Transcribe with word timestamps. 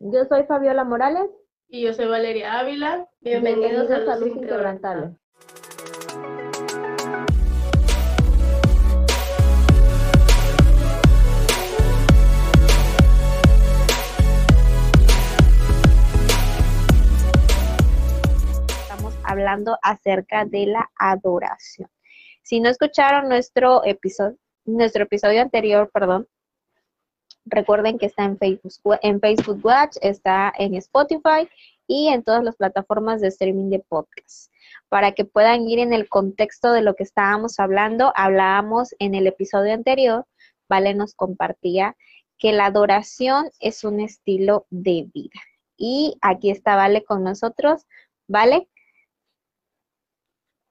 Yo 0.00 0.24
soy 0.26 0.44
Fabiola 0.44 0.84
Morales. 0.84 1.28
Y 1.66 1.82
yo 1.82 1.92
soy 1.92 2.06
Valeria 2.06 2.60
Ávila. 2.60 3.08
Bienvenidos, 3.20 3.90
a, 3.90 4.16
Luz 4.16 4.28
Inquebrantable. 4.28 5.16
Estamos 18.68 19.18
hablando 19.24 19.76
acerca 19.82 20.44
de 20.44 20.66
la 20.66 20.88
adoración. 20.96 21.90
Si 22.42 22.60
no 22.60 22.68
escucharon 22.68 23.28
nuestro 23.28 23.84
episodio, 23.84 24.38
nuestro 24.64 25.02
episodio 25.02 25.42
anterior, 25.42 25.90
perdón, 25.92 26.28
Recuerden 27.44 27.98
que 27.98 28.06
está 28.06 28.24
en 28.24 28.38
Facebook, 28.38 28.98
en 29.02 29.20
Facebook 29.20 29.60
Watch, 29.64 29.96
está 30.02 30.52
en 30.58 30.74
Spotify 30.74 31.48
y 31.86 32.08
en 32.08 32.22
todas 32.22 32.44
las 32.44 32.56
plataformas 32.56 33.20
de 33.20 33.28
streaming 33.28 33.70
de 33.70 33.80
podcast. 33.80 34.52
Para 34.88 35.12
que 35.12 35.24
puedan 35.24 35.62
ir 35.68 35.78
en 35.78 35.92
el 35.92 36.08
contexto 36.08 36.72
de 36.72 36.82
lo 36.82 36.94
que 36.94 37.04
estábamos 37.04 37.58
hablando, 37.58 38.12
hablábamos 38.14 38.94
en 38.98 39.14
el 39.14 39.26
episodio 39.26 39.72
anterior, 39.72 40.26
Vale 40.68 40.94
nos 40.94 41.14
compartía 41.14 41.96
que 42.36 42.52
la 42.52 42.66
adoración 42.66 43.50
es 43.58 43.84
un 43.84 44.00
estilo 44.00 44.66
de 44.68 45.08
vida. 45.14 45.40
Y 45.78 46.18
aquí 46.20 46.50
está 46.50 46.76
Vale 46.76 47.04
con 47.04 47.24
nosotros. 47.24 47.86
¿Vale? 48.28 48.68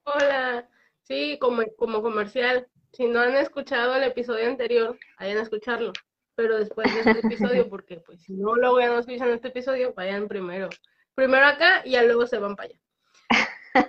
Hola, 0.06 0.70
sí, 1.02 1.40
como, 1.40 1.64
como 1.78 2.04
comercial. 2.04 2.68
Si 2.94 3.08
no 3.08 3.22
han 3.22 3.36
escuchado 3.36 3.96
el 3.96 4.04
episodio 4.04 4.48
anterior, 4.48 4.98
vayan 5.20 5.40
a 5.40 5.42
escucharlo 5.42 5.92
pero 6.38 6.60
después 6.60 6.94
de 6.94 7.00
este 7.00 7.28
episodio, 7.28 7.68
porque 7.70 7.98
pues 7.98 8.22
si 8.22 8.34
no 8.34 8.56
lo 8.56 8.78
a 8.78 9.00
escuchar 9.00 9.28
en 9.28 9.34
este 9.34 9.48
episodio, 9.48 9.94
vayan 9.96 10.28
primero, 10.28 10.70
primero 11.16 11.48
acá 11.48 11.82
y 11.84 11.92
ya 11.92 12.04
luego 12.04 12.28
se 12.28 12.38
van 12.38 12.56
para 12.56 12.70
allá. 12.70 12.80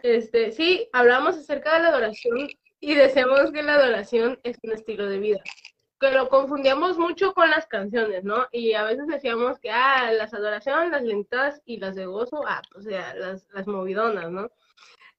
Este, 0.03 0.53
sí, 0.53 0.89
hablamos 0.93 1.37
acerca 1.37 1.75
de 1.75 1.83
la 1.83 1.89
adoración 1.89 2.49
y 2.81 2.95
decíamos 2.95 3.53
que 3.53 3.63
la 3.63 3.75
adoración 3.75 4.41
es 4.43 4.59
un 4.63 4.73
estilo 4.73 5.07
de 5.07 5.19
vida. 5.19 5.41
Que 6.01 6.11
lo 6.11 6.29
confundíamos 6.29 6.99
mucho 6.99 7.33
con 7.35 7.51
las 7.51 7.67
canciones, 7.67 8.25
¿no? 8.25 8.47
Y 8.53 8.75
a 8.75 8.85
veces 8.85 9.07
decíamos 9.07 9.59
que, 9.59 9.71
ah, 9.71 10.13
las 10.13 10.33
adoraciones, 10.33 10.91
las 10.91 11.03
lentas 11.03 11.61
y 11.65 11.79
las 11.79 11.97
de 11.97 12.07
gozo, 12.07 12.45
ah, 12.47 12.63
pues, 12.71 12.87
o 12.87 12.89
sea, 12.91 13.15
las, 13.15 13.47
las 13.53 13.67
movidonas, 13.67 14.31
¿no? 14.31 14.51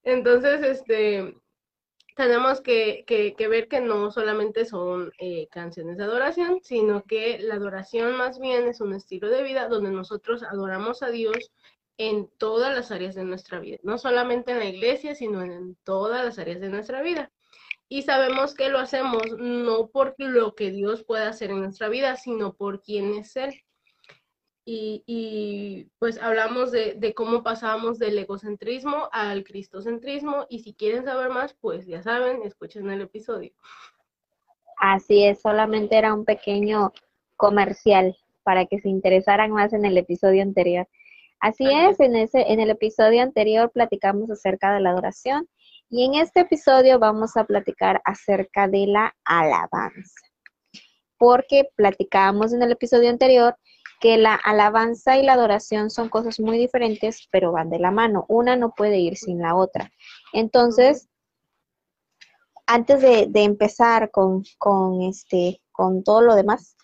Entonces, 0.04 0.62
este, 0.64 1.36
tenemos 2.20 2.60
que, 2.60 3.06
ver 3.50 3.70
que 3.70 3.80
no 3.80 4.12
solamente 4.12 4.66
son 4.66 5.14
eh, 5.20 5.48
canciones 5.50 5.96
de 5.96 6.04
adoración, 6.04 6.60
sino 6.62 7.06
que 7.06 7.40
la 7.40 7.56
adoración 7.56 8.18
más 8.18 8.40
bien 8.40 8.68
es 8.68 8.82
un 8.82 8.94
estilo 8.94 9.30
de 9.30 9.42
vida 9.42 9.70
donde 9.70 9.90
nosotros 9.90 10.44
adoramos 10.44 11.02
a 11.02 11.12
Dios 11.12 11.54
en 11.98 12.30
todas 12.38 12.76
las 12.76 12.92
áreas 12.92 13.16
de 13.16 13.24
nuestra 13.24 13.62
vida, 13.62 13.78
no 13.84 13.98
solamente 13.98 14.52
en 14.52 14.60
la 14.60 14.66
iglesia, 14.66 15.16
sino 15.16 15.42
en 15.44 15.78
todas 15.86 16.26
las 16.26 16.38
áreas 16.40 16.60
de 16.60 16.68
nuestra 16.68 17.02
vida. 17.02 17.32
Y 17.88 18.02
sabemos 18.02 18.54
que 18.54 18.68
lo 18.68 18.80
hacemos 18.80 19.24
no 19.38 19.88
por 19.88 20.16
lo 20.18 20.56
que 20.56 20.72
Dios 20.72 21.06
puede 21.06 21.24
hacer 21.24 21.52
en 21.52 21.62
nuestra 21.62 21.88
vida, 21.88 22.18
sino 22.18 22.54
por 22.54 22.82
quién 22.82 23.14
es 23.14 23.38
Él 23.38 23.64
y, 24.72 25.88
pues 25.98 26.22
hablamos 26.22 26.72
de, 26.72 27.14
cómo 27.16 27.42
pasamos 27.44 27.98
del 27.98 28.18
egocentrismo 28.18 29.10
al 29.12 29.44
cristocentrismo 29.44 30.46
y 30.50 30.60
si 30.60 30.74
quieren 30.74 31.06
saber 31.06 31.30
más, 31.30 31.54
pues 31.54 31.88
ya 31.88 32.04
saben, 32.04 32.44
escuchen 32.44 32.90
el 32.90 33.02
episodio. 33.02 33.52
Así 34.78 35.26
es, 35.26 35.42
solamente 35.42 35.98
era 35.98 36.14
un 36.14 36.24
pequeño 36.24 36.94
comercial 37.36 38.16
para 38.44 38.66
que 38.66 38.80
se 38.80 38.90
interesaran 38.90 39.52
más 39.52 39.74
en 39.74 39.86
el 39.86 39.98
episodio 39.98 40.44
anterior. 40.44 40.88
Así 41.40 41.66
es, 41.66 42.00
en, 42.00 42.16
ese, 42.16 42.52
en 42.52 42.60
el 42.60 42.70
episodio 42.70 43.24
anterior 43.24 43.72
platicamos 43.72 44.30
acerca 44.30 44.74
de 44.74 44.82
la 44.82 44.92
adoración 44.92 45.48
y 45.90 46.06
en 46.06 46.16
este 46.16 46.42
episodio 46.42 47.00
vamos 47.00 47.36
a 47.38 47.46
platicar 47.46 48.02
acerca 48.06 48.68
de 48.68 48.86
la 48.88 49.16
alabanza. 49.24 50.22
Porque 51.18 51.70
platicábamos 51.76 52.54
en 52.54 52.62
el 52.62 52.72
episodio 52.72 53.10
anterior 53.10 53.56
que 54.00 54.18
la 54.18 54.36
alabanza 54.36 55.18
y 55.18 55.24
la 55.24 55.34
adoración 55.34 55.90
son 55.90 56.10
cosas 56.10 56.40
muy 56.40 56.58
diferentes, 56.58 57.28
pero 57.32 57.52
van 57.52 57.70
de 57.70 57.80
la 57.80 57.92
mano. 57.92 58.26
Una 58.30 58.56
no 58.56 58.74
puede 58.74 59.00
ir 59.00 59.18
sin 59.18 59.40
la 59.40 59.56
otra. 59.56 59.92
Entonces, 60.34 61.10
antes 62.66 63.02
de, 63.02 63.30
empezar 63.44 64.12
con, 64.12 64.44
este, 65.02 65.62
con 65.72 66.04
todo 66.04 66.22
lo 66.22 66.36
demás, 66.36 66.78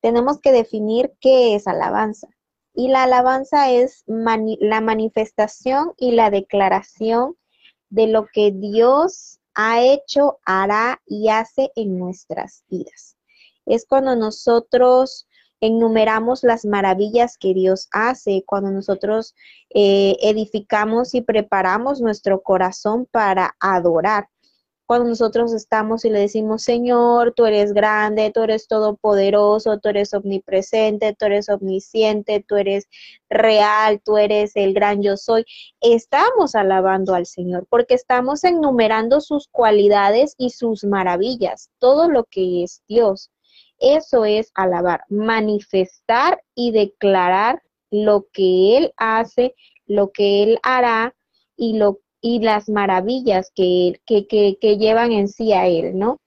tenemos 0.00 0.40
que 0.40 0.52
definir 0.52 1.14
qué 1.20 1.54
es 1.54 1.66
alabanza. 1.66 2.28
Y 2.74 2.88
la 2.88 3.04
alabanza 3.04 3.70
es 3.70 4.04
la 4.06 4.80
manifestación 4.80 5.94
y 5.96 6.12
la 6.12 6.30
declaración 6.30 7.36
de 7.88 8.06
lo 8.08 8.26
que 8.32 8.52
Dios 8.52 9.40
ha 9.54 9.82
hecho, 9.82 10.38
hará 10.44 11.00
y 11.06 11.28
hace 11.30 11.72
en 11.74 11.98
nuestras 11.98 12.64
vidas. 12.68 13.16
Es 13.66 13.86
cuando 13.86 14.14
nosotros 14.14 15.26
enumeramos 15.60 16.42
las 16.42 16.64
maravillas 16.64 17.36
que 17.36 17.54
Dios 17.54 17.88
hace 17.90 18.44
cuando 18.46 18.70
nosotros 18.70 19.34
eh, 19.70 20.16
edificamos 20.22 21.14
y 21.14 21.20
preparamos 21.20 22.00
nuestro 22.00 22.42
corazón 22.42 23.06
para 23.10 23.56
adorar. 23.60 24.28
Cuando 24.86 25.10
nosotros 25.10 25.52
estamos 25.52 26.06
y 26.06 26.10
le 26.10 26.20
decimos, 26.20 26.62
Señor, 26.62 27.34
tú 27.36 27.44
eres 27.44 27.74
grande, 27.74 28.30
tú 28.32 28.42
eres 28.44 28.68
todopoderoso, 28.68 29.78
tú 29.80 29.90
eres 29.90 30.14
omnipresente, 30.14 31.14
tú 31.14 31.26
eres 31.26 31.50
omnisciente, 31.50 32.42
tú 32.48 32.56
eres 32.56 32.86
real, 33.28 34.00
tú 34.02 34.16
eres 34.16 34.52
el 34.54 34.72
gran 34.72 35.02
yo 35.02 35.18
soy, 35.18 35.44
estamos 35.82 36.54
alabando 36.54 37.14
al 37.14 37.26
Señor 37.26 37.66
porque 37.68 37.92
estamos 37.92 38.44
enumerando 38.44 39.20
sus 39.20 39.48
cualidades 39.48 40.34
y 40.38 40.50
sus 40.50 40.84
maravillas, 40.84 41.68
todo 41.78 42.08
lo 42.08 42.24
que 42.24 42.64
es 42.64 42.82
Dios. 42.88 43.30
Eso 43.78 44.24
es 44.24 44.50
alabar, 44.54 45.04
manifestar 45.08 46.42
y 46.54 46.72
declarar 46.72 47.62
lo 47.90 48.26
que 48.32 48.76
Él 48.76 48.92
hace, 48.96 49.54
lo 49.86 50.10
que 50.10 50.42
Él 50.42 50.58
hará 50.62 51.14
y, 51.56 51.78
lo, 51.78 52.00
y 52.20 52.40
las 52.40 52.68
maravillas 52.68 53.50
que, 53.54 54.00
que, 54.06 54.26
que, 54.26 54.76
llevan 54.78 55.12
en 55.12 55.28
sí 55.28 55.52
a 55.52 55.66
Él, 55.66 55.98
¿no? 55.98 56.18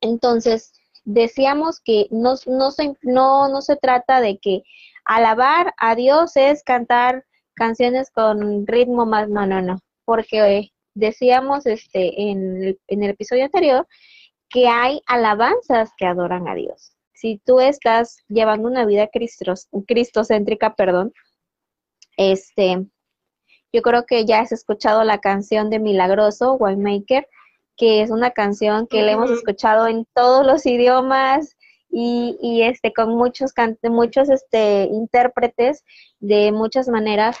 Entonces, 0.00 0.72
decíamos 1.04 1.80
que 1.80 2.06
no, 2.10 2.34
no, 2.46 2.70
se, 2.70 2.94
no, 3.02 3.48
no 3.48 3.62
se 3.62 3.76
trata 3.76 4.20
de 4.20 4.38
que 4.38 4.62
alabar 5.04 5.74
a 5.78 5.94
Dios 5.94 6.36
es 6.36 6.62
cantar 6.62 7.24
canciones 7.54 8.10
con 8.10 8.66
ritmo 8.66 9.06
más, 9.06 9.28
no, 9.28 9.46
no, 9.46 9.60
no, 9.60 9.80
porque 10.04 10.70
decíamos 10.94 11.66
este 11.66 12.30
en 12.30 12.76
en 12.88 13.02
el 13.02 13.10
episodio 13.10 13.44
anterior 13.44 13.86
que 14.50 14.68
hay 14.68 15.02
alabanzas 15.06 15.90
que 15.96 16.06
adoran 16.06 16.48
a 16.48 16.54
Dios. 16.54 16.92
Si 17.12 17.40
tú 17.44 17.60
estás 17.60 18.18
llevando 18.28 18.68
una 18.68 18.86
vida 18.86 19.08
cristos, 19.08 19.68
cristocéntrica, 19.86 20.74
perdón, 20.74 21.12
este, 22.16 22.86
yo 23.72 23.82
creo 23.82 24.06
que 24.06 24.24
ya 24.24 24.40
has 24.40 24.52
escuchado 24.52 25.04
la 25.04 25.18
canción 25.20 25.70
de 25.70 25.78
Milagroso, 25.78 26.54
Winemaker, 26.54 27.28
que 27.76 28.02
es 28.02 28.10
una 28.10 28.30
canción 28.30 28.86
que 28.86 29.02
le 29.02 29.12
hemos 29.12 29.30
escuchado 29.30 29.86
en 29.86 30.06
todos 30.14 30.44
los 30.44 30.66
idiomas 30.66 31.56
y, 31.90 32.36
y 32.40 32.62
este, 32.62 32.92
con 32.92 33.16
muchos, 33.16 33.52
muchos 33.84 34.28
este, 34.30 34.84
intérpretes 34.84 35.84
de 36.18 36.50
muchas 36.52 36.88
maneras. 36.88 37.38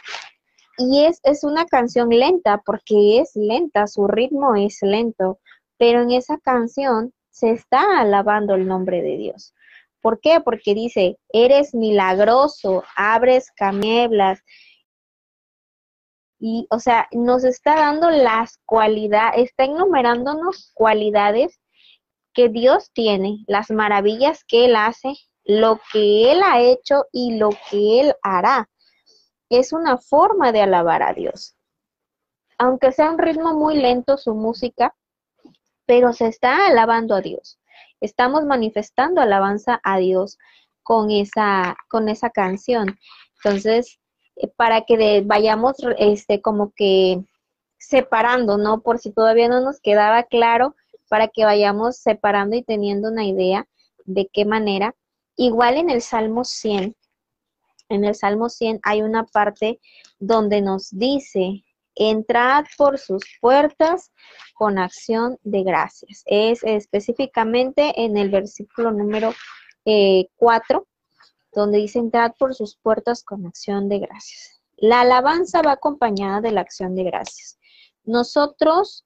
Y 0.76 1.04
es, 1.04 1.20
es 1.24 1.42
una 1.42 1.66
canción 1.66 2.08
lenta 2.10 2.62
porque 2.64 3.18
es 3.20 3.32
lenta, 3.34 3.86
su 3.88 4.06
ritmo 4.06 4.54
es 4.54 4.78
lento 4.82 5.40
pero 5.78 6.02
en 6.02 6.10
esa 6.10 6.38
canción 6.38 7.12
se 7.30 7.52
está 7.52 8.00
alabando 8.00 8.54
el 8.54 8.66
nombre 8.66 9.00
de 9.00 9.16
Dios. 9.16 9.54
¿Por 10.00 10.20
qué? 10.20 10.40
Porque 10.40 10.74
dice, 10.74 11.18
eres 11.32 11.74
milagroso, 11.74 12.84
abres 12.96 13.50
cameblas. 13.52 14.40
Y, 16.40 16.66
o 16.70 16.78
sea, 16.78 17.08
nos 17.12 17.44
está 17.44 17.74
dando 17.76 18.10
las 18.10 18.58
cualidades, 18.64 19.44
está 19.44 19.64
enumerándonos 19.64 20.70
cualidades 20.74 21.60
que 22.32 22.48
Dios 22.48 22.90
tiene, 22.92 23.44
las 23.46 23.70
maravillas 23.70 24.44
que 24.44 24.66
Él 24.66 24.76
hace, 24.76 25.14
lo 25.44 25.80
que 25.92 26.30
Él 26.30 26.42
ha 26.44 26.60
hecho 26.60 27.06
y 27.12 27.36
lo 27.36 27.50
que 27.70 28.00
Él 28.00 28.14
hará. 28.22 28.68
Es 29.48 29.72
una 29.72 29.98
forma 29.98 30.52
de 30.52 30.62
alabar 30.62 31.02
a 31.02 31.12
Dios. 31.12 31.56
Aunque 32.58 32.92
sea 32.92 33.10
un 33.10 33.18
ritmo 33.18 33.54
muy 33.54 33.76
lento 33.76 34.16
su 34.18 34.34
música, 34.34 34.94
pero 35.88 36.12
se 36.12 36.26
está 36.26 36.66
alabando 36.66 37.14
a 37.14 37.22
Dios. 37.22 37.58
Estamos 38.02 38.44
manifestando 38.44 39.22
alabanza 39.22 39.80
a 39.82 39.96
Dios 39.96 40.36
con 40.82 41.10
esa, 41.10 41.78
con 41.88 42.10
esa 42.10 42.28
canción. 42.28 42.98
Entonces, 43.36 43.98
eh, 44.36 44.48
para 44.54 44.82
que 44.82 45.22
vayamos 45.24 45.76
este, 45.96 46.42
como 46.42 46.74
que 46.76 47.24
separando, 47.78 48.58
¿no? 48.58 48.82
Por 48.82 48.98
si 48.98 49.12
todavía 49.12 49.48
no 49.48 49.62
nos 49.62 49.80
quedaba 49.80 50.24
claro, 50.24 50.76
para 51.08 51.28
que 51.28 51.46
vayamos 51.46 51.96
separando 51.96 52.54
y 52.54 52.62
teniendo 52.62 53.08
una 53.08 53.24
idea 53.24 53.66
de 54.04 54.28
qué 54.30 54.44
manera. 54.44 54.94
Igual 55.36 55.78
en 55.78 55.88
el 55.88 56.02
Salmo 56.02 56.44
100, 56.44 56.94
en 57.88 58.04
el 58.04 58.14
Salmo 58.14 58.50
100 58.50 58.80
hay 58.82 59.00
una 59.00 59.24
parte 59.24 59.80
donde 60.18 60.60
nos 60.60 60.90
dice, 60.90 61.64
entrad 61.98 62.64
por 62.76 62.98
sus 62.98 63.24
puertas 63.40 64.12
con 64.54 64.78
acción 64.78 65.38
de 65.42 65.62
gracias. 65.64 66.22
Es 66.26 66.62
específicamente 66.62 67.92
en 68.02 68.16
el 68.16 68.30
versículo 68.30 68.92
número 68.92 69.34
4, 69.84 70.78
eh, 70.78 70.84
donde 71.52 71.78
dice, 71.78 71.98
entrad 71.98 72.32
por 72.38 72.54
sus 72.54 72.76
puertas 72.76 73.22
con 73.24 73.46
acción 73.46 73.88
de 73.88 73.98
gracias. 73.98 74.60
La 74.76 75.00
alabanza 75.00 75.60
va 75.60 75.72
acompañada 75.72 76.40
de 76.40 76.52
la 76.52 76.60
acción 76.60 76.94
de 76.94 77.04
gracias. 77.04 77.58
Nosotros, 78.04 79.04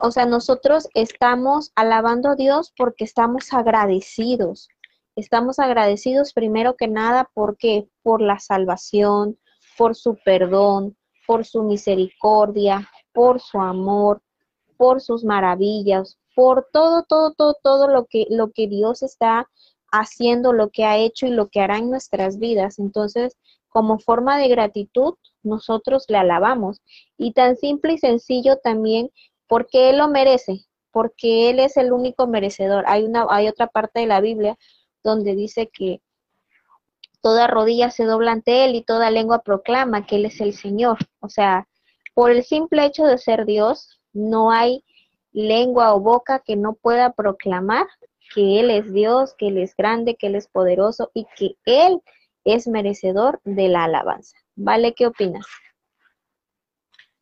o 0.00 0.10
sea, 0.12 0.24
nosotros 0.24 0.88
estamos 0.94 1.72
alabando 1.74 2.30
a 2.30 2.36
Dios 2.36 2.72
porque 2.76 3.04
estamos 3.04 3.52
agradecidos. 3.52 4.68
Estamos 5.16 5.58
agradecidos 5.58 6.32
primero 6.32 6.76
que 6.76 6.86
nada 6.86 7.28
porque 7.34 7.88
por 8.02 8.20
la 8.20 8.38
salvación, 8.38 9.38
por 9.76 9.96
su 9.96 10.16
perdón, 10.24 10.96
por 11.26 11.44
su 11.44 11.62
misericordia, 11.62 12.88
por 13.12 13.40
su 13.40 13.60
amor, 13.60 14.22
por 14.76 15.00
sus 15.00 15.24
maravillas, 15.24 16.18
por 16.34 16.68
todo, 16.72 17.04
todo, 17.08 17.32
todo, 17.32 17.56
todo 17.62 17.88
lo 17.88 18.06
que, 18.06 18.26
lo 18.30 18.50
que 18.50 18.66
Dios 18.66 19.02
está 19.02 19.48
haciendo, 19.92 20.52
lo 20.52 20.70
que 20.70 20.84
ha 20.84 20.98
hecho 20.98 21.26
y 21.26 21.30
lo 21.30 21.48
que 21.48 21.60
hará 21.60 21.78
en 21.78 21.90
nuestras 21.90 22.38
vidas. 22.38 22.78
Entonces, 22.78 23.36
como 23.68 23.98
forma 23.98 24.38
de 24.38 24.48
gratitud, 24.48 25.14
nosotros 25.42 26.04
le 26.08 26.18
alabamos. 26.18 26.80
Y 27.16 27.32
tan 27.32 27.56
simple 27.56 27.94
y 27.94 27.98
sencillo 27.98 28.56
también, 28.58 29.10
porque 29.46 29.90
Él 29.90 29.98
lo 29.98 30.08
merece, 30.08 30.66
porque 30.90 31.50
Él 31.50 31.60
es 31.60 31.76
el 31.76 31.92
único 31.92 32.26
merecedor. 32.26 32.84
Hay, 32.86 33.04
una, 33.04 33.26
hay 33.30 33.48
otra 33.48 33.68
parte 33.68 34.00
de 34.00 34.06
la 34.06 34.20
Biblia 34.20 34.56
donde 35.02 35.34
dice 35.34 35.70
que 35.72 36.00
toda 37.24 37.46
rodilla 37.46 37.90
se 37.90 38.04
dobla 38.04 38.32
ante 38.32 38.66
Él 38.66 38.74
y 38.74 38.82
toda 38.82 39.10
lengua 39.10 39.42
proclama 39.42 40.04
que 40.04 40.16
Él 40.16 40.26
es 40.26 40.42
el 40.42 40.52
Señor. 40.52 40.98
O 41.20 41.30
sea, 41.30 41.66
por 42.12 42.30
el 42.30 42.44
simple 42.44 42.84
hecho 42.84 43.06
de 43.06 43.16
ser 43.16 43.46
Dios, 43.46 43.98
no 44.12 44.50
hay 44.50 44.84
lengua 45.32 45.94
o 45.94 46.00
boca 46.00 46.40
que 46.40 46.54
no 46.54 46.74
pueda 46.74 47.14
proclamar 47.14 47.86
que 48.34 48.60
Él 48.60 48.70
es 48.70 48.92
Dios, 48.92 49.34
que 49.38 49.48
Él 49.48 49.56
es 49.56 49.74
grande, 49.74 50.16
que 50.16 50.26
Él 50.26 50.34
es 50.34 50.48
poderoso 50.48 51.10
y 51.14 51.26
que 51.34 51.56
Él 51.64 51.98
es 52.44 52.68
merecedor 52.68 53.40
de 53.44 53.68
la 53.68 53.84
alabanza. 53.84 54.36
¿Vale? 54.54 54.92
¿Qué 54.92 55.06
opinas? 55.06 55.46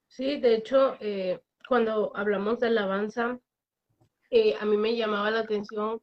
Sí, 0.09 0.41
de 0.41 0.57
hecho, 0.57 0.97
eh, 0.99 1.39
cuando 1.69 2.11
hablamos 2.17 2.59
de 2.59 2.67
alabanza, 2.67 3.39
eh, 4.31 4.57
a 4.61 4.65
mí 4.65 4.77
me 4.77 4.97
llamaba 4.97 5.31
la 5.31 5.41
atención 5.41 6.03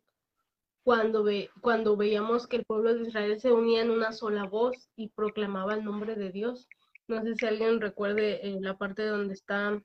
cuando, 0.89 1.23
ve, 1.23 1.51
cuando 1.61 1.95
veíamos 1.95 2.47
que 2.47 2.57
el 2.57 2.65
pueblo 2.65 2.95
de 2.95 3.07
Israel 3.07 3.39
se 3.39 3.51
unía 3.51 3.83
en 3.83 3.91
una 3.91 4.11
sola 4.11 4.45
voz 4.45 4.89
y 4.95 5.09
proclamaba 5.09 5.75
el 5.75 5.85
nombre 5.85 6.15
de 6.15 6.31
Dios. 6.31 6.67
No 7.07 7.21
sé 7.21 7.35
si 7.35 7.45
alguien 7.45 7.79
recuerde 7.79 8.39
eh, 8.41 8.57
la 8.59 8.75
parte 8.75 9.05
donde 9.05 9.35
está 9.35 9.79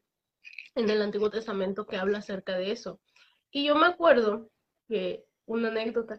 en 0.74 0.88
el 0.88 1.02
Antiguo 1.02 1.28
Testamento 1.28 1.84
que 1.84 1.98
habla 1.98 2.20
acerca 2.20 2.56
de 2.56 2.72
eso. 2.72 3.02
Y 3.50 3.66
yo 3.66 3.74
me 3.74 3.84
acuerdo 3.84 4.48
que 4.88 5.26
una 5.44 5.68
anécdota 5.68 6.18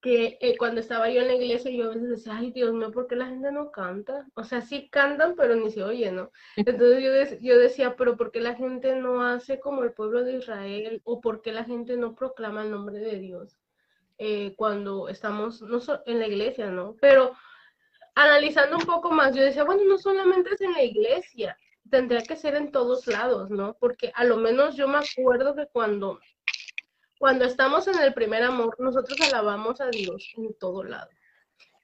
que 0.00 0.38
eh, 0.40 0.58
cuando 0.58 0.80
estaba 0.80 1.08
yo 1.08 1.20
en 1.20 1.28
la 1.28 1.34
iglesia 1.36 1.70
yo 1.70 1.84
a 1.84 1.94
veces 1.94 2.08
decía, 2.08 2.36
ay 2.36 2.50
Dios 2.50 2.74
mío, 2.74 2.90
¿por 2.90 3.06
qué 3.06 3.14
la 3.14 3.26
gente 3.26 3.52
no 3.52 3.70
canta? 3.70 4.26
O 4.34 4.42
sea, 4.42 4.60
sí 4.60 4.88
cantan, 4.90 5.36
pero 5.36 5.54
ni 5.54 5.70
se 5.70 5.84
oye, 5.84 6.10
¿no? 6.10 6.32
Entonces 6.56 7.00
yo, 7.00 7.38
yo 7.40 7.58
decía, 7.60 7.94
pero 7.94 8.16
¿por 8.16 8.32
qué 8.32 8.40
la 8.40 8.56
gente 8.56 8.96
no 8.96 9.22
hace 9.22 9.60
como 9.60 9.84
el 9.84 9.92
pueblo 9.92 10.24
de 10.24 10.38
Israel? 10.38 11.00
¿O 11.04 11.20
por 11.20 11.42
qué 11.42 11.52
la 11.52 11.62
gente 11.62 11.96
no 11.96 12.16
proclama 12.16 12.64
el 12.64 12.72
nombre 12.72 12.98
de 12.98 13.16
Dios? 13.20 13.59
Eh, 14.22 14.52
cuando 14.54 15.08
estamos 15.08 15.62
no 15.62 15.80
en 16.04 16.18
la 16.18 16.26
iglesia, 16.26 16.66
¿no? 16.66 16.94
Pero 17.00 17.34
analizando 18.14 18.76
un 18.76 18.84
poco 18.84 19.10
más, 19.10 19.34
yo 19.34 19.42
decía, 19.42 19.64
bueno, 19.64 19.82
no 19.84 19.96
solamente 19.96 20.50
es 20.52 20.60
en 20.60 20.72
la 20.72 20.82
iglesia, 20.82 21.56
tendría 21.90 22.20
que 22.20 22.36
ser 22.36 22.54
en 22.54 22.70
todos 22.70 23.06
lados, 23.06 23.48
¿no? 23.48 23.78
Porque 23.80 24.12
a 24.14 24.24
lo 24.24 24.36
menos 24.36 24.76
yo 24.76 24.88
me 24.88 24.98
acuerdo 24.98 25.54
que 25.54 25.68
cuando, 25.72 26.20
cuando 27.18 27.46
estamos 27.46 27.88
en 27.88 27.98
el 27.98 28.12
primer 28.12 28.42
amor, 28.42 28.76
nosotros 28.78 29.18
alabamos 29.22 29.80
a 29.80 29.88
Dios 29.88 30.34
en 30.36 30.52
todo 30.58 30.84
lado. 30.84 31.08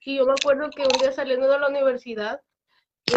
Y 0.00 0.18
yo 0.18 0.26
me 0.26 0.32
acuerdo 0.32 0.68
que 0.68 0.82
un 0.82 1.00
día 1.00 1.12
saliendo 1.12 1.48
de 1.48 1.58
la 1.58 1.68
universidad, 1.68 2.42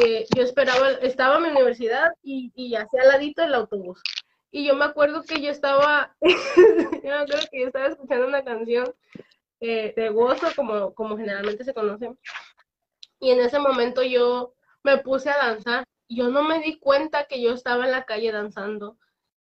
eh, 0.02 0.28
yo 0.34 0.44
esperaba, 0.44 0.92
estaba 0.92 1.36
en 1.36 1.44
mi 1.44 1.50
universidad 1.50 2.14
y, 2.24 2.54
y 2.56 2.74
hacia 2.76 3.02
al 3.02 3.10
ladito 3.10 3.44
el 3.44 3.54
autobús. 3.54 4.02
Y 4.52 4.66
yo 4.66 4.76
me 4.76 4.86
acuerdo 4.86 5.24
que 5.24 5.42
yo 5.42 5.52
estaba, 5.52 6.16
yo 6.22 7.02
me 7.04 7.14
acuerdo 7.14 7.48
que 7.52 7.62
yo 7.62 7.68
estaba 7.68 7.88
escuchando 7.88 8.28
una 8.28 8.44
canción 8.44 8.94
eh, 9.60 9.94
de 9.96 10.10
gozo, 10.10 10.48
como, 10.56 10.94
como 10.94 11.18
generalmente 11.18 11.64
se 11.64 11.74
conoce. 11.74 12.16
Y 13.20 13.32
en 13.32 13.42
ese 13.42 13.60
momento 13.60 14.02
yo 14.02 14.56
me 14.84 14.98
puse 14.98 15.30
a 15.30 15.38
danzar. 15.38 15.84
Yo 16.08 16.30
no 16.30 16.44
me 16.44 16.60
di 16.62 16.80
cuenta 16.80 17.26
que 17.26 17.42
yo 17.42 17.54
estaba 17.54 17.86
en 17.86 17.92
la 17.92 18.06
calle 18.06 18.32
danzando. 18.32 18.98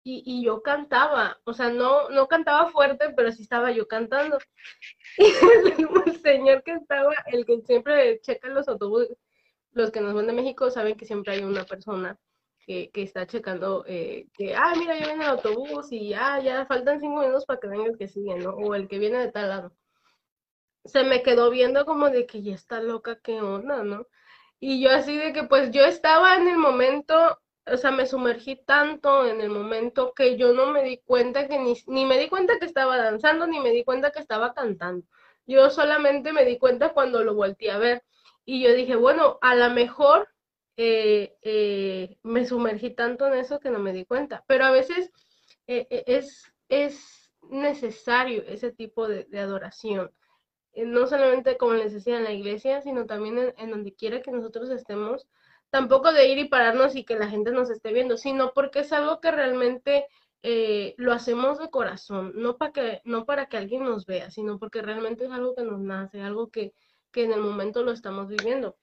Y, 0.02 0.22
y 0.24 0.44
yo 0.44 0.62
cantaba, 0.62 1.40
o 1.42 1.52
sea, 1.52 1.68
no, 1.68 2.08
no 2.10 2.28
cantaba 2.28 2.70
fuerte, 2.70 3.12
pero 3.16 3.32
sí 3.32 3.42
estaba 3.42 3.72
yo 3.72 3.88
cantando. 3.88 4.38
Y 5.18 6.10
el 6.10 6.20
señor 6.20 6.62
que 6.62 6.72
estaba, 6.72 7.12
el 7.26 7.44
que 7.44 7.60
siempre 7.62 8.20
checa 8.20 8.48
los 8.48 8.68
autobuses, 8.68 9.16
los 9.72 9.90
que 9.90 10.00
nos 10.00 10.14
van 10.14 10.26
de 10.26 10.32
México 10.32 10.70
saben 10.70 10.96
que 10.96 11.06
siempre 11.06 11.34
hay 11.34 11.42
una 11.42 11.64
persona 11.64 12.18
que, 12.66 12.90
está 12.94 13.26
checando 13.26 13.84
eh, 13.86 14.26
que, 14.34 14.54
ah, 14.54 14.74
mira, 14.76 14.98
ya 14.98 15.06
viene 15.06 15.24
el 15.24 15.30
autobús 15.30 15.92
y 15.92 16.14
ah, 16.14 16.40
ya 16.40 16.66
faltan 16.66 17.00
cinco 17.00 17.20
minutos 17.20 17.46
para 17.46 17.60
que 17.60 17.68
venga 17.68 17.86
el 17.86 17.98
que 17.98 18.08
sigue, 18.08 18.36
¿no? 18.36 18.50
O 18.50 18.74
el 18.74 18.88
que 18.88 18.98
viene 18.98 19.18
de 19.18 19.30
tal 19.32 19.48
lado. 19.48 19.72
Se 20.84 21.04
me 21.04 21.22
quedó 21.22 21.50
viendo 21.50 21.84
como 21.86 22.10
de 22.10 22.26
que 22.26 22.42
ya 22.42 22.54
está 22.54 22.80
loca, 22.80 23.18
qué 23.22 23.40
onda, 23.40 23.82
¿no? 23.82 24.06
Y 24.60 24.80
yo 24.82 24.90
así 24.90 25.16
de 25.16 25.32
que 25.32 25.44
pues 25.44 25.70
yo 25.70 25.84
estaba 25.84 26.36
en 26.36 26.48
el 26.48 26.58
momento, 26.58 27.38
o 27.66 27.76
sea, 27.76 27.92
me 27.92 28.06
sumergí 28.06 28.56
tanto 28.56 29.26
en 29.26 29.40
el 29.40 29.50
momento 29.50 30.12
que 30.14 30.36
yo 30.36 30.52
no 30.52 30.72
me 30.72 30.82
di 30.82 30.98
cuenta 30.98 31.48
que 31.48 31.58
ni, 31.58 31.74
ni 31.86 32.04
me 32.04 32.18
di 32.18 32.28
cuenta 32.28 32.58
que 32.58 32.66
estaba 32.66 32.96
danzando, 32.96 33.46
ni 33.46 33.60
me 33.60 33.70
di 33.70 33.84
cuenta 33.84 34.10
que 34.10 34.20
estaba 34.20 34.54
cantando. 34.54 35.06
Yo 35.46 35.70
solamente 35.70 36.32
me 36.32 36.44
di 36.44 36.58
cuenta 36.58 36.92
cuando 36.92 37.22
lo 37.22 37.34
volteé 37.34 37.70
a 37.70 37.78
ver. 37.78 38.02
Y 38.44 38.62
yo 38.62 38.74
dije, 38.74 38.96
bueno, 38.96 39.38
a 39.42 39.54
lo 39.54 39.70
mejor 39.70 40.28
eh, 40.76 41.38
eh, 41.42 42.18
me 42.22 42.44
sumergí 42.44 42.90
tanto 42.90 43.26
en 43.26 43.34
eso 43.34 43.60
que 43.60 43.70
no 43.70 43.78
me 43.78 43.92
di 43.92 44.04
cuenta. 44.04 44.44
Pero 44.46 44.66
a 44.66 44.70
veces 44.70 45.10
eh, 45.66 45.86
es, 46.06 46.52
es 46.68 47.32
necesario 47.50 48.42
ese 48.46 48.72
tipo 48.72 49.08
de, 49.08 49.26
adoración. 49.38 50.12
no 50.74 51.06
solamente 51.06 51.56
como 51.56 51.74
les 51.74 51.92
decía 51.92 52.18
en 52.18 52.24
la 52.24 52.32
iglesia, 52.32 52.82
sino 52.82 53.06
también 53.06 53.54
en, 53.56 53.70
donde 53.70 53.94
quiera 53.94 54.22
que 54.22 54.32
nosotros 54.32 54.70
estemos. 54.70 55.26
Tampoco 55.70 56.12
de 56.12 56.28
ir 56.28 56.38
y 56.38 56.48
pararnos 56.48 56.96
y 56.96 57.04
que 57.04 57.16
la 57.16 57.28
gente 57.28 57.50
nos 57.50 57.70
esté 57.70 57.92
viendo, 57.92 58.16
sino 58.16 58.52
porque 58.54 58.80
es 58.80 58.92
algo 58.92 59.20
que 59.20 59.30
realmente 59.30 60.06
lo 60.96 61.12
hacemos 61.12 61.58
de 61.58 61.70
corazón, 61.70 62.32
no 62.36 62.56
para, 62.56 62.72
que, 62.72 63.00
no 63.04 63.26
para 63.26 63.46
que 63.46 63.56
alguien 63.56 63.82
nos 63.84 64.06
vea, 64.06 64.30
sino 64.30 64.60
porque 64.60 64.80
realmente 64.80 65.24
es 65.24 65.32
algo 65.32 65.56
que 65.56 65.64
nos 65.64 65.80
nace, 65.80 66.20
algo 66.20 66.50
que, 66.50 66.72
que 67.10 67.24
en 67.24 67.32
el 67.32 67.40
momento 67.40 67.82
lo 67.82 67.90
estamos 67.90 68.28
viviendo 68.28 68.76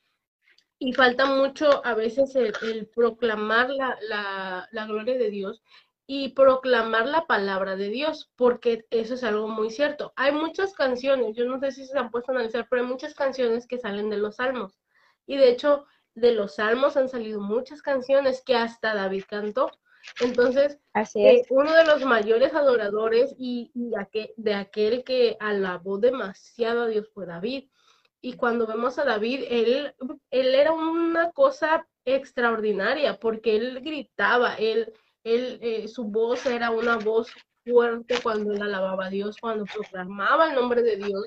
y 0.80 0.94
falta 0.94 1.26
mucho 1.26 1.86
a 1.86 1.94
veces 1.94 2.36
el, 2.36 2.88
proclamar 2.88 3.70
la, 3.70 4.86
gloria 4.88 5.18
de 5.18 5.30
Dios 5.30 5.64
y 6.06 6.30
proclamar 6.30 7.08
la 7.08 7.26
palabra 7.26 7.76
de 7.76 7.90
Dios, 7.90 8.32
porque 8.36 8.86
eso 8.90 9.14
es 9.14 9.24
algo 9.24 9.48
muy 9.48 9.70
cierto. 9.70 10.12
Hay 10.16 10.34
muchas 10.34 10.74
canciones, 10.74 11.36
yo 11.36 11.46
no 11.46 11.60
sé 11.60 11.72
si 11.72 11.86
se 11.86 11.98
han 11.98 12.12
puesto 12.12 12.32
a 12.32 12.36
analizar, 12.36 12.68
pero 12.70 12.82
hay 12.82 12.88
muchas 12.88 13.14
canciones 13.14 13.68
que 13.68 13.78
salen 13.78 14.10
de 14.10 14.18
los 14.18 14.36
salmos. 14.36 14.78
Y 15.26 15.38
de 15.38 15.50
hecho, 15.50 15.86
de 16.16 16.34
los 16.34 16.56
salmos 16.56 16.98
han 16.98 17.08
salido 17.08 17.40
muchas 17.40 17.82
canciones 17.82 18.42
que 18.46 18.56
hasta 18.56 18.94
David 18.94 19.24
cantó. 19.28 19.72
Entonces, 20.20 20.80
eh, 21.16 21.44
uno 21.50 21.74
de 21.74 21.86
los 21.86 22.04
mayores 22.04 22.54
adoradores 22.54 23.34
y, 23.38 23.72
de 24.36 24.54
aquel 24.54 25.04
que 25.06 25.38
alabó 25.40 25.98
demasiado 25.98 26.84
a 26.84 26.88
Dios 26.88 27.10
fue 27.14 27.26
David 27.26 27.70
y 28.26 28.38
cuando 28.38 28.66
vemos 28.66 28.98
a 28.98 29.04
David, 29.04 29.44
él, 29.50 29.94
él 30.32 30.56
era 30.56 30.72
una 30.72 31.34
cosa 31.34 31.86
extraordinaria 32.06 33.20
porque 33.20 33.58
él 33.58 33.82
gritaba, 33.82 34.56
él, 34.56 34.94
él, 35.26 35.60
eh, 35.62 35.90
su 35.90 36.06
voz 36.06 36.46
era 36.46 36.72
una 36.72 36.96
voz 36.96 37.34
fuerte 37.66 38.16
cuando 38.24 38.54
él 38.54 38.62
alababa 38.62 39.08
a 39.08 39.10
Dios, 39.10 39.36
cuando 39.42 39.66
proclamaba 39.66 40.48
el 40.48 40.56
nombre 40.56 40.84
de 40.84 40.96
Dios. 40.96 41.26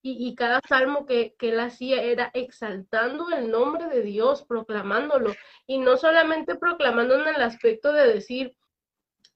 Y, 0.00 0.34
cada 0.36 0.62
salmo 0.66 1.04
que, 1.04 1.34
él 1.38 1.60
hacía 1.60 2.02
era 2.02 2.30
exaltando 2.32 3.28
el 3.30 3.50
nombre 3.50 3.88
de 3.88 4.00
Dios, 4.00 4.42
proclamándolo. 4.42 5.34
Y 5.66 5.76
no 5.78 5.98
solamente 5.98 6.54
proclamando 6.54 7.20
en 7.20 7.28
el 7.28 7.42
aspecto 7.42 7.92
de 7.92 8.06
decir, 8.06 8.56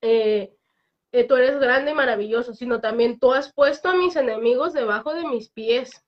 eh, 0.01 0.55
eh, 1.11 1.25
tú 1.25 1.37
eres 1.37 1.59
grande 1.59 1.91
y 1.91 1.95
maravilloso, 1.95 2.55
sino 2.55 2.81
también 2.81 3.19
tú 3.19 3.35
has 3.35 3.53
puesto 3.53 3.91
a 3.91 3.97
mis 3.97 4.17
enemigos 4.17 4.73
debajo 4.73 5.13
de 5.13 5.27
mis 5.27 5.51
pies. 5.51 6.03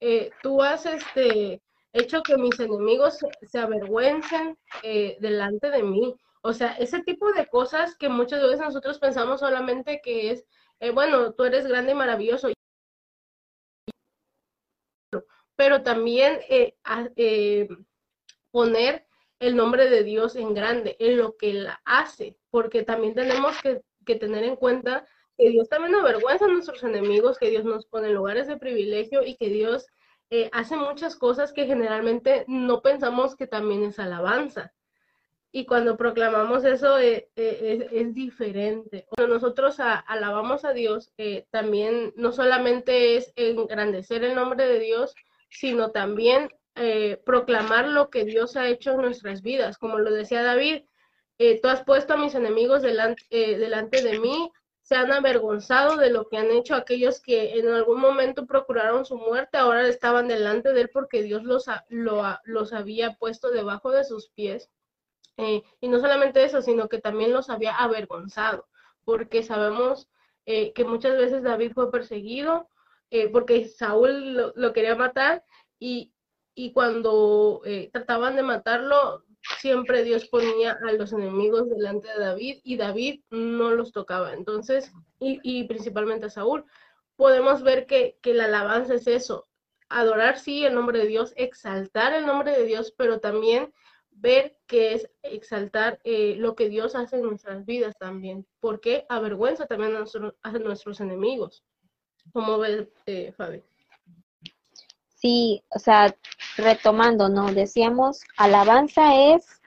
Eh, 0.00 0.30
tú 0.42 0.62
has 0.62 0.86
este, 0.86 1.62
hecho 1.92 2.22
que 2.22 2.36
mis 2.36 2.58
enemigos 2.60 3.18
se 3.42 3.58
avergüencen 3.58 4.58
eh, 4.82 5.16
delante 5.20 5.70
de 5.70 5.82
mí. 5.82 6.14
O 6.42 6.52
sea, 6.52 6.72
ese 6.76 7.02
tipo 7.02 7.32
de 7.32 7.46
cosas 7.46 7.96
que 7.96 8.08
muchas 8.08 8.42
veces 8.42 8.60
nosotros 8.60 8.98
pensamos 8.98 9.40
solamente 9.40 10.00
que 10.02 10.30
es, 10.30 10.44
eh, 10.80 10.90
bueno, 10.90 11.32
tú 11.32 11.44
eres 11.44 11.66
grande 11.66 11.92
y 11.92 11.94
maravilloso. 11.94 12.48
pero 15.56 15.84
también 15.84 16.40
poner 18.50 19.06
el 19.38 19.56
nombre 19.56 19.90
de 19.90 20.04
Dios 20.04 20.36
en 20.36 20.54
grande, 20.54 20.96
en 20.98 21.18
lo 21.18 21.36
que 21.36 21.50
Él 21.50 21.68
hace, 21.84 22.36
porque 22.50 22.82
también 22.82 23.14
tenemos 23.14 23.56
que, 23.60 23.82
tener 24.16 24.44
en 24.44 24.56
cuenta 24.56 25.06
que 25.36 25.50
Dios 25.50 25.68
también 25.68 25.94
avergüenza 25.94 26.44
a 26.44 26.48
nuestros 26.48 26.82
enemigos, 26.82 27.38
que 27.38 27.50
Dios 27.50 27.64
nos 27.64 27.86
pone 27.86 28.08
en 28.08 28.14
lugares 28.14 28.46
de 28.46 28.56
privilegio 28.56 29.24
y 29.24 29.36
que 29.36 29.48
Dios 29.48 29.86
eh, 30.30 30.48
hace 30.52 30.76
muchas 30.76 31.16
cosas 31.16 31.52
que 31.52 31.66
generalmente 31.66 32.44
no 32.48 32.82
pensamos 32.82 33.36
que 33.36 33.46
también 33.46 33.84
es 33.84 33.98
alabanza. 33.98 34.72
Y 35.52 35.66
cuando 35.66 35.96
proclamamos 35.96 36.64
eso 36.64 36.98
es, 36.98 37.24
diferente. 38.12 39.06
Cuando 39.08 39.34
nosotros 39.34 39.76
alabamos 39.78 40.64
a 40.64 40.72
Dios, 40.72 41.12
también 41.50 42.12
no 42.16 42.32
solamente 42.32 43.16
es 43.16 43.32
engrandecer 43.36 44.24
el 44.24 44.34
nombre 44.34 44.66
de 44.66 44.80
Dios, 44.80 45.14
sino 45.48 45.92
también 45.92 46.50
eh, 46.76 47.22
proclamar 47.24 47.86
lo 47.86 48.10
que 48.10 48.24
Dios 48.24 48.56
ha 48.56 48.68
hecho 48.68 48.92
en 48.92 49.02
nuestras 49.02 49.42
vidas. 49.42 49.78
Como 49.78 49.98
lo 50.00 50.10
decía 50.10 50.42
David, 50.42 50.82
eh, 51.38 51.60
tú 51.60 51.68
has 51.68 51.84
puesto 51.84 52.14
a 52.14 52.16
mis 52.16 52.34
enemigos 52.34 52.82
eh, 52.84 53.58
delante 53.58 54.02
de 54.02 54.18
mí, 54.18 54.50
se 54.84 54.96
han 54.96 55.10
avergonzado 55.12 55.96
de 55.96 56.10
lo 56.10 56.28
que 56.28 56.36
han 56.36 56.50
hecho 56.50 56.74
aquellos 56.74 57.20
que 57.22 57.58
en 57.58 57.68
algún 57.68 58.00
momento 58.00 58.46
procuraron 58.46 59.06
su 59.06 59.16
muerte, 59.16 59.56
ahora 59.56 59.88
estaban 59.88 60.28
delante 60.28 60.74
de 60.74 60.82
él 60.82 60.90
porque 60.92 61.22
Dios 61.22 61.42
los, 61.42 61.64
los 61.88 62.72
había 62.74 63.14
puesto 63.14 63.50
debajo 63.50 63.90
de 63.90 64.04
sus 64.04 64.28
pies. 64.28 64.70
y 65.80 65.88
no 65.88 66.00
solamente 66.00 66.44
eso, 66.44 66.60
sino 66.60 66.90
que 66.90 67.00
también 67.00 67.32
los 67.32 67.48
había 67.48 67.74
avergonzado, 67.74 68.68
porque 69.06 69.42
sabemos 69.42 70.08
que 70.44 70.84
muchas 70.86 71.16
veces 71.16 71.42
David 71.42 71.72
fue 71.72 71.90
perseguido, 71.90 72.68
porque 73.32 73.66
Saúl 73.68 74.52
lo, 74.54 74.72
quería 74.74 74.96
matar 74.96 75.44
y, 75.78 76.12
y 76.54 76.72
cuando 76.72 77.62
eh, 77.64 77.88
trataban 77.90 78.36
de 78.36 78.42
matarlo, 78.42 79.23
siempre 79.60 80.04
Dios 80.04 80.28
ponía 80.28 80.78
a 80.86 80.92
los 80.92 81.12
enemigos 81.12 81.68
delante 81.68 82.08
de 82.08 82.18
David 82.18 82.60
y 82.64 82.76
David 82.76 83.20
no 83.30 83.70
los 83.70 83.92
tocaba. 83.92 84.32
Entonces, 84.32 84.92
y, 85.20 85.64
principalmente 85.64 86.26
a 86.26 86.30
Saúl, 86.30 86.64
podemos 87.16 87.62
ver 87.62 87.86
que, 87.86 88.18
que, 88.22 88.34
la 88.34 88.44
alabanza 88.46 88.94
es 88.94 89.06
eso, 89.06 89.46
adorar 89.88 90.38
sí 90.38 90.64
el 90.64 90.74
nombre 90.74 90.98
de 90.98 91.06
Dios, 91.06 91.32
exaltar 91.36 92.12
el 92.12 92.26
nombre 92.26 92.52
de 92.52 92.64
Dios, 92.64 92.92
pero 92.96 93.20
también 93.20 93.72
ver 94.10 94.56
que 94.66 94.94
es 94.94 95.10
exaltar 95.22 96.00
eh, 96.04 96.36
lo 96.36 96.54
que 96.54 96.68
Dios 96.68 96.94
hace 96.94 97.16
en 97.16 97.22
nuestras 97.22 97.64
vidas 97.64 97.96
también, 97.98 98.46
porque 98.60 99.06
avergüenza 99.08 99.66
también 99.66 99.96
a, 99.96 100.04
a 100.42 100.52
nuestros 100.52 101.00
enemigos. 101.00 101.64
¿Cómo 102.32 102.58
ves, 102.58 102.88
eh, 103.06 103.32
Fabi? 103.36 103.62
Sí, 105.24 105.62
o 105.70 105.78
sea, 105.78 106.14
retomando, 106.56 107.28
¿no? 107.28 107.52
Decíamos, 107.52 108.22
alabanza 108.36 109.34
es 109.34 109.60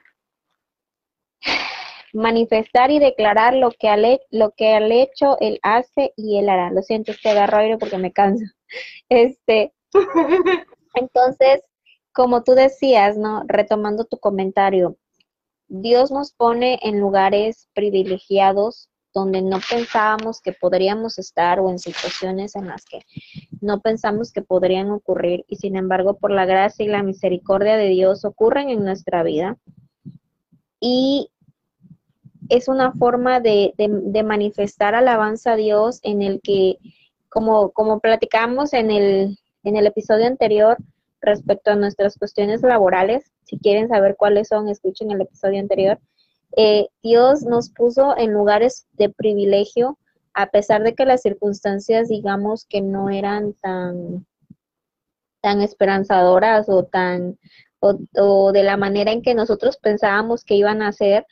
manifestar 2.12 2.90
y 2.90 2.98
declarar 2.98 3.54
lo 3.54 3.70
que 3.70 3.88
al, 3.88 4.20
lo 4.30 4.52
que 4.52 4.74
al 4.74 4.90
hecho 4.92 5.36
él 5.40 5.58
hace 5.62 6.12
y 6.16 6.38
él 6.38 6.48
hará. 6.48 6.70
Lo 6.70 6.82
siento, 6.82 7.12
que 7.20 7.30
agarro 7.30 7.58
aire 7.58 7.78
porque 7.78 7.98
me 7.98 8.12
canso. 8.12 8.44
Este, 9.08 9.72
entonces, 10.94 11.62
como 12.12 12.42
tú 12.42 12.52
decías, 12.52 13.16
¿no? 13.16 13.44
Retomando 13.46 14.04
tu 14.04 14.18
comentario, 14.18 14.96
Dios 15.68 16.10
nos 16.10 16.32
pone 16.32 16.78
en 16.82 16.98
lugares 16.98 17.68
privilegiados 17.74 18.87
donde 19.14 19.42
no 19.42 19.58
pensábamos 19.68 20.40
que 20.40 20.52
podríamos 20.52 21.18
estar 21.18 21.60
o 21.60 21.70
en 21.70 21.78
situaciones 21.78 22.56
en 22.56 22.66
las 22.66 22.84
que 22.84 23.00
no 23.60 23.80
pensamos 23.80 24.32
que 24.32 24.42
podrían 24.42 24.90
ocurrir 24.90 25.44
y 25.48 25.56
sin 25.56 25.76
embargo 25.76 26.18
por 26.18 26.30
la 26.30 26.46
gracia 26.46 26.84
y 26.84 26.88
la 26.88 27.02
misericordia 27.02 27.76
de 27.76 27.88
Dios 27.88 28.24
ocurren 28.24 28.70
en 28.70 28.84
nuestra 28.84 29.22
vida. 29.22 29.56
Y 30.80 31.30
es 32.48 32.68
una 32.68 32.92
forma 32.92 33.40
de, 33.40 33.74
manifestar 34.24 34.94
alabanza 34.94 35.52
a 35.52 35.56
Dios 35.56 36.00
en 36.02 36.22
el 36.22 36.40
que, 36.40 36.78
como, 37.28 37.70
como 37.70 38.00
platicamos 38.00 38.72
en 38.72 38.90
el, 38.90 39.38
en 39.64 39.76
el 39.76 39.86
episodio 39.86 40.26
anterior 40.26 40.76
respecto 41.20 41.72
a 41.72 41.76
nuestras 41.76 42.16
cuestiones 42.16 42.62
laborales, 42.62 43.24
si 43.44 43.58
quieren 43.58 43.88
saber 43.88 44.16
cuáles 44.16 44.48
son, 44.48 44.68
escuchen 44.68 45.10
el 45.10 45.22
episodio 45.22 45.58
anterior 45.60 45.98
eh, 46.56 46.88
Dios 47.02 47.42
nos 47.42 47.70
puso 47.70 48.16
en 48.16 48.32
lugares 48.32 48.86
de 48.92 49.08
privilegio, 49.08 49.98
a 50.34 50.46
pesar 50.46 50.82
de 50.82 50.94
que 50.94 51.04
las 51.04 51.22
circunstancias, 51.22 52.08
digamos, 52.08 52.64
que 52.64 52.80
no 52.80 53.10
eran 53.10 53.54
tan, 53.54 54.26
tan 55.40 55.60
esperanzadoras 55.60 56.68
o 56.68 56.84
tan 56.84 57.38
o, 57.80 58.52
de 58.52 58.62
la 58.62 58.76
manera 58.76 59.12
en 59.12 59.22
que 59.22 59.34
nosotros 59.34 59.76
pensábamos 59.76 60.44
que 60.44 60.54
iban 60.54 60.82
a 60.82 60.92
ser. 60.92 61.26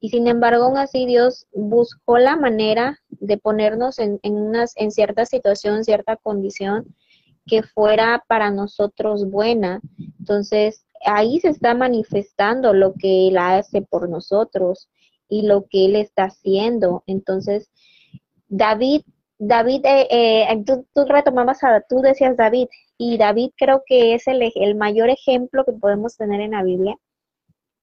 Y 0.00 0.08
sin 0.08 0.28
embargo, 0.28 0.64
aún 0.64 0.78
así 0.78 1.04
Dios 1.04 1.46
buscó 1.52 2.18
la 2.18 2.36
manera 2.36 2.98
de 3.08 3.36
ponernos 3.36 3.98
en, 3.98 4.18
en, 4.22 4.34
unas, 4.34 4.72
en 4.76 4.90
cierta 4.90 5.26
situación, 5.26 5.84
cierta 5.84 6.16
condición 6.16 6.94
que 7.46 7.62
fuera 7.62 8.24
para 8.26 8.50
nosotros 8.50 9.28
buena. 9.28 9.80
Entonces, 10.18 10.86
ahí 11.04 11.40
se 11.40 11.48
está 11.48 11.74
manifestando 11.74 12.72
lo 12.72 12.94
que 12.94 13.28
Él 13.28 13.38
hace 13.38 13.82
por 13.82 14.08
nosotros 14.08 14.88
y 15.28 15.42
lo 15.42 15.66
que 15.68 15.86
Él 15.86 15.96
está 15.96 16.24
haciendo. 16.24 17.02
Entonces, 17.06 17.70
David, 18.48 19.02
David, 19.38 19.84
eh, 19.84 20.06
eh, 20.10 20.64
tú, 20.66 21.04
retomabas 21.06 21.62
a, 21.64 21.80
tú 21.88 22.00
decías 22.00 22.36
David, 22.36 22.68
y 22.98 23.16
David 23.16 23.52
creo 23.56 23.82
que 23.86 24.14
es 24.14 24.26
el, 24.26 24.52
el 24.54 24.74
mayor 24.74 25.08
ejemplo 25.08 25.64
que 25.64 25.72
podemos 25.72 26.16
tener 26.16 26.40
en 26.40 26.50
la 26.50 26.62
Biblia, 26.62 26.96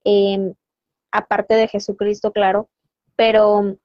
em, 0.04 0.54
aparte 1.10 1.54
de 1.54 1.68
Jesucristo, 1.68 2.32
claro, 2.32 2.68
pero 3.16 3.76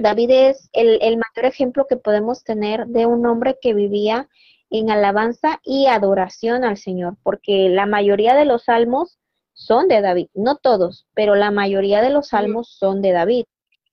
David 0.00 0.30
es 0.30 0.68
el, 0.72 0.98
el 1.02 1.16
mayor 1.16 1.50
ejemplo 1.50 1.86
que 1.88 1.96
podemos 1.96 2.44
tener 2.44 2.86
de 2.86 3.06
un 3.06 3.26
hombre 3.26 3.58
que 3.60 3.74
vivía 3.74 4.28
en 4.72 4.90
alabanza 4.90 5.60
y 5.62 5.86
adoración 5.86 6.64
al 6.64 6.78
Señor, 6.78 7.16
porque 7.22 7.68
la 7.68 7.84
mayoría 7.84 8.34
de 8.34 8.46
los 8.46 8.64
salmos 8.64 9.18
son 9.52 9.86
de 9.86 10.00
David, 10.00 10.28
no 10.32 10.56
todos, 10.56 11.06
pero 11.14 11.34
la 11.34 11.50
mayoría 11.50 12.00
de 12.00 12.08
los 12.08 12.28
salmos 12.28 12.74
son 12.78 13.02
de 13.02 13.12
David. 13.12 13.44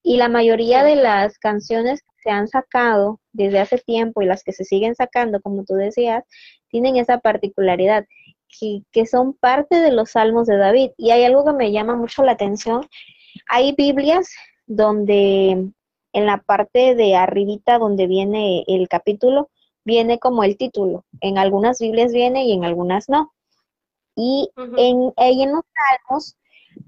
Y 0.01 0.15
la 0.15 0.29
mayoría 0.29 0.85
de 0.85 0.95
las 0.95 1.37
canciones 1.37 2.01
que 2.01 2.23
se 2.23 2.29
han 2.29 2.47
sacado 2.47 3.19
desde 3.33 3.59
hace 3.59 3.77
tiempo 3.77 4.21
y 4.21 4.25
las 4.25 4.41
que 4.41 4.53
se 4.53 4.63
siguen 4.63 4.95
sacando, 4.95 5.41
como 5.41 5.65
tú 5.65 5.73
decías, 5.73 6.23
tienen 6.69 6.95
esa 6.95 7.19
particularidad, 7.19 8.05
que, 8.47 8.83
que 8.93 9.05
son 9.05 9.33
parte 9.33 9.81
de 9.81 9.91
los 9.91 10.11
salmos 10.11 10.47
de 10.47 10.55
David. 10.55 10.91
Y 10.95 11.11
hay 11.11 11.25
algo 11.25 11.43
que 11.43 11.53
me 11.53 11.73
llama 11.73 11.97
mucho 11.97 12.23
la 12.23 12.31
atención. 12.31 12.87
Hay 13.49 13.73
Biblias 13.73 14.33
donde 14.65 15.71
en 16.13 16.25
la 16.25 16.37
parte 16.37 16.95
de 16.95 17.15
arribita 17.17 17.77
donde 17.77 18.07
viene 18.07 18.63
el 18.67 18.87
capítulo, 18.87 19.49
viene 19.85 20.19
como 20.19 20.43
el 20.43 20.57
título. 20.57 21.05
En 21.21 21.37
algunas 21.37 21.79
Biblias 21.79 22.13
viene 22.13 22.45
y 22.45 22.53
en 22.53 22.65
algunas 22.65 23.09
no. 23.09 23.33
Y 24.15 24.49
en, 24.55 25.13
en 25.15 25.51
los 25.51 25.63
salmos, 26.07 26.35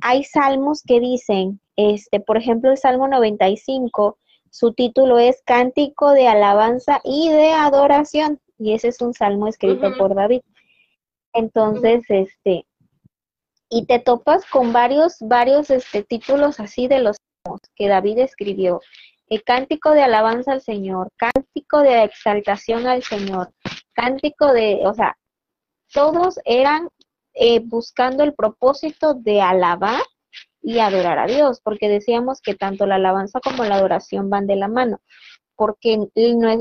hay 0.01 0.23
salmos 0.23 0.83
que 0.83 0.99
dicen, 0.99 1.61
este, 1.75 2.19
por 2.19 2.37
ejemplo, 2.37 2.71
el 2.71 2.77
Salmo 2.77 3.07
95, 3.07 4.17
su 4.49 4.73
título 4.73 5.17
es 5.17 5.41
Cántico 5.45 6.11
de 6.11 6.27
alabanza 6.27 6.99
y 7.03 7.29
de 7.29 7.51
adoración. 7.51 8.39
Y 8.57 8.73
ese 8.73 8.89
es 8.89 9.01
un 9.01 9.13
salmo 9.13 9.47
escrito 9.47 9.95
por 9.97 10.13
David. 10.13 10.41
Entonces, 11.33 12.03
este, 12.09 12.65
y 13.69 13.85
te 13.85 13.99
topas 13.99 14.45
con 14.45 14.73
varios, 14.73 15.15
varios 15.21 15.69
este, 15.69 16.03
títulos 16.03 16.59
así 16.59 16.87
de 16.87 16.99
los 16.99 17.17
salmos 17.43 17.61
que 17.75 17.87
David 17.87 18.19
escribió 18.19 18.81
el 19.31 19.43
cántico 19.45 19.91
de 19.91 20.03
alabanza 20.03 20.51
al 20.51 20.61
Señor, 20.61 21.09
cántico 21.15 21.79
de 21.79 22.03
exaltación 22.03 22.85
al 22.85 23.01
Señor, 23.01 23.53
cántico 23.93 24.51
de, 24.51 24.81
o 24.83 24.93
sea, 24.93 25.17
todos 25.93 26.37
eran 26.43 26.89
eh, 27.33 27.61
buscando 27.63 28.25
el 28.25 28.33
propósito 28.33 29.13
de 29.13 29.41
alabar 29.41 30.01
y 30.61 30.79
adorar 30.79 31.17
a 31.17 31.27
Dios, 31.27 31.61
porque 31.63 31.87
decíamos 31.87 32.41
que 32.41 32.55
tanto 32.55 32.85
la 32.85 32.95
alabanza 32.95 33.39
como 33.39 33.63
la 33.63 33.75
adoración 33.75 34.29
van 34.29 34.47
de 34.47 34.57
la 34.57 34.67
mano, 34.67 34.99
porque 35.55 35.97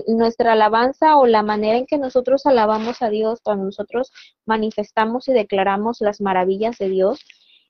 nuestra 0.07 0.53
alabanza 0.53 1.17
o 1.17 1.27
la 1.27 1.43
manera 1.43 1.77
en 1.77 1.87
que 1.87 1.99
nosotros 1.99 2.47
alabamos 2.47 3.03
a 3.03 3.11
Dios, 3.11 3.41
cuando 3.43 3.65
nosotros 3.65 4.13
manifestamos 4.47 5.27
y 5.27 5.33
declaramos 5.33 6.01
las 6.01 6.21
maravillas 6.21 6.79
de 6.79 6.89
Dios, 6.89 7.19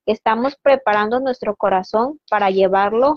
estamos 0.05 0.57
preparando 0.61 1.21
nuestro 1.21 1.57
corazón 1.57 2.21
para 2.29 2.51
llevarlo 2.51 3.17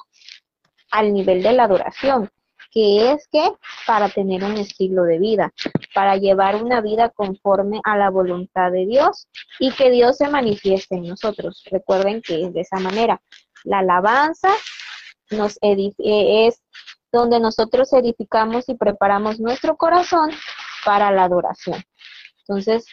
al 0.93 1.11
nivel 1.11 1.41
de 1.41 1.53
la 1.53 1.63
adoración, 1.63 2.29
que 2.71 3.11
es 3.11 3.27
que 3.27 3.51
para 3.85 4.09
tener 4.09 4.43
un 4.43 4.57
estilo 4.57 5.03
de 5.03 5.19
vida, 5.19 5.51
para 5.93 6.17
llevar 6.17 6.63
una 6.63 6.81
vida 6.81 7.09
conforme 7.09 7.81
a 7.83 7.97
la 7.97 8.09
voluntad 8.09 8.71
de 8.71 8.85
Dios 8.85 9.27
y 9.59 9.71
que 9.71 9.89
Dios 9.89 10.17
se 10.17 10.29
manifieste 10.29 10.95
en 10.95 11.07
nosotros. 11.07 11.63
Recuerden 11.71 12.21
que 12.21 12.43
es 12.45 12.53
de 12.53 12.61
esa 12.61 12.79
manera. 12.79 13.21
La 13.63 13.79
alabanza 13.79 14.49
nos 15.31 15.57
eh, 15.61 16.47
es 16.47 16.61
donde 17.11 17.39
nosotros 17.39 17.91
edificamos 17.93 18.69
y 18.69 18.75
preparamos 18.75 19.39
nuestro 19.39 19.75
corazón 19.77 20.31
para 20.85 21.11
la 21.11 21.23
adoración. 21.25 21.83
Entonces, 22.39 22.85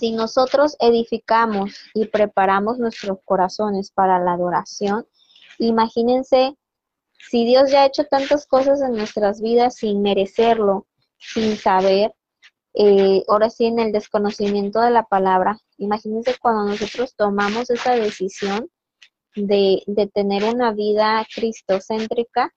Si 0.00 0.12
nosotros 0.12 0.76
edificamos 0.78 1.74
y 1.92 2.06
preparamos 2.06 2.78
nuestros 2.78 3.18
corazones 3.26 3.90
para 3.90 4.18
la 4.18 4.32
adoración, 4.32 5.06
imagínense 5.58 6.56
si 7.28 7.44
Dios 7.44 7.70
ya 7.70 7.82
ha 7.82 7.86
hecho 7.86 8.04
tantas 8.04 8.46
cosas 8.46 8.80
en 8.82 8.92
nuestras 8.92 9.40
vidas 9.40 9.76
sin 9.76 10.02
merecerlo, 10.02 10.86
sin 11.18 11.56
saber, 11.56 12.14
eh, 12.74 13.22
ahora 13.28 13.50
sí 13.50 13.66
en 13.66 13.78
el 13.78 13.92
desconocimiento 13.92 14.80
de 14.80 14.90
la 14.90 15.04
palabra, 15.04 15.58
imagínense 15.76 16.36
cuando 16.40 16.64
nosotros 16.64 17.14
tomamos 17.16 17.70
esa 17.70 17.94
decisión 17.94 18.70
de, 19.34 19.82
de 19.86 20.06
tener 20.06 20.44
una 20.44 20.72
vida 20.72 21.26
cristocéntrica, 21.34 22.52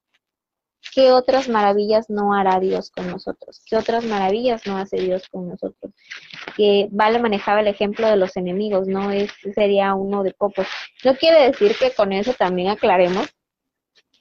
¿qué 0.93 1.11
otras 1.11 1.49
maravillas 1.49 2.09
no 2.09 2.33
hará 2.33 2.59
Dios 2.59 2.91
con 2.91 3.09
nosotros? 3.09 3.61
¿Qué 3.65 3.75
otras 3.75 4.05
maravillas 4.05 4.65
no 4.67 4.77
hace 4.77 4.97
Dios 4.97 5.27
con 5.29 5.49
nosotros? 5.49 5.93
Que 6.55 6.87
Vale 6.91 7.19
manejaba 7.19 7.61
el 7.61 7.67
ejemplo 7.67 8.07
de 8.07 8.17
los 8.17 8.35
enemigos, 8.37 8.87
¿no? 8.87 9.11
Es, 9.11 9.31
sería 9.55 9.93
uno 9.93 10.23
de 10.23 10.33
pocos. 10.33 10.67
No 11.03 11.15
quiere 11.15 11.51
decir 11.51 11.75
que 11.79 11.91
con 11.91 12.11
eso 12.11 12.33
también 12.33 12.69
aclaremos, 12.69 13.27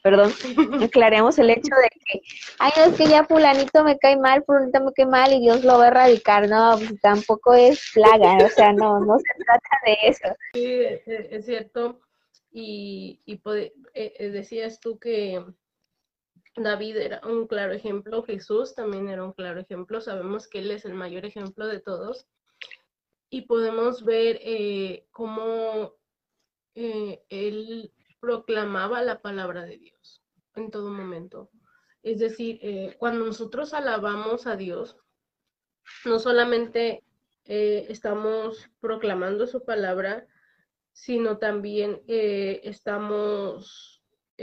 perdón, 0.02 0.32
aclaremos 0.85 1.38
el 1.38 1.50
hecho 1.50 1.75
de 1.75 1.88
que, 1.88 2.21
ay, 2.59 2.73
no, 2.76 2.85
es 2.85 2.97
que 2.97 3.06
ya 3.06 3.25
fulanito 3.25 3.85
me 3.85 3.99
cae 3.99 4.16
mal, 4.16 4.44
fulanito 4.44 4.80
me 4.85 4.92
cae 4.92 5.06
mal 5.06 5.32
y 5.32 5.40
Dios 5.40 5.64
lo 5.64 5.78
va 5.78 5.85
a 5.85 5.88
erradicar, 5.88 6.49
no, 6.49 6.76
pues 6.76 7.00
tampoco 7.00 7.54
es 7.54 7.80
plaga, 7.94 8.44
o 8.44 8.49
sea, 8.49 8.73
no, 8.73 9.00
no 9.00 9.18
se 9.18 9.44
trata 9.44 9.68
de 9.87 9.97
eso. 10.02 10.37
Sí, 10.54 10.82
es 11.06 11.47
cierto, 11.47 12.00
y, 12.50 13.21
y 13.25 13.40
eh, 13.94 14.30
decías 14.30 14.78
tú 14.80 14.99
que 14.99 15.42
David 16.56 16.97
era 16.99 17.21
un 17.25 17.47
claro 17.47 17.73
ejemplo, 17.73 18.23
Jesús 18.23 18.75
también 18.75 19.09
era 19.09 19.25
un 19.25 19.32
claro 19.32 19.61
ejemplo, 19.61 20.00
sabemos 20.00 20.49
que 20.49 20.59
Él 20.59 20.71
es 20.71 20.85
el 20.85 20.94
mayor 20.94 21.25
ejemplo 21.25 21.66
de 21.66 21.80
todos. 21.80 22.26
Y 23.30 23.42
podemos 23.42 24.04
ver 24.04 24.38
eh, 24.42 25.06
cómo 25.11 25.94
eh, 26.75 27.23
Él 27.30 27.90
proclamaba 28.23 29.02
la 29.02 29.21
palabra 29.21 29.64
de 29.64 29.76
Dios 29.76 30.23
en 30.55 30.71
todo 30.71 30.91
momento. 30.91 31.50
Es 32.02 32.21
decir, 32.21 32.59
eh, 32.62 32.97
cuando 32.99 33.26
nosotros 33.26 33.75
alabamos 33.75 34.47
a 34.47 34.57
Dios, 34.57 34.97
no 36.05 36.19
solamente 36.19 37.05
estamos 37.45 38.71
proclamando 38.79 39.49
su 39.49 39.64
palabra, 39.64 40.29
sino 40.93 41.38
también 41.38 42.00
estamos 42.07 43.93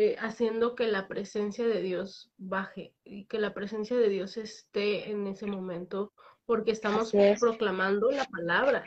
eh, 0.02 0.16
haciendo 0.20 0.76
que 0.76 0.88
la 0.88 1.08
presencia 1.08 1.68
de 1.68 1.82
Dios 1.82 2.32
baje 2.38 2.94
y 3.04 3.26
que 3.26 3.38
la 3.38 3.54
presencia 3.54 3.98
de 3.98 4.08
Dios 4.08 4.38
esté 4.38 5.10
en 5.10 5.28
ese 5.28 5.46
momento 5.46 6.14
porque 6.50 6.72
estamos 6.72 7.12
proclamando 7.40 8.10
la 8.10 8.26
palabra. 8.26 8.84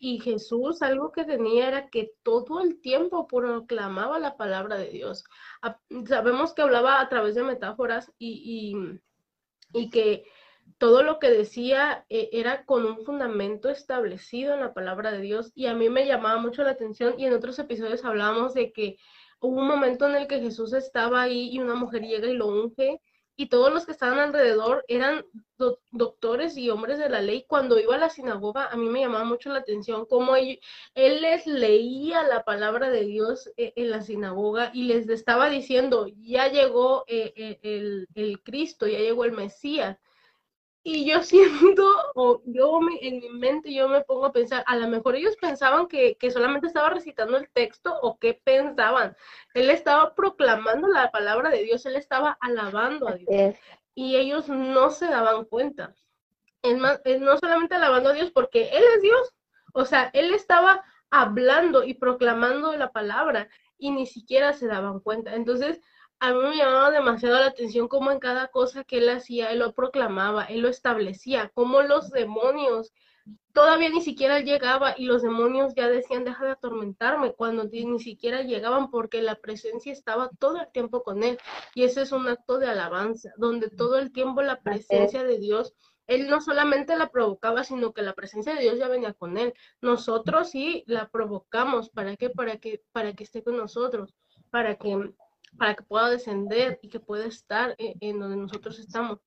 Y 0.00 0.20
Jesús 0.20 0.80
algo 0.80 1.12
que 1.12 1.26
tenía 1.26 1.68
era 1.68 1.90
que 1.90 2.12
todo 2.22 2.62
el 2.62 2.80
tiempo 2.80 3.26
proclamaba 3.26 4.18
la 4.18 4.38
palabra 4.38 4.78
de 4.78 4.88
Dios. 4.88 5.22
Sabemos 6.08 6.54
que 6.54 6.62
hablaba 6.62 7.02
a 7.02 7.08
través 7.10 7.34
de 7.34 7.42
metáforas 7.42 8.10
y, 8.18 8.74
y, 9.74 9.90
que 9.90 10.24
todo 10.78 11.02
lo 11.02 11.18
que 11.18 11.28
decía 11.28 12.06
eh, 12.08 12.30
era 12.32 12.64
con 12.64 12.86
un 12.86 13.04
fundamento 13.04 13.68
establecido 13.68 14.54
en 14.54 14.60
la 14.60 14.72
palabra 14.72 15.12
de 15.12 15.20
Dios. 15.20 15.52
Y 15.54 15.66
a 15.66 15.74
mí 15.74 15.90
me 15.90 16.06
llamaba 16.06 16.40
mucho 16.40 16.62
la 16.62 16.70
atención 16.70 17.20
y 17.20 17.26
en 17.26 17.34
otros 17.34 17.58
episodios 17.58 18.02
hablábamos 18.06 18.54
de 18.54 18.72
que 18.72 18.96
hubo 19.40 19.60
un 19.60 19.68
momento 19.68 20.08
en 20.08 20.14
el 20.14 20.26
que 20.26 20.40
Jesús 20.40 20.72
estaba 20.72 21.20
ahí 21.20 21.50
y 21.52 21.58
una 21.58 21.74
mujer 21.74 22.00
llega 22.00 22.28
y 22.28 22.32
lo 22.32 22.46
unge 22.46 23.02
y 23.36 23.46
todos 23.48 23.72
los 23.72 23.86
que 23.86 23.92
estaban 23.92 24.18
alrededor 24.18 24.84
eran 24.88 25.24
doctores 25.90 26.56
y 26.56 26.70
hombres 26.70 26.98
de 26.98 27.08
la 27.08 27.20
ley. 27.20 27.44
Cuando 27.46 27.78
iba 27.78 27.94
a 27.94 27.98
la 27.98 28.10
sinagoga, 28.10 28.66
a 28.66 28.76
mí 28.76 28.88
me 28.88 29.00
llamaba 29.00 29.24
mucho 29.24 29.50
la 29.50 29.60
atención 29.60 30.06
cómo 30.06 30.36
él, 30.36 30.60
les 30.94 31.46
leía 31.46 32.22
la 32.22 32.44
palabra 32.44 32.90
de 32.90 33.04
Dios 33.04 33.50
eh, 33.56 33.72
en 33.76 33.90
la 33.90 34.02
sinagoga 34.02 34.70
y 34.72 34.84
les 34.84 35.08
estaba 35.08 35.48
diciendo, 35.48 36.06
ya 36.16 36.48
llegó 36.48 37.04
eh, 37.06 37.32
eh, 37.36 37.58
el, 37.62 38.08
el 38.14 38.42
Cristo, 38.42 38.86
ya 38.86 38.98
llegó 38.98 39.24
el 39.24 39.32
Mesías. 39.32 39.98
Y 40.86 41.10
yo 41.10 41.22
siento, 41.22 41.82
o 42.14 42.42
yo 42.44 42.78
me, 42.80 42.98
en 43.00 43.18
mi 43.18 43.30
mente 43.30 43.72
yo 43.72 43.88
me 43.88 44.02
pongo 44.02 44.26
a 44.26 44.32
pensar, 44.32 44.62
a 44.66 44.76
lo 44.76 44.86
mejor 44.86 45.16
ellos 45.16 45.34
pensaban 45.40 45.88
que, 45.88 46.16
que, 46.16 46.30
solamente 46.30 46.66
estaba 46.66 46.90
recitando 46.90 47.36
el 47.38 47.48
texto 47.50 47.98
o 48.02 48.18
qué 48.18 48.40
pensaban. 48.44 49.16
Él 49.54 49.70
estaba 49.70 50.14
proclamando 50.14 50.86
la 50.86 51.10
palabra 51.10 51.48
de 51.48 51.64
Dios, 51.64 51.86
él 51.86 51.96
estaba 51.96 52.36
alabando 52.40 53.08
a 53.08 53.14
Dios. 53.14 53.56
Y 53.94 54.16
ellos 54.16 54.48
no 54.48 54.90
se 54.90 55.06
daban 55.06 55.46
cuenta. 55.46 55.94
Es 56.62 56.78
más, 56.78 57.00
es 57.04 57.20
no 57.20 57.36
solamente 57.38 57.74
alabando 57.74 58.10
a 58.10 58.14
Dios 58.14 58.30
porque 58.30 58.70
Él 58.70 58.82
es 58.96 59.02
Dios, 59.02 59.34
o 59.72 59.84
sea, 59.84 60.10
Él 60.14 60.32
estaba 60.34 60.82
hablando 61.10 61.84
y 61.84 61.94
proclamando 61.94 62.74
la 62.76 62.90
palabra 62.90 63.48
y 63.78 63.90
ni 63.90 64.06
siquiera 64.06 64.52
se 64.52 64.66
daban 64.66 65.00
cuenta. 65.00 65.34
Entonces, 65.34 65.80
a 66.20 66.32
mí 66.32 66.40
me 66.40 66.56
llamaba 66.56 66.90
demasiado 66.90 67.38
la 67.38 67.46
atención 67.46 67.88
cómo 67.88 68.10
en 68.10 68.18
cada 68.18 68.48
cosa 68.48 68.84
que 68.84 68.98
él 68.98 69.08
hacía, 69.08 69.50
él 69.50 69.58
lo 69.58 69.74
proclamaba, 69.74 70.44
él 70.44 70.60
lo 70.60 70.68
establecía, 70.68 71.50
cómo 71.54 71.82
los 71.82 72.10
demonios 72.10 72.92
todavía 73.52 73.88
ni 73.88 74.02
siquiera 74.02 74.40
llegaba 74.40 74.94
y 74.98 75.06
los 75.06 75.22
demonios 75.22 75.74
ya 75.74 75.88
decían, 75.88 76.24
deja 76.24 76.44
de 76.44 76.52
atormentarme, 76.52 77.32
cuando 77.32 77.64
ni 77.64 78.00
siquiera 78.00 78.42
llegaban 78.42 78.90
porque 78.90 79.22
la 79.22 79.36
presencia 79.36 79.92
estaba 79.92 80.30
todo 80.38 80.60
el 80.60 80.70
tiempo 80.72 81.02
con 81.02 81.22
él. 81.22 81.38
Y 81.74 81.84
ese 81.84 82.02
es 82.02 82.12
un 82.12 82.28
acto 82.28 82.58
de 82.58 82.66
alabanza, 82.66 83.32
donde 83.36 83.70
todo 83.70 83.98
el 83.98 84.12
tiempo 84.12 84.42
la 84.42 84.60
presencia 84.60 85.24
de 85.24 85.38
Dios, 85.38 85.74
él 86.06 86.28
no 86.28 86.40
solamente 86.40 86.96
la 86.96 87.10
provocaba, 87.10 87.64
sino 87.64 87.94
que 87.94 88.02
la 88.02 88.14
presencia 88.14 88.54
de 88.54 88.60
Dios 88.60 88.78
ya 88.78 88.88
venía 88.88 89.14
con 89.14 89.38
él. 89.38 89.54
Nosotros 89.80 90.50
sí 90.50 90.84
la 90.86 91.08
provocamos, 91.08 91.88
¿para 91.90 92.16
qué? 92.16 92.28
Para 92.30 92.58
que, 92.58 92.82
para 92.92 93.14
que 93.14 93.24
esté 93.24 93.42
con 93.42 93.56
nosotros, 93.56 94.14
para 94.50 94.76
que 94.76 95.14
para 95.58 95.74
que 95.74 95.82
pueda 95.82 96.10
descender 96.10 96.78
y 96.82 96.88
que 96.88 97.00
pueda 97.00 97.26
estar 97.26 97.74
en, 97.78 98.18
donde 98.18 98.36
nosotros 98.36 98.78
estamos. 98.78 99.20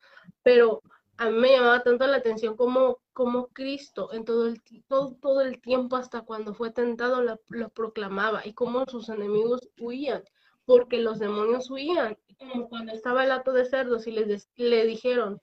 Pero 0.44 0.82
a 1.18 1.30
mí 1.30 1.38
me 1.40 1.52
llamaba 1.52 1.84
tanto 1.84 2.06
la 2.08 2.18
atención 2.18 2.56
como, 2.56 3.00
como 3.13 3.48
Cristo 3.48 4.13
en 4.13 4.26
todo 4.26 4.48
el, 4.48 4.62
todo, 4.88 5.16
todo 5.22 5.42
el 5.42 5.62
tiempo 5.62 5.96
hasta 5.96 6.22
cuando 6.22 6.54
fue 6.54 6.72
tentado 6.72 7.22
lo 7.22 7.70
proclamaba 7.70 8.46
y 8.46 8.54
cómo 8.54 8.86
sus 8.88 9.10
enemigos 9.10 9.62
huían, 9.80 10.24
porque 10.66 11.00
los 11.00 11.20
demonios 11.20 11.70
huían, 11.72 12.18
como 12.38 12.70
cuando 12.70 12.94
estaba 12.94 13.24
el 13.24 13.32
hato 13.32 13.52
de 13.54 13.66
cerdos 13.66 14.06
y 14.08 14.12
les 14.12 14.50
le 14.56 14.86
dijeron, 14.86 15.42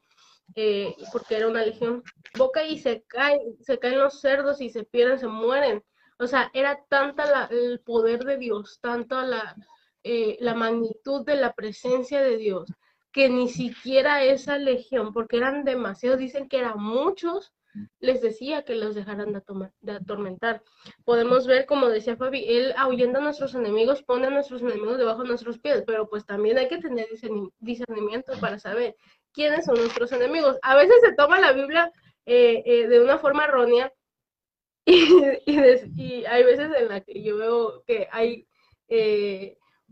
eh, 0.55 0.95
porque 1.13 1.37
era 1.37 1.49
una 1.49 1.65
legión, 1.65 2.03
boca 2.37 2.65
y 2.65 2.79
se 2.79 3.03
caen, 3.03 3.57
se 3.61 3.79
caen 3.79 3.99
los 3.99 4.21
cerdos 4.21 4.61
y 4.61 4.71
se 4.71 4.85
pierden, 4.85 5.19
se 5.19 5.27
mueren. 5.27 5.83
O 6.19 6.29
sea, 6.29 6.51
era 6.55 6.85
tanta 6.89 7.47
el 7.51 7.81
poder 7.81 8.25
de 8.25 8.37
Dios, 8.37 8.79
tanta 8.81 9.27
la, 9.27 9.57
eh, 10.05 10.37
la 10.41 10.55
magnitud 10.55 11.25
de 11.25 11.37
la 11.37 11.55
presencia 11.55 12.21
de 12.21 12.37
Dios, 12.37 12.71
que 13.11 13.31
ni 13.31 13.49
siquiera 13.49 14.23
esa 14.23 14.59
legión, 14.59 15.15
porque 15.15 15.39
eran 15.39 15.65
demasiados, 15.65 16.19
dicen 16.19 16.47
que 16.47 16.59
eran 16.59 16.79
muchos, 16.79 17.55
les 18.01 18.21
decía 18.21 18.65
que 18.65 18.75
los 18.75 18.95
dejaran 18.95 19.33
de, 19.33 19.93
atormentar. 19.93 20.63
Podemos 21.05 21.47
ver, 21.47 21.65
como 21.65 21.89
decía 21.89 22.17
Fabi, 22.17 22.45
él 22.47 22.75
ahuyendo 22.77 23.19
a 23.19 23.23
nuestros 23.23 23.55
enemigos, 23.55 24.03
pone 24.03 24.27
a 24.27 24.31
nuestros 24.31 24.61
enemigos 24.61 24.99
debajo 24.99 25.23
de 25.23 25.29
nuestros 25.29 25.59
pies, 25.59 25.83
pero 25.87 26.07
pues 26.09 26.27
también 26.27 26.59
hay 26.59 26.69
que 26.69 26.79
tener 26.79 27.07
discernimiento 27.59 28.33
para 28.41 28.59
saber 28.59 28.95
quiénes 29.33 29.65
son 29.65 29.77
nuestros 29.77 30.13
enemigos. 30.13 30.59
A 30.63 30.77
veces 30.77 30.97
se 31.01 31.15
toma 31.15 31.41
la 31.41 31.53
Biblia 31.53 31.91
eh, 32.27 32.63
eh, 32.67 32.89
de 32.89 33.01
una 33.01 33.19
forma 33.19 33.45
errónea 33.45 33.91
y, 34.85 36.25
hay 36.27 36.45
veces 36.45 36.71
en 36.79 36.89
la 36.89 37.01
que 37.01 37.23
yo 37.23 37.39
veo 37.39 37.83
que 37.87 38.07
hay 38.13 38.47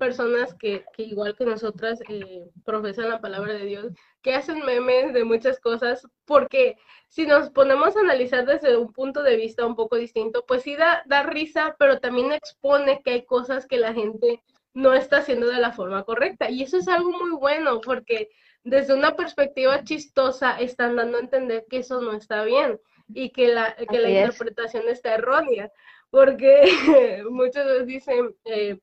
personas 0.03 0.53
que, 0.55 0.85
que 0.95 1.05
igual 1.05 1.37
que 1.37 1.45
nosotras 1.45 2.01
eh, 2.09 2.51
profesan 2.65 3.09
la 3.09 3.21
palabra 3.21 3.53
de 3.53 3.67
Dios, 3.67 3.93
que 4.21 4.35
hacen 4.35 4.59
memes 4.67 5.13
de 5.13 5.23
muchas 5.23 5.61
cosas, 5.61 6.09
porque 6.25 6.77
si 7.07 7.25
nos 7.25 7.51
ponemos 7.51 7.97
a 7.97 8.01
analizar 8.01 8.45
desde 8.45 8.77
un 8.77 8.93
punto 8.93 9.23
de 9.23 9.37
vista 9.37 9.65
un 9.65 9.77
poco 9.77 9.95
distinto, 9.95 10.45
pues 10.45 10.65
sí 10.65 10.75
da, 10.75 11.05
da 11.07 11.23
risa, 11.23 11.77
pero 11.79 12.01
también 12.01 12.33
expone 12.33 13.01
que 13.05 13.13
hay 13.13 13.25
cosas 13.25 13.69
que 13.69 13.77
la 13.77 13.93
gente 13.93 14.43
no 14.75 14.93
está 14.93 15.19
haciendo 15.19 15.47
de 15.47 15.61
la 15.61 15.71
forma 15.71 16.03
correcta. 16.03 16.51
Y 16.51 16.65
eso 16.65 16.79
es 16.79 16.89
algo 16.89 17.13
muy 17.13 17.31
bueno, 17.39 17.81
porque 17.81 18.29
desde 18.65 18.95
una 18.95 19.15
perspectiva 19.15 19.85
chistosa 19.85 20.59
están 20.59 20.97
dando 20.97 21.19
a 21.19 21.21
entender 21.21 21.65
que 21.71 21.77
eso 21.77 22.01
no 22.01 22.13
está 22.13 22.43
bien 22.43 22.81
y 23.15 23.31
que 23.31 23.55
la, 23.55 23.77
que 23.77 24.01
la 24.01 24.11
interpretación 24.11 24.89
está 24.89 25.15
errónea, 25.15 25.71
porque 26.11 27.23
muchos 27.31 27.87
dicen... 27.87 28.35
Eh, 28.47 28.81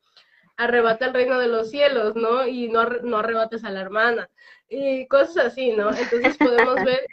arrebata 0.59 1.05
el 1.05 1.13
reino 1.13 1.39
de 1.39 1.47
los 1.47 1.69
cielos, 1.71 2.15
¿no? 2.15 2.45
Y 2.45 2.67
no, 2.67 2.83
no 2.83 3.17
arrebates 3.17 3.63
a 3.63 3.71
la 3.71 3.79
hermana, 3.79 4.29
y 4.67 5.07
cosas 5.07 5.47
así, 5.47 5.71
¿no? 5.71 5.89
Entonces 5.89 6.37
podemos 6.37 6.75
ver 6.83 7.07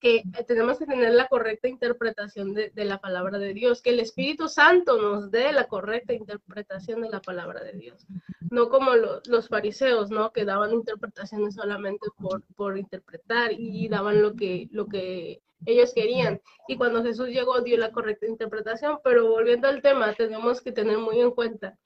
que 0.00 0.22
tenemos 0.46 0.78
que 0.78 0.86
tener 0.86 1.12
la 1.12 1.28
correcta 1.28 1.68
interpretación 1.68 2.54
de, 2.54 2.72
la 2.74 2.98
palabra 3.00 3.38
de 3.38 3.52
Dios, 3.52 3.82
que 3.82 3.90
el 3.90 4.00
Espíritu 4.00 4.48
Santo 4.48 5.00
nos 5.00 5.30
dé 5.30 5.52
la 5.52 5.68
correcta 5.68 6.14
interpretación 6.14 7.02
de 7.02 7.10
la 7.10 7.20
palabra 7.20 7.62
de 7.62 7.72
Dios, 7.72 8.06
no 8.50 8.70
como 8.70 8.92
los 8.94 9.48
fariseos, 9.48 10.10
¿no? 10.10 10.32
Que 10.32 10.46
daban 10.46 10.72
interpretaciones 10.72 11.54
solamente 11.54 12.06
por, 12.18 12.42
por 12.56 12.78
interpretar 12.78 13.52
y 13.52 13.88
daban 13.88 14.22
lo 14.22 14.34
que, 14.34 14.68
lo 14.70 14.86
que 14.86 15.42
ellos 15.66 15.92
querían. 15.92 16.40
Y 16.66 16.76
cuando 16.78 17.02
Jesús 17.02 17.28
llegó 17.28 17.60
dio 17.60 17.76
la 17.76 17.92
correcta 17.92 18.26
interpretación, 18.26 19.00
pero 19.04 19.28
volviendo 19.28 19.68
al 19.68 19.82
tema, 19.82 20.14
tenemos 20.14 20.62
que 20.62 20.72
tener 20.72 20.96
muy 20.96 21.20
en 21.20 21.32
cuenta 21.32 21.76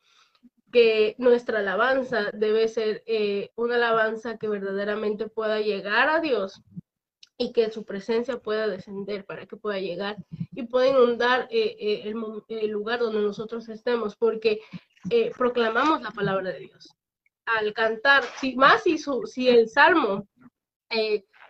que 0.72 1.14
nuestra 1.18 1.60
alabanza 1.60 2.30
debe 2.32 2.66
ser 2.66 3.02
eh, 3.06 3.50
una 3.54 3.76
alabanza 3.76 4.38
que 4.38 4.48
verdaderamente 4.48 5.28
pueda 5.28 5.60
llegar 5.60 6.08
a 6.08 6.20
Dios 6.20 6.62
y 7.36 7.52
que 7.52 7.70
su 7.70 7.84
presencia 7.84 8.38
pueda 8.38 8.66
descender 8.66 9.24
para 9.26 9.46
que 9.46 9.56
pueda 9.56 9.78
llegar 9.78 10.16
y 10.52 10.64
pueda 10.64 10.88
inundar 10.88 11.46
eh, 11.50 11.76
eh, 11.78 12.14
el, 12.48 12.70
lugar 12.70 13.00
donde 13.00 13.20
nosotros 13.20 13.68
estemos, 13.68 14.16
porque 14.16 14.60
proclamamos 15.36 16.00
la 16.02 16.10
palabra 16.12 16.50
de 16.52 16.60
Dios. 16.60 16.88
Al 17.44 17.72
cantar, 17.74 18.22
si 18.40 18.56
más 18.56 18.84
si, 18.84 18.98
su, 18.98 19.26
si 19.26 19.48
el 19.48 19.68
salmo, 19.68 20.26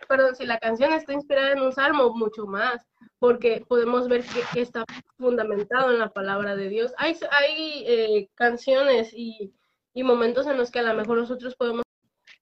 perdón, 0.09 0.35
si 0.35 0.45
la 0.45 0.57
canción 0.57 0.91
está 0.91 1.13
inspirada 1.13 1.51
en 1.51 1.61
un 1.61 1.71
salmo, 1.71 2.13
mucho 2.15 2.45
más 2.45 2.85
porque 3.23 3.63
podemos 3.69 4.09
ver 4.09 4.25
que, 4.53 4.59
está 4.59 4.83
fundamentado 5.17 5.93
en 5.93 5.99
la 5.99 6.09
palabra 6.09 6.57
de 6.57 6.67
Dios. 6.67 6.93
Hay, 6.97 7.17
hay 7.31 7.85
eh, 7.87 8.29
canciones 8.35 9.13
y, 9.13 9.53
momentos 9.95 10.45
en 10.45 10.57
los 10.57 10.69
que 10.69 10.79
a 10.79 10.83
lo 10.83 10.93
mejor 10.93 11.19
nosotros 11.19 11.55
podemos, 11.55 11.83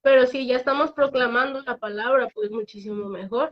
pero 0.01 0.25
si 0.25 0.47
ya 0.47 0.55
estamos 0.55 0.91
proclamando 0.91 1.61
la 1.61 1.77
palabra, 1.77 2.29
pues 2.33 2.49
muchísimo 2.49 3.09
mejor. 3.09 3.49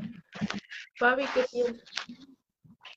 Fabi, 0.97 1.25
¿qué 1.35 1.45
piensas? 1.51 1.87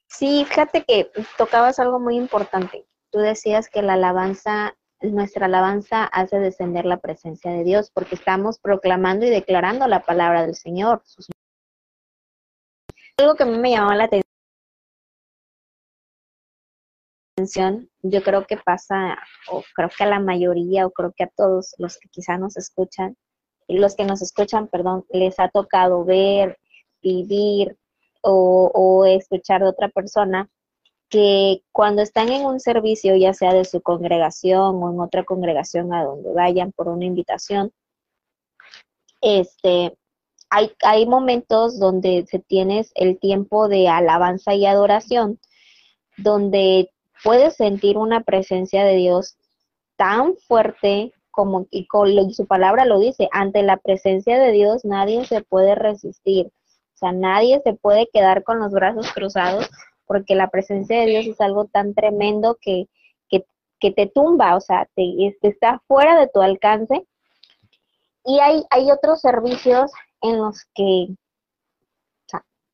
Sí, 0.07 0.47
fíjate 0.49 0.83
que 0.85 1.11
tocabas 1.37 1.79
algo 1.79 2.01
muy 2.01 2.17
importante. 2.17 2.87
Tú 3.11 3.19
decías 3.19 3.69
que 3.69 3.83
la 3.83 3.95
alabanza, 3.95 4.75
nuestra 5.03 5.45
alabanza 5.45 6.05
hace 6.05 6.39
descender 6.39 6.87
la 6.87 7.01
presencia 7.01 7.51
de 7.51 7.65
Dios 7.65 7.91
porque 7.93 8.15
estamos 8.15 8.59
proclamando 8.59 9.27
y 9.27 9.29
declarando 9.29 9.87
la 9.89 10.01
palabra 10.01 10.47
del 10.47 10.55
Señor, 10.55 11.03
algo 13.19 13.35
que 13.35 13.43
a 13.43 13.47
mí 13.47 13.59
me 13.59 13.71
llamó 13.71 13.93
la 13.95 14.09
atención, 17.37 17.91
yo 18.03 18.23
creo 18.23 18.47
que 18.47 18.57
pasa, 18.57 19.19
o 19.51 19.63
creo 19.75 19.89
que 19.97 20.05
a 20.05 20.07
la 20.07 20.21
mayoría, 20.21 20.87
o 20.87 20.91
creo 20.91 21.13
que 21.13 21.25
a 21.25 21.31
todos 21.35 21.75
los 21.79 21.99
que 21.99 22.09
quizá 22.09 22.39
nos 22.39 22.57
escuchan, 22.57 23.17
los 23.69 23.95
que 23.97 24.05
nos 24.05 24.23
escuchan, 24.23 24.69
perdón, 24.69 25.05
les 25.11 25.39
ha 25.39 25.49
tocado 25.49 26.05
ver, 26.05 26.59
vivir 27.03 27.77
o, 28.23 28.71
o 28.75 29.07
escuchar 29.07 29.63
de 29.63 29.69
otra 29.69 29.89
persona 29.89 30.51
que 31.09 31.63
cuando 31.73 32.03
están 32.03 32.31
en 32.31 32.47
un 32.47 32.61
servicio, 32.61 33.17
ya 33.17 33.35
sea 33.35 33.53
de 33.53 33.65
su 33.65 33.83
congregación 33.83 34.83
o 34.83 34.91
en 34.91 35.01
otra 35.01 35.25
congregación 35.25 35.93
a 35.93 36.05
donde 36.05 36.33
vayan 36.33 36.73
por 36.73 36.89
una 36.89 37.05
invitación, 37.05 37.73
este, 39.21 39.97
hay, 40.81 41.07
momentos 41.07 41.79
donde 41.79 42.27
se 42.29 42.39
tienes 42.39 42.93
el 42.95 43.19
tiempo 43.19 43.69
de 43.69 43.89
alabanza 43.89 44.55
y 44.55 44.67
adoración, 44.67 45.39
donde 46.19 46.91
puedes 47.25 47.57
sentir 47.57 47.97
una 47.97 48.21
presencia 48.21 48.85
de 48.85 48.97
Dios 48.97 49.37
tan 49.97 50.37
fuerte 50.37 51.13
como 51.31 51.67
y 51.71 51.87
su 52.35 52.47
palabra 52.47 52.85
lo 52.85 52.99
dice, 52.99 53.29
ante 53.33 53.63
la 53.63 53.79
presencia 53.79 54.39
de 54.39 54.53
Dios 54.53 54.85
nadie 54.85 55.25
se 55.25 55.43
puede 55.43 55.75
resistir. 55.75 56.49
O 56.49 56.99
sea, 56.99 57.13
nadie 57.13 57.63
se 57.65 57.73
puede 57.73 58.09
quedar 58.13 58.45
con 58.45 58.61
los 58.61 58.73
brazos 58.73 59.11
cruzados 59.13 59.71
porque 60.07 60.35
la 60.35 60.49
presencia 60.49 61.01
de 61.01 61.07
Dios 61.07 61.27
es 61.27 61.41
algo 61.41 61.65
tan 61.65 61.95
tremendo 61.95 62.59
que, 62.61 62.89
que, 63.81 63.91
te 63.91 64.07
tumba, 64.07 64.55
o 64.55 64.61
sea, 64.61 64.89
te, 64.95 65.35
está 65.43 65.83
fuera 65.89 66.21
de 66.21 66.29
tu 66.29 66.41
alcance. 66.41 67.05
Y 68.25 68.39
hay, 68.39 68.63
hay 68.71 68.93
otros 68.93 69.21
servicios 69.21 69.91
en 70.23 70.39
los 70.39 70.65
que 70.75 71.09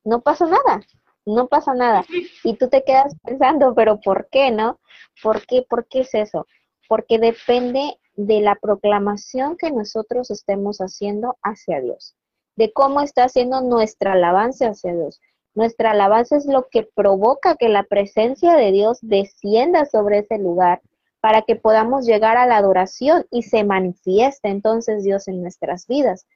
no 0.04 0.20
pasa 0.20 0.46
nada, 0.46 0.82
no 1.26 1.48
pasa 1.48 1.74
nada. 1.74 2.04
Y 2.44 2.54
tú 2.56 2.68
te 2.68 2.84
quedas 2.84 3.14
pensando, 3.22 3.74
pero 3.74 4.00
¿por 4.00 4.28
qué, 4.30 4.50
no? 4.50 4.78
¿Por 5.22 5.44
qué? 5.46 5.64
¿Por 5.68 5.86
qué 5.86 6.00
es 6.00 6.14
eso? 6.14 6.46
Porque 6.88 7.18
depende 7.18 7.98
de 8.14 8.40
la 8.40 8.56
proclamación 8.56 9.56
que 9.56 9.70
nosotros 9.70 10.30
estemos 10.30 10.78
haciendo 10.78 11.36
hacia 11.42 11.80
Dios, 11.80 12.16
de 12.56 12.72
cómo 12.72 13.00
está 13.00 13.24
haciendo 13.24 13.60
nuestra 13.60 14.12
alabanza 14.12 14.68
hacia 14.68 14.94
Dios. 14.94 15.20
Nuestra 15.54 15.90
alabanza 15.90 16.36
es 16.36 16.46
lo 16.46 16.68
que 16.68 16.88
provoca 16.94 17.56
que 17.56 17.68
la 17.68 17.82
presencia 17.82 18.54
de 18.54 18.72
Dios 18.72 18.98
descienda 19.02 19.86
sobre 19.86 20.18
ese 20.20 20.38
lugar 20.38 20.80
para 21.20 21.42
que 21.42 21.56
podamos 21.56 22.06
llegar 22.06 22.36
a 22.36 22.46
la 22.46 22.56
adoración 22.56 23.26
y 23.30 23.42
se 23.42 23.64
manifieste 23.64 24.48
entonces 24.48 25.04
Dios 25.04 25.28
en 25.28 25.42
nuestras 25.42 25.86
vidas. 25.86 26.26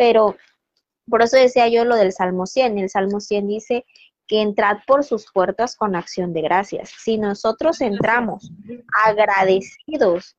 Pero 0.00 0.34
por 1.10 1.20
eso 1.20 1.36
decía 1.36 1.68
yo 1.68 1.84
lo 1.84 1.94
del 1.94 2.14
Salmo 2.14 2.46
100. 2.46 2.78
El 2.78 2.88
Salmo 2.88 3.20
100 3.20 3.46
dice 3.46 3.84
que 4.26 4.40
entrad 4.40 4.78
por 4.86 5.04
sus 5.04 5.30
puertas 5.30 5.76
con 5.76 5.94
acción 5.94 6.32
de 6.32 6.40
gracias. 6.40 6.94
Si 6.96 7.18
nosotros 7.18 7.82
entramos 7.82 8.50
agradecidos 9.04 10.38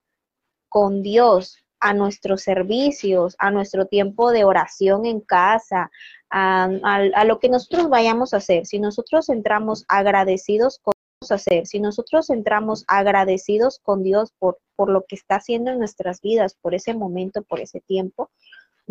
con 0.68 1.04
Dios 1.04 1.58
a 1.80 1.94
nuestros 1.94 2.42
servicios, 2.42 3.36
a 3.38 3.52
nuestro 3.52 3.86
tiempo 3.86 4.32
de 4.32 4.46
oración 4.46 5.06
en 5.06 5.22
casa, 5.22 5.92
a, 6.32 7.24
lo 7.24 7.38
que 7.38 7.50
nosotros 7.50 7.88
vayamos 7.88 8.34
a 8.34 8.38
hacer, 8.38 8.66
si 8.66 8.80
nosotros 8.80 9.30
entramos 9.30 9.86
agradecidos 9.88 10.80
con 10.80 10.94
hacer, 11.30 11.68
si 11.68 11.80
nosotros 11.80 12.32
entramos 12.32 12.84
agradecidos 12.88 13.78
con 13.78 14.02
Dios 14.02 14.34
por, 14.40 14.58
por 14.76 14.90
lo 14.90 15.06
que 15.08 15.16
está 15.16 15.36
haciendo 15.36 15.70
en 15.70 15.78
nuestras 15.78 16.20
vidas, 16.20 16.56
por 16.60 16.74
ese 16.74 16.96
momento, 16.96 17.44
por 17.44 17.60
ese 17.60 17.80
tiempo, 17.82 18.32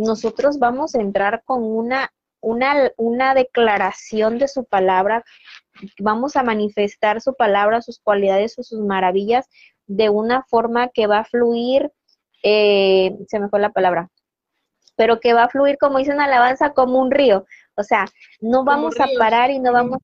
nosotros 0.00 0.58
vamos 0.58 0.94
a 0.94 1.00
entrar 1.00 1.42
con 1.44 1.62
una, 1.62 2.12
una, 2.40 2.90
una 2.96 3.34
declaración 3.34 4.38
de 4.38 4.48
su 4.48 4.64
palabra, 4.64 5.24
vamos 5.98 6.36
a 6.36 6.42
manifestar 6.42 7.20
su 7.20 7.34
palabra, 7.34 7.82
sus 7.82 8.00
cualidades 8.00 8.58
o 8.58 8.62
sus 8.62 8.80
maravillas 8.80 9.48
de 9.86 10.08
una 10.08 10.44
forma 10.44 10.88
que 10.88 11.06
va 11.06 11.20
a 11.20 11.24
fluir, 11.24 11.90
eh, 12.42 13.16
se 13.28 13.40
me 13.40 13.48
fue 13.48 13.60
la 13.60 13.70
palabra, 13.70 14.08
pero 14.96 15.20
que 15.20 15.34
va 15.34 15.44
a 15.44 15.48
fluir, 15.48 15.78
como 15.78 15.98
dice 15.98 16.12
una 16.12 16.24
alabanza, 16.24 16.72
como 16.72 17.00
un 17.00 17.10
río. 17.10 17.44
O 17.76 17.82
sea, 17.82 18.06
no 18.40 18.64
vamos 18.64 19.00
a 19.00 19.06
parar 19.18 19.50
y 19.50 19.58
no 19.58 19.72
vamos, 19.72 19.98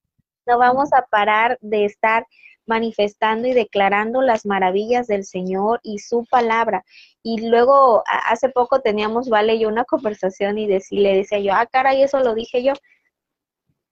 no 0.46 0.58
vamos 0.58 0.92
a 0.92 1.02
parar 1.02 1.58
de 1.60 1.84
estar 1.84 2.26
manifestando 2.66 3.46
y 3.46 3.52
declarando 3.52 4.22
las 4.22 4.44
maravillas 4.44 5.06
del 5.06 5.24
Señor 5.24 5.80
y 5.82 5.98
su 5.98 6.24
palabra. 6.30 6.84
Y 7.28 7.48
luego, 7.48 8.04
hace 8.06 8.50
poco 8.50 8.80
teníamos, 8.82 9.28
Vale, 9.28 9.56
y 9.56 9.60
yo 9.60 9.68
una 9.68 9.84
conversación 9.84 10.58
y 10.58 10.68
le 10.68 11.16
decía 11.16 11.40
yo, 11.40 11.52
ah, 11.54 11.66
caray, 11.66 12.02
eso 12.02 12.20
lo 12.20 12.36
dije 12.36 12.62
yo. 12.62 12.72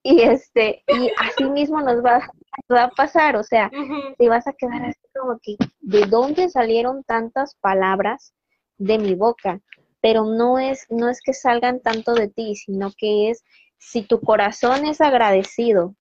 Y 0.04 0.22
este, 0.22 0.84
y 0.86 1.10
así 1.18 1.44
mismo 1.50 1.80
nos 1.80 2.04
va, 2.04 2.30
a 2.68 2.90
pasar, 2.90 3.34
o 3.34 3.42
sea, 3.42 3.72
te 4.18 4.28
vas 4.28 4.46
a 4.46 4.52
quedar 4.52 4.84
así 4.84 5.00
como 5.12 5.40
que, 5.42 5.56
¿de 5.80 6.06
dónde 6.06 6.48
salieron 6.48 7.02
tantas 7.02 7.56
palabras 7.56 8.34
de 8.78 8.98
mi 8.98 9.16
boca? 9.16 9.60
Pero 10.00 10.24
no 10.24 10.60
es, 10.60 10.86
no 10.88 11.08
es 11.08 11.20
que 11.20 11.32
salgan 11.32 11.80
tanto 11.80 12.14
de 12.14 12.28
ti, 12.28 12.54
sino 12.54 12.92
que 12.96 13.30
es, 13.30 13.42
si 13.78 14.02
tu 14.02 14.20
corazón 14.20 14.86
es 14.86 15.00
agradecido 15.00 15.96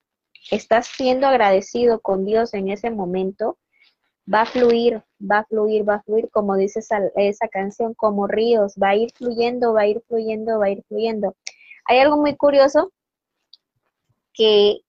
estás 0.50 0.86
siendo 0.86 1.26
agradecido 1.26 2.00
con 2.00 2.24
Dios 2.24 2.54
en 2.54 2.68
ese 2.68 2.90
momento, 2.90 3.58
va 4.32 4.42
a 4.42 4.46
fluir, 4.46 5.02
va 5.20 5.38
a 5.38 5.44
fluir, 5.44 5.88
va 5.88 5.96
a 5.96 6.02
fluir, 6.02 6.28
como 6.30 6.56
dice 6.56 6.80
esa, 6.80 7.48
canción, 7.48 7.94
como 7.94 8.26
ríos, 8.26 8.74
va 8.82 8.90
a 8.90 8.96
ir 8.96 9.12
fluyendo, 9.14 9.74
va 9.74 9.82
a 9.82 9.86
ir 9.86 10.02
fluyendo, 10.08 10.58
va 10.58 10.66
a 10.66 10.70
ir 10.70 10.82
fluyendo. 10.88 11.36
Hay 11.86 11.98
algo 11.98 12.16
muy 12.16 12.36
curioso 12.36 12.92
que, 14.32 14.80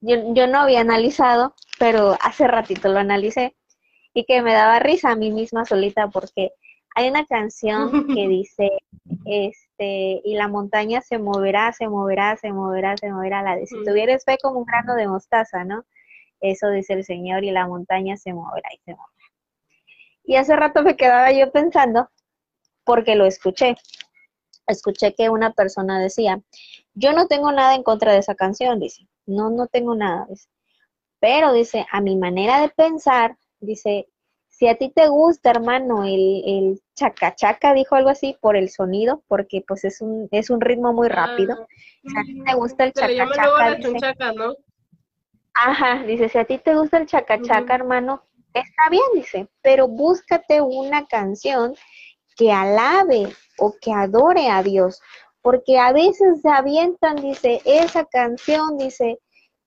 yo, 0.00 0.34
yo, 0.34 0.46
no 0.46 0.60
había 0.60 0.80
analizado, 0.80 1.54
pero 1.78 2.16
hace 2.20 2.46
ratito 2.46 2.88
lo 2.88 2.98
analicé 2.98 3.56
y 4.14 4.24
que 4.24 4.42
me 4.42 4.52
daba 4.52 4.78
risa 4.78 5.10
a 5.10 5.16
mí 5.16 5.30
misma 5.32 5.64
solita 5.64 6.08
porque 6.08 6.52
hay 6.94 7.08
una 7.08 7.24
canción 7.26 8.06
que 8.08 8.28
dice, 8.28 8.70
este, 9.24 10.20
y 10.24 10.34
la 10.34 10.48
montaña 10.48 11.00
se 11.00 11.18
moverá, 11.18 11.72
se 11.72 11.88
moverá, 11.88 12.36
se 12.36 12.52
moverá, 12.52 12.96
se 12.96 13.10
moverá. 13.10 13.42
La 13.42 13.56
de 13.56 13.66
si 13.66 13.76
tuvieras 13.84 14.24
fe 14.24 14.36
como 14.42 14.58
un 14.58 14.64
grano 14.64 14.94
de 14.94 15.08
mostaza, 15.08 15.64
¿no? 15.64 15.84
Eso 16.40 16.70
dice 16.70 16.92
el 16.94 17.04
Señor, 17.04 17.44
y 17.44 17.50
la 17.50 17.66
montaña 17.66 18.16
se 18.16 18.32
moverá 18.32 18.68
y 18.72 18.78
se 18.84 18.92
moverá. 18.92 19.32
Y 20.24 20.36
hace 20.36 20.54
rato 20.56 20.82
me 20.82 20.96
quedaba 20.96 21.32
yo 21.32 21.50
pensando, 21.50 22.10
porque 22.84 23.16
lo 23.16 23.26
escuché. 23.26 23.76
Escuché 24.66 25.14
que 25.14 25.30
una 25.30 25.52
persona 25.52 25.98
decía, 25.98 26.40
yo 26.94 27.12
no 27.12 27.26
tengo 27.26 27.50
nada 27.52 27.74
en 27.74 27.82
contra 27.82 28.12
de 28.12 28.18
esa 28.18 28.34
canción, 28.34 28.78
dice, 28.78 29.08
no, 29.26 29.50
no 29.50 29.66
tengo 29.66 29.94
nada, 29.94 30.26
dice. 30.28 30.48
Pero 31.20 31.52
dice, 31.52 31.86
a 31.90 32.00
mi 32.00 32.16
manera 32.16 32.60
de 32.60 32.68
pensar, 32.68 33.36
dice, 33.60 34.08
Si 34.50 34.66
a 34.66 34.76
ti 34.76 34.90
te 34.90 35.06
gusta, 35.08 35.50
hermano, 35.50 36.04
el, 36.04 36.42
el 36.44 36.82
chaca 36.94 37.34
chaca, 37.36 37.74
dijo 37.74 37.94
algo 37.94 38.10
así, 38.10 38.36
por 38.40 38.56
el 38.56 38.70
sonido, 38.70 39.22
porque 39.28 39.62
pues 39.66 39.84
es 39.84 40.00
un, 40.00 40.28
es 40.32 40.50
un 40.50 40.60
ritmo 40.60 40.92
muy 40.92 41.08
rápido. 41.08 41.56
Ah, 41.60 41.66
si 42.02 42.18
a 42.18 42.22
ti 42.22 42.44
te 42.44 42.54
gusta 42.56 42.84
el 42.84 42.92
chaca 42.92 43.28
chaca, 43.34 43.70
la 43.70 43.74
dice, 43.76 43.88
chunchaca, 43.88 44.32
¿no? 44.32 44.56
Ajá, 45.60 46.04
dice, 46.04 46.28
si 46.28 46.38
a 46.38 46.44
ti 46.44 46.58
te 46.58 46.76
gusta 46.76 46.98
el 46.98 47.06
chaca 47.06 47.42
chaca, 47.42 47.62
Ujú. 47.62 47.72
hermano, 47.72 48.22
está 48.54 48.88
bien, 48.90 49.02
dice, 49.14 49.48
pero 49.60 49.88
búscate 49.88 50.60
una 50.60 51.06
canción 51.06 51.74
que 52.36 52.52
alabe 52.52 53.34
o 53.58 53.74
que 53.80 53.92
adore 53.92 54.50
a 54.50 54.62
Dios, 54.62 55.02
porque 55.42 55.76
a 55.78 55.92
veces 55.92 56.42
se 56.42 56.48
avientan, 56.48 57.16
dice, 57.16 57.60
esa 57.64 58.04
canción, 58.04 58.78
dice, 58.78 59.18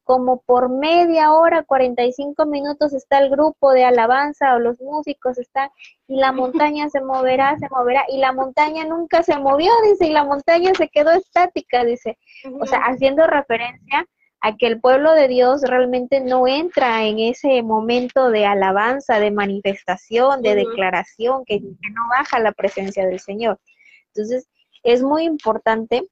como 0.06 0.42
por 0.42 0.70
media 0.70 1.34
hora, 1.34 1.64
45 1.64 2.46
minutos 2.46 2.94
está 2.94 3.20
el 3.20 3.30
grupo 3.30 3.72
de 3.72 3.84
alabanza 3.84 4.56
o 4.56 4.60
los 4.60 4.80
músicos 4.80 5.38
están 5.38 5.70
y 6.08 6.16
la 6.16 6.32
montaña 6.32 6.90
se 6.90 7.02
moverá, 7.02 7.58
se 7.58 7.68
moverá 7.70 8.06
y 8.08 8.18
la 8.18 8.32
montaña 8.32 8.86
nunca 8.86 9.24
se 9.24 9.38
movió, 9.38 9.72
dice, 9.84 10.08
y 10.08 10.12
la 10.12 10.24
montaña 10.24 10.72
se 10.74 10.88
quedó 10.88 11.12
estática, 11.12 11.84
dice. 11.84 12.18
O 12.62 12.66
sea, 12.66 12.80
haciendo 12.80 13.28
referencia 13.28 14.06
a 14.42 14.58
que 14.58 14.66
el 14.68 14.80
pueblo 14.82 15.14
de 15.14 15.28
Dios 15.28 15.62
realmente 15.62 16.20
no 16.20 16.48
entra 16.48 17.06
en 17.06 17.20
ese 17.20 17.62
momento 17.62 18.30
de 18.32 18.46
alabanza, 18.46 19.20
de 19.20 19.30
manifestación, 19.32 20.42
de 20.42 20.56
declaración, 20.56 21.46
que, 21.46 21.60
que 21.60 21.90
no 21.94 22.08
baja 22.10 22.40
la 22.40 22.52
presencia 22.52 23.06
del 23.06 23.20
Señor. 23.20 23.60
Entonces, 24.08 24.48
es 24.84 25.04
muy 25.04 25.24
importante 25.26 26.08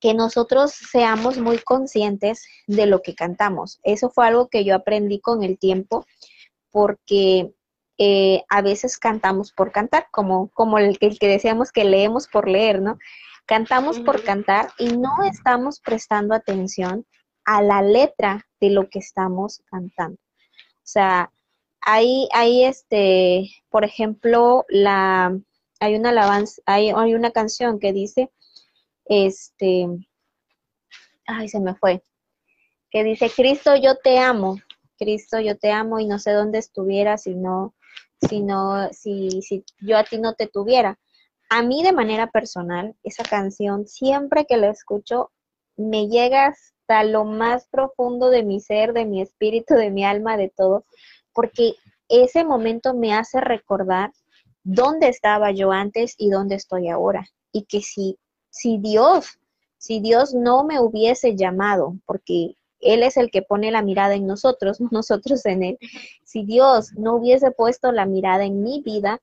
que 0.00 0.12
nosotros 0.12 0.72
seamos 0.72 1.38
muy 1.38 1.58
conscientes 1.58 2.46
de 2.66 2.86
lo 2.86 3.00
que 3.00 3.14
cantamos. 3.14 3.80
Eso 3.84 4.10
fue 4.10 4.26
algo 4.26 4.48
que 4.48 4.64
yo 4.64 4.74
aprendí 4.74 5.20
con 5.20 5.42
el 5.42 5.58
tiempo, 5.58 6.04
porque 6.70 7.52
eh, 7.96 8.42
a 8.48 8.60
veces 8.60 8.98
cantamos 8.98 9.52
por 9.52 9.70
cantar, 9.70 10.08
como, 10.10 10.48
como 10.50 10.78
el, 10.78 10.98
que- 10.98 11.06
el 11.06 11.18
que 11.18 11.28
decíamos 11.28 11.70
que 11.70 11.84
leemos 11.84 12.26
por 12.26 12.48
leer, 12.48 12.82
¿no? 12.82 12.98
Cantamos 13.46 14.00
por 14.00 14.22
cantar 14.22 14.70
y 14.78 14.96
no 14.96 15.22
estamos 15.24 15.80
prestando 15.80 16.34
atención 16.34 17.06
a 17.44 17.62
la 17.62 17.82
letra 17.82 18.46
de 18.60 18.70
lo 18.70 18.88
que 18.88 19.00
estamos 19.00 19.62
cantando. 19.70 20.18
O 20.18 20.86
sea, 20.86 21.30
hay, 21.80 22.28
hay 22.32 22.64
este, 22.64 23.50
por 23.68 23.84
ejemplo, 23.84 24.64
la, 24.68 25.38
hay 25.80 25.94
una 25.94 26.08
alabanza, 26.10 26.62
hay, 26.64 26.90
hay 26.90 27.14
una 27.14 27.30
canción 27.30 27.78
que 27.78 27.92
dice, 27.92 28.30
este, 29.04 29.88
ay, 31.26 31.48
se 31.48 31.60
me 31.60 31.74
fue, 31.74 32.02
que 32.90 33.04
dice, 33.04 33.30
Cristo, 33.30 33.76
yo 33.76 33.96
te 33.96 34.18
amo, 34.18 34.56
Cristo, 34.96 35.40
yo 35.40 35.58
te 35.58 35.70
amo 35.70 36.00
y 36.00 36.06
no 36.06 36.18
sé 36.18 36.32
dónde 36.32 36.58
estuviera 36.58 37.18
si 37.18 37.34
no, 37.34 37.74
si 38.26 38.40
no, 38.40 38.88
si, 38.92 39.42
si 39.42 39.64
yo 39.80 39.98
a 39.98 40.04
ti 40.04 40.18
no 40.18 40.34
te 40.34 40.46
tuviera. 40.46 40.98
A 41.56 41.62
mí 41.62 41.84
de 41.84 41.92
manera 41.92 42.32
personal, 42.32 42.96
esa 43.04 43.22
canción, 43.22 43.86
siempre 43.86 44.44
que 44.44 44.56
la 44.56 44.70
escucho, 44.70 45.30
me 45.76 46.08
llega 46.08 46.46
hasta 46.46 47.04
lo 47.04 47.24
más 47.24 47.68
profundo 47.68 48.28
de 48.28 48.42
mi 48.42 48.58
ser, 48.58 48.92
de 48.92 49.04
mi 49.04 49.22
espíritu, 49.22 49.74
de 49.74 49.92
mi 49.92 50.04
alma, 50.04 50.36
de 50.36 50.48
todo, 50.48 50.84
porque 51.32 51.74
ese 52.08 52.44
momento 52.44 52.92
me 52.92 53.14
hace 53.14 53.40
recordar 53.40 54.10
dónde 54.64 55.06
estaba 55.06 55.52
yo 55.52 55.70
antes 55.70 56.16
y 56.18 56.28
dónde 56.28 56.56
estoy 56.56 56.88
ahora. 56.88 57.24
Y 57.52 57.66
que 57.66 57.82
si, 57.82 58.18
si 58.50 58.78
Dios, 58.78 59.38
si 59.78 60.00
Dios 60.00 60.34
no 60.34 60.64
me 60.64 60.80
hubiese 60.80 61.36
llamado, 61.36 61.94
porque 62.04 62.56
Él 62.80 63.04
es 63.04 63.16
el 63.16 63.30
que 63.30 63.42
pone 63.42 63.70
la 63.70 63.82
mirada 63.82 64.16
en 64.16 64.26
nosotros, 64.26 64.80
no 64.80 64.88
nosotros 64.90 65.46
en 65.46 65.62
Él, 65.62 65.78
si 66.24 66.44
Dios 66.44 66.94
no 66.96 67.14
hubiese 67.14 67.52
puesto 67.52 67.92
la 67.92 68.06
mirada 68.06 68.44
en 68.44 68.60
mi 68.64 68.82
vida, 68.82 69.20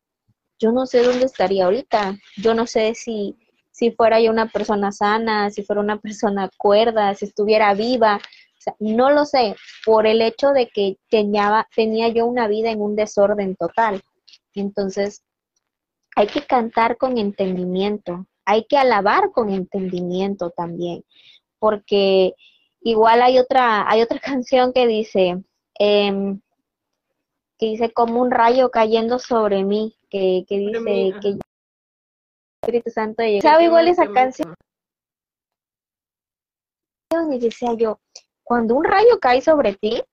yo 0.61 0.71
no 0.71 0.85
sé 0.85 1.01
dónde 1.01 1.25
estaría 1.25 1.65
ahorita. 1.65 2.17
Yo 2.37 2.53
no 2.53 2.67
sé 2.67 2.93
si, 2.93 3.35
si 3.71 3.91
fuera 3.91 4.21
yo 4.21 4.31
una 4.31 4.47
persona 4.47 4.91
sana, 4.91 5.49
si 5.49 5.63
fuera 5.63 5.81
una 5.81 5.99
persona 6.01 6.49
cuerda, 6.57 7.13
si 7.15 7.25
estuviera 7.25 7.73
viva. 7.73 8.21
No 8.79 9.09
lo 9.09 9.25
sé, 9.25 9.55
por 9.83 10.05
el 10.05 10.21
hecho 10.21 10.51
de 10.51 10.67
que 10.67 10.97
tenía, 11.09 11.67
tenía 11.75 12.09
yo 12.09 12.27
una 12.27 12.47
vida 12.47 12.69
en 12.69 12.79
un 12.79 12.95
desorden 12.95 13.55
total. 13.55 14.03
Entonces, 14.53 15.23
hay 16.15 16.27
que 16.27 16.45
cantar 16.45 16.97
con 16.97 17.17
entendimiento, 17.17 18.27
hay 18.45 18.65
que 18.65 18.77
alabar 18.77 19.31
con 19.31 19.49
entendimiento 19.49 20.51
también, 20.51 21.03
porque 21.57 22.35
igual 22.81 23.23
hay 23.23 23.39
otra, 23.39 23.89
hay 23.89 24.03
otra 24.03 24.19
canción 24.19 24.73
que 24.73 24.85
dice, 24.85 25.41
em, 25.79 26.39
que 27.57 27.65
dice 27.67 27.91
como 27.91 28.21
un 28.21 28.29
rayo 28.29 28.69
cayendo 28.69 29.17
sobre 29.17 29.63
mí, 29.63 29.95
que, 30.11 30.45
que 30.47 30.57
mí, 30.57 30.67
dice 30.67 31.19
que 31.19 31.27
el 31.29 31.39
Espíritu 32.61 32.91
Santo 32.91 33.23
llegó. 33.23 33.41
¿Sabe 33.41 33.63
igual 33.63 33.87
esa 33.87 34.11
canción? 34.11 34.53
Y 37.31 37.39
decía 37.39 37.73
yo, 37.73 37.99
cuando 38.43 38.75
un 38.75 38.83
rayo 38.83 39.19
cae 39.19 39.41
sobre 39.41 39.73
ti, 39.73 40.03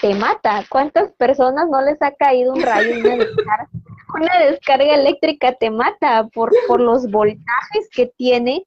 te 0.00 0.14
mata. 0.14 0.64
¿Cuántas 0.68 1.12
personas 1.12 1.68
no 1.68 1.82
les 1.82 2.00
ha 2.02 2.12
caído 2.12 2.52
un 2.52 2.62
rayo 2.62 2.96
y 2.96 3.00
una 3.00 3.16
descarga? 3.16 3.68
Una 4.12 4.40
descarga 4.40 4.94
eléctrica 4.96 5.52
te 5.54 5.70
mata 5.70 6.26
por, 6.34 6.50
por 6.66 6.80
los 6.80 7.08
voltajes 7.08 7.88
que 7.92 8.06
tiene, 8.16 8.66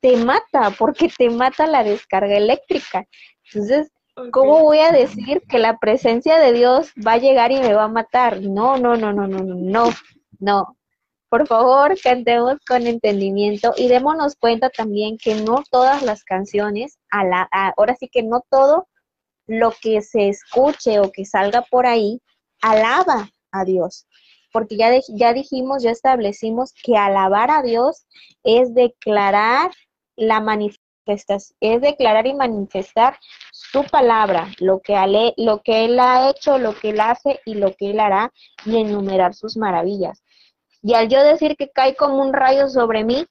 te 0.00 0.16
mata, 0.18 0.70
porque 0.78 1.08
te 1.08 1.30
mata 1.30 1.66
la 1.66 1.82
descarga 1.82 2.36
eléctrica. 2.36 3.04
Entonces, 3.52 3.90
¿cómo 4.32 4.60
voy 4.62 4.78
a 4.78 4.92
decir 4.92 5.42
que 5.48 5.58
la 5.58 5.78
presencia 5.78 6.38
de 6.38 6.52
Dios 6.52 6.92
va 7.06 7.12
a 7.14 7.18
llegar 7.18 7.52
y 7.52 7.60
me 7.60 7.74
va 7.74 7.84
a 7.84 7.88
matar? 7.88 8.40
No, 8.42 8.76
no, 8.76 8.96
no, 8.96 9.12
no, 9.12 9.26
no, 9.26 9.40
no, 9.40 9.54
no, 9.54 9.90
no. 10.40 10.76
Por 11.28 11.46
favor, 11.48 11.98
cantemos 12.00 12.58
con 12.66 12.86
entendimiento 12.86 13.74
y 13.76 13.88
démonos 13.88 14.36
cuenta 14.36 14.70
también 14.70 15.18
que 15.18 15.34
no 15.34 15.64
todas 15.70 16.02
las 16.02 16.22
canciones, 16.24 16.98
a 17.10 17.48
ahora 17.76 17.96
sí 17.96 18.08
que 18.08 18.22
no 18.22 18.42
todo 18.50 18.86
lo 19.46 19.72
que 19.80 20.00
se 20.02 20.28
escuche 20.28 21.00
o 21.00 21.10
que 21.12 21.24
salga 21.24 21.62
por 21.62 21.86
ahí, 21.86 22.20
alaba 22.62 23.28
a 23.52 23.64
Dios. 23.64 24.06
Porque 24.52 24.76
ya, 24.76 24.90
dij- 24.92 25.12
ya 25.18 25.32
dijimos, 25.32 25.82
ya 25.82 25.90
establecimos 25.90 26.72
que 26.82 26.96
alabar 26.96 27.50
a 27.50 27.62
Dios 27.62 28.06
es 28.44 28.72
declarar 28.74 29.72
la 30.16 30.40
manifestación, 30.40 30.83
es 31.06 31.80
declarar 31.80 32.26
y 32.26 32.34
manifestar 32.34 33.18
su 33.52 33.84
palabra, 33.84 34.48
lo 34.58 34.80
que, 34.80 34.96
ale- 34.96 35.34
lo 35.36 35.62
que 35.62 35.84
Él 35.84 35.98
ha 36.00 36.30
hecho, 36.30 36.58
lo 36.58 36.74
que 36.74 36.90
Él 36.90 37.00
hace 37.00 37.40
y 37.44 37.54
lo 37.54 37.72
que 37.74 37.90
Él 37.90 38.00
hará, 38.00 38.32
y 38.64 38.76
enumerar 38.78 39.34
sus 39.34 39.56
maravillas. 39.56 40.22
Y 40.82 40.94
al 40.94 41.08
yo 41.08 41.22
decir 41.22 41.56
que 41.56 41.70
cae 41.70 41.94
como 41.96 42.20
un 42.20 42.32
rayo 42.32 42.68
sobre 42.68 43.04
mí, 43.04 43.26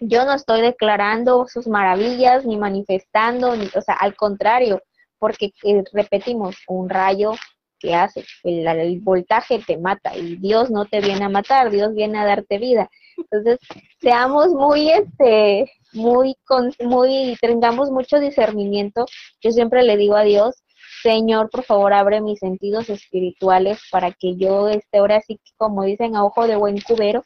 yo 0.00 0.24
no 0.24 0.32
estoy 0.32 0.60
declarando 0.62 1.46
sus 1.46 1.66
maravillas 1.66 2.44
ni 2.46 2.56
manifestando, 2.56 3.54
ni, 3.56 3.66
o 3.74 3.82
sea, 3.82 3.94
al 3.94 4.16
contrario, 4.16 4.80
porque 5.18 5.52
eh, 5.64 5.84
repetimos, 5.92 6.56
un 6.68 6.88
rayo 6.88 7.32
que 7.80 7.94
hace, 7.94 8.24
el, 8.44 9.00
voltaje 9.00 9.60
te 9.66 9.78
mata 9.78 10.16
y 10.16 10.36
Dios 10.36 10.70
no 10.70 10.84
te 10.84 11.00
viene 11.00 11.24
a 11.24 11.28
matar, 11.28 11.70
Dios 11.70 11.94
viene 11.94 12.18
a 12.18 12.26
darte 12.26 12.58
vida. 12.58 12.88
Entonces, 13.16 13.58
seamos 14.00 14.48
muy, 14.50 14.90
este, 14.90 15.70
muy, 15.92 16.36
con, 16.44 16.72
muy, 16.80 17.36
tengamos 17.40 17.90
mucho 17.90 18.20
discernimiento. 18.20 19.06
Yo 19.40 19.50
siempre 19.50 19.82
le 19.82 19.96
digo 19.96 20.14
a 20.14 20.22
Dios, 20.22 20.62
Señor, 21.02 21.50
por 21.50 21.64
favor, 21.64 21.92
abre 21.94 22.20
mis 22.20 22.38
sentidos 22.38 22.90
espirituales 22.90 23.80
para 23.90 24.12
que 24.12 24.36
yo 24.36 24.68
esté 24.68 24.98
ahora 24.98 25.16
así, 25.16 25.40
como 25.56 25.84
dicen, 25.84 26.14
a 26.14 26.24
ojo 26.24 26.46
de 26.46 26.56
buen 26.56 26.80
cubero, 26.80 27.24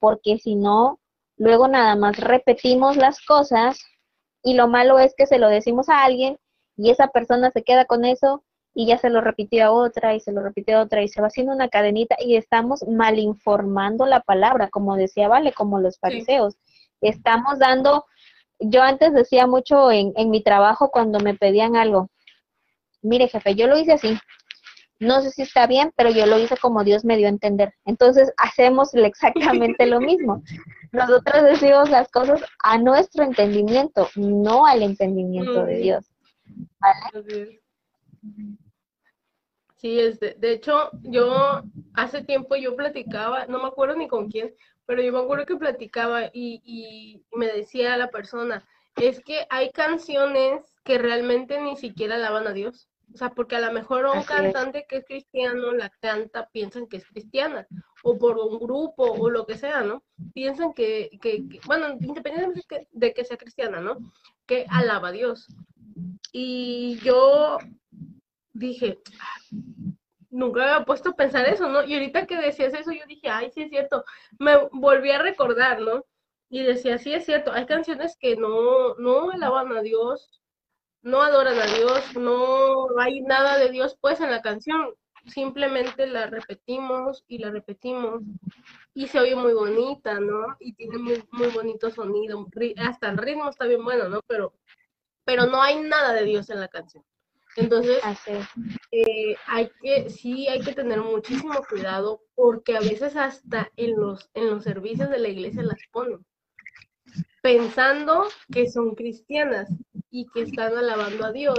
porque 0.00 0.38
si 0.38 0.56
no, 0.56 0.98
luego 1.36 1.68
nada 1.68 1.94
más 1.94 2.18
repetimos 2.18 2.96
las 2.96 3.20
cosas 3.24 3.78
y 4.42 4.54
lo 4.54 4.66
malo 4.66 4.98
es 4.98 5.14
que 5.16 5.26
se 5.26 5.38
lo 5.38 5.48
decimos 5.48 5.88
a 5.88 6.04
alguien 6.04 6.36
y 6.76 6.90
esa 6.90 7.08
persona 7.08 7.50
se 7.50 7.62
queda 7.62 7.84
con 7.84 8.04
eso 8.04 8.42
y 8.74 8.86
ya 8.86 8.98
se 8.98 9.10
lo 9.10 9.20
repitió 9.20 9.66
a 9.66 9.70
otra 9.70 10.14
y 10.14 10.20
se 10.20 10.32
lo 10.32 10.42
repitió 10.42 10.78
a 10.78 10.82
otra 10.82 11.02
y 11.02 11.08
se 11.08 11.20
va 11.20 11.26
haciendo 11.26 11.52
una 11.52 11.68
cadenita 11.68 12.16
y 12.18 12.36
estamos 12.36 12.86
mal 12.88 13.18
informando 13.18 14.06
la 14.06 14.20
palabra, 14.20 14.68
como 14.70 14.96
decía 14.96 15.28
Vale, 15.28 15.52
como 15.52 15.78
los 15.80 15.98
fariseos. 15.98 16.56
Estamos 17.00 17.58
dando, 17.58 18.06
yo 18.58 18.82
antes 18.82 19.12
decía 19.12 19.46
mucho 19.46 19.90
en, 19.90 20.12
en 20.16 20.30
mi 20.30 20.42
trabajo 20.42 20.90
cuando 20.90 21.20
me 21.20 21.34
pedían 21.34 21.76
algo, 21.76 22.08
mire 23.02 23.28
jefe, 23.28 23.54
yo 23.54 23.66
lo 23.66 23.78
hice 23.78 23.92
así, 23.92 24.18
no 25.02 25.20
sé 25.20 25.30
si 25.32 25.42
está 25.42 25.66
bien, 25.66 25.92
pero 25.96 26.10
yo 26.10 26.26
lo 26.26 26.38
hice 26.38 26.56
como 26.56 26.84
Dios 26.84 27.04
me 27.04 27.16
dio 27.16 27.26
a 27.26 27.30
entender. 27.30 27.74
Entonces 27.84 28.32
hacemos 28.36 28.94
exactamente 28.94 29.84
lo 29.86 30.00
mismo. 30.00 30.42
Nosotros 30.92 31.42
decimos 31.42 31.90
las 31.90 32.08
cosas 32.08 32.40
a 32.62 32.78
nuestro 32.78 33.24
entendimiento, 33.24 34.08
no 34.14 34.64
al 34.64 34.82
entendimiento 34.82 35.64
de. 35.64 35.78
Dios. 35.78 36.04
Es. 37.14 37.62
Sí, 39.82 39.98
este, 39.98 40.36
de 40.38 40.52
hecho, 40.52 40.90
yo 41.02 41.60
hace 41.94 42.22
tiempo 42.22 42.54
yo 42.54 42.76
platicaba, 42.76 43.46
no 43.46 43.60
me 43.60 43.66
acuerdo 43.66 43.96
ni 43.96 44.06
con 44.06 44.30
quién, 44.30 44.54
pero 44.86 45.02
yo 45.02 45.12
me 45.12 45.18
acuerdo 45.18 45.44
que 45.44 45.56
platicaba 45.56 46.26
y, 46.26 46.62
y 46.64 47.24
me 47.36 47.48
decía 47.48 47.96
la 47.96 48.08
persona, 48.08 48.64
es 48.94 49.18
que 49.24 49.44
hay 49.50 49.72
canciones 49.72 50.62
que 50.84 50.98
realmente 50.98 51.60
ni 51.60 51.76
siquiera 51.76 52.14
alaban 52.14 52.46
a 52.46 52.52
Dios. 52.52 52.88
O 53.12 53.16
sea, 53.16 53.30
porque 53.30 53.56
a 53.56 53.60
lo 53.60 53.72
mejor 53.72 54.06
un 54.06 54.22
cantante 54.22 54.86
que 54.88 54.98
es 54.98 55.04
cristiano 55.04 55.72
la 55.72 55.90
canta, 56.00 56.48
piensan 56.52 56.86
que 56.86 56.98
es 56.98 57.04
cristiana, 57.04 57.66
o 58.04 58.16
por 58.16 58.38
un 58.38 58.60
grupo, 58.60 59.02
o 59.02 59.30
lo 59.30 59.46
que 59.46 59.58
sea, 59.58 59.82
¿no? 59.82 60.04
Piensan 60.32 60.74
que, 60.74 61.10
que, 61.20 61.44
bueno, 61.66 61.88
independientemente 62.00 62.86
de 62.92 63.12
que, 63.12 63.24
sea 63.24 63.36
cristiana, 63.36 63.80
¿no? 63.80 63.98
Que 64.46 64.64
alaba 64.70 65.08
a 65.08 65.12
Dios. 65.12 65.48
Y 66.30 67.00
yo 67.02 67.58
dije, 68.52 69.00
nunca 70.30 70.62
había 70.62 70.84
puesto 70.84 71.10
a 71.10 71.16
pensar 71.16 71.46
eso, 71.48 71.68
¿no? 71.68 71.84
Y 71.84 71.94
ahorita 71.94 72.26
que 72.26 72.36
decías 72.36 72.74
eso, 72.74 72.90
yo 72.92 73.04
dije, 73.06 73.28
ay, 73.28 73.50
sí 73.52 73.62
es 73.62 73.70
cierto. 73.70 74.04
Me 74.38 74.56
volví 74.72 75.10
a 75.10 75.22
recordar, 75.22 75.80
¿no? 75.80 76.04
Y 76.48 76.62
decía, 76.62 76.98
sí 76.98 77.14
es 77.14 77.24
cierto, 77.24 77.52
hay 77.52 77.66
canciones 77.66 78.16
que 78.18 78.36
no, 78.36 78.94
no 78.96 79.30
alaban 79.30 79.72
a 79.72 79.82
Dios, 79.82 80.42
no 81.02 81.22
adoran 81.22 81.58
a 81.58 81.66
Dios, 81.66 82.16
no 82.16 82.98
hay 82.98 83.20
nada 83.22 83.58
de 83.58 83.70
Dios 83.70 83.96
pues 84.00 84.20
en 84.20 84.30
la 84.30 84.42
canción, 84.42 84.94
simplemente 85.26 86.06
la 86.06 86.26
repetimos 86.26 87.24
y 87.26 87.38
la 87.38 87.50
repetimos 87.50 88.22
y 88.94 89.08
se 89.08 89.20
oye 89.20 89.34
muy 89.34 89.54
bonita, 89.54 90.20
¿no? 90.20 90.56
Y 90.60 90.74
tiene 90.74 90.98
muy, 90.98 91.24
muy 91.32 91.48
bonito 91.48 91.90
sonido, 91.90 92.46
hasta 92.78 93.08
el 93.08 93.18
ritmo 93.18 93.48
está 93.48 93.66
bien 93.66 93.84
bueno, 93.84 94.08
¿no? 94.08 94.20
Pero, 94.26 94.54
pero 95.24 95.46
no 95.46 95.62
hay 95.62 95.80
nada 95.80 96.12
de 96.12 96.24
Dios 96.24 96.50
en 96.50 96.60
la 96.60 96.68
canción. 96.68 97.04
Entonces, 97.56 97.98
eh, 98.90 99.36
hay 99.46 99.70
que, 99.82 100.08
sí 100.08 100.48
hay 100.48 100.60
que 100.60 100.72
tener 100.72 101.00
muchísimo 101.00 101.54
cuidado 101.68 102.22
porque 102.34 102.76
a 102.76 102.80
veces 102.80 103.16
hasta 103.16 103.70
en 103.76 103.96
los, 104.00 104.30
en 104.34 104.50
los 104.50 104.64
servicios 104.64 105.10
de 105.10 105.18
la 105.18 105.28
iglesia 105.28 105.62
las 105.62 105.78
ponen 105.90 106.24
pensando 107.42 108.28
que 108.52 108.70
son 108.70 108.94
cristianas 108.94 109.68
y 110.10 110.26
que 110.28 110.42
están 110.42 110.76
alabando 110.76 111.26
a 111.26 111.32
Dios 111.32 111.58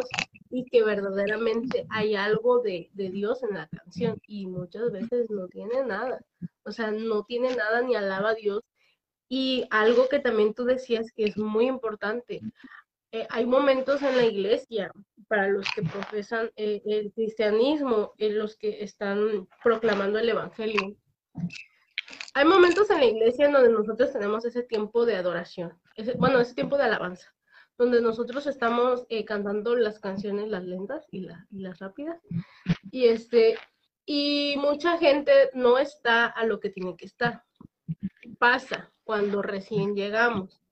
y 0.49 0.65
que 0.65 0.83
verdaderamente 0.83 1.85
hay 1.89 2.15
algo 2.15 2.59
de, 2.59 2.89
Dios 2.93 3.43
en 3.43 3.55
la 3.55 3.67
canción 3.67 4.19
y 4.27 4.47
muchas 4.47 4.91
veces 4.91 5.29
no 5.29 5.47
tiene 5.47 5.83
nada, 5.83 6.23
o 6.63 6.71
sea, 6.71 6.91
no 6.91 7.23
tiene 7.23 7.55
nada 7.55 7.81
ni 7.81 7.95
alaba 7.95 8.29
a 8.29 8.35
Dios. 8.35 8.61
Y 9.27 9.65
algo 9.71 10.09
que 10.09 10.19
también 10.19 10.53
tú 10.53 10.63
decías 10.63 11.11
que 11.15 11.25
es 11.25 11.37
muy 11.37 11.65
importante, 11.65 12.41
eh, 13.13 13.27
hay 13.29 13.45
momentos 13.45 14.01
en 14.01 14.17
la 14.17 14.25
iglesia 14.25 14.91
para 15.27 15.47
los 15.47 15.67
que 15.75 15.83
profesan 15.83 16.49
eh, 16.55 16.81
el 16.83 17.13
cristianismo, 17.13 18.13
en 18.17 18.39
los 18.39 18.57
que 18.57 18.83
están 18.83 19.47
proclamando 19.63 20.17
el 20.17 20.29
Evangelio, 20.29 20.97
hay 22.33 22.45
momentos 22.45 22.89
en 22.89 22.97
la 22.97 23.05
iglesia 23.05 23.45
en 23.45 23.53
donde 23.53 23.69
nosotros 23.69 24.11
tenemos 24.11 24.43
ese 24.45 24.63
tiempo 24.63 25.05
de 25.05 25.15
adoración, 25.15 25.79
bueno, 26.17 26.39
ese 26.39 26.55
tiempo 26.55 26.75
de 26.75 26.85
alabanza, 26.85 27.31
donde 27.77 28.01
nosotros 28.01 28.47
estamos 28.47 29.05
eh, 29.09 29.25
cantando 29.25 29.75
las 29.75 29.99
canciones, 29.99 30.49
las 30.49 30.63
lentas 30.63 31.05
y, 31.11 31.27
las 31.51 31.77
rápidas, 31.77 32.19
y 32.89 33.05
este, 33.05 33.59
y 34.07 34.55
mucha 34.57 34.97
gente 34.97 35.51
no 35.53 35.77
está 35.77 36.25
a 36.25 36.47
lo 36.47 36.59
que 36.59 36.71
tiene 36.71 36.97
que 36.97 37.05
estar. 37.05 37.43
Pasa 38.39 38.91
cuando 39.03 39.43
recién 39.43 39.95
llegamos 39.95 40.62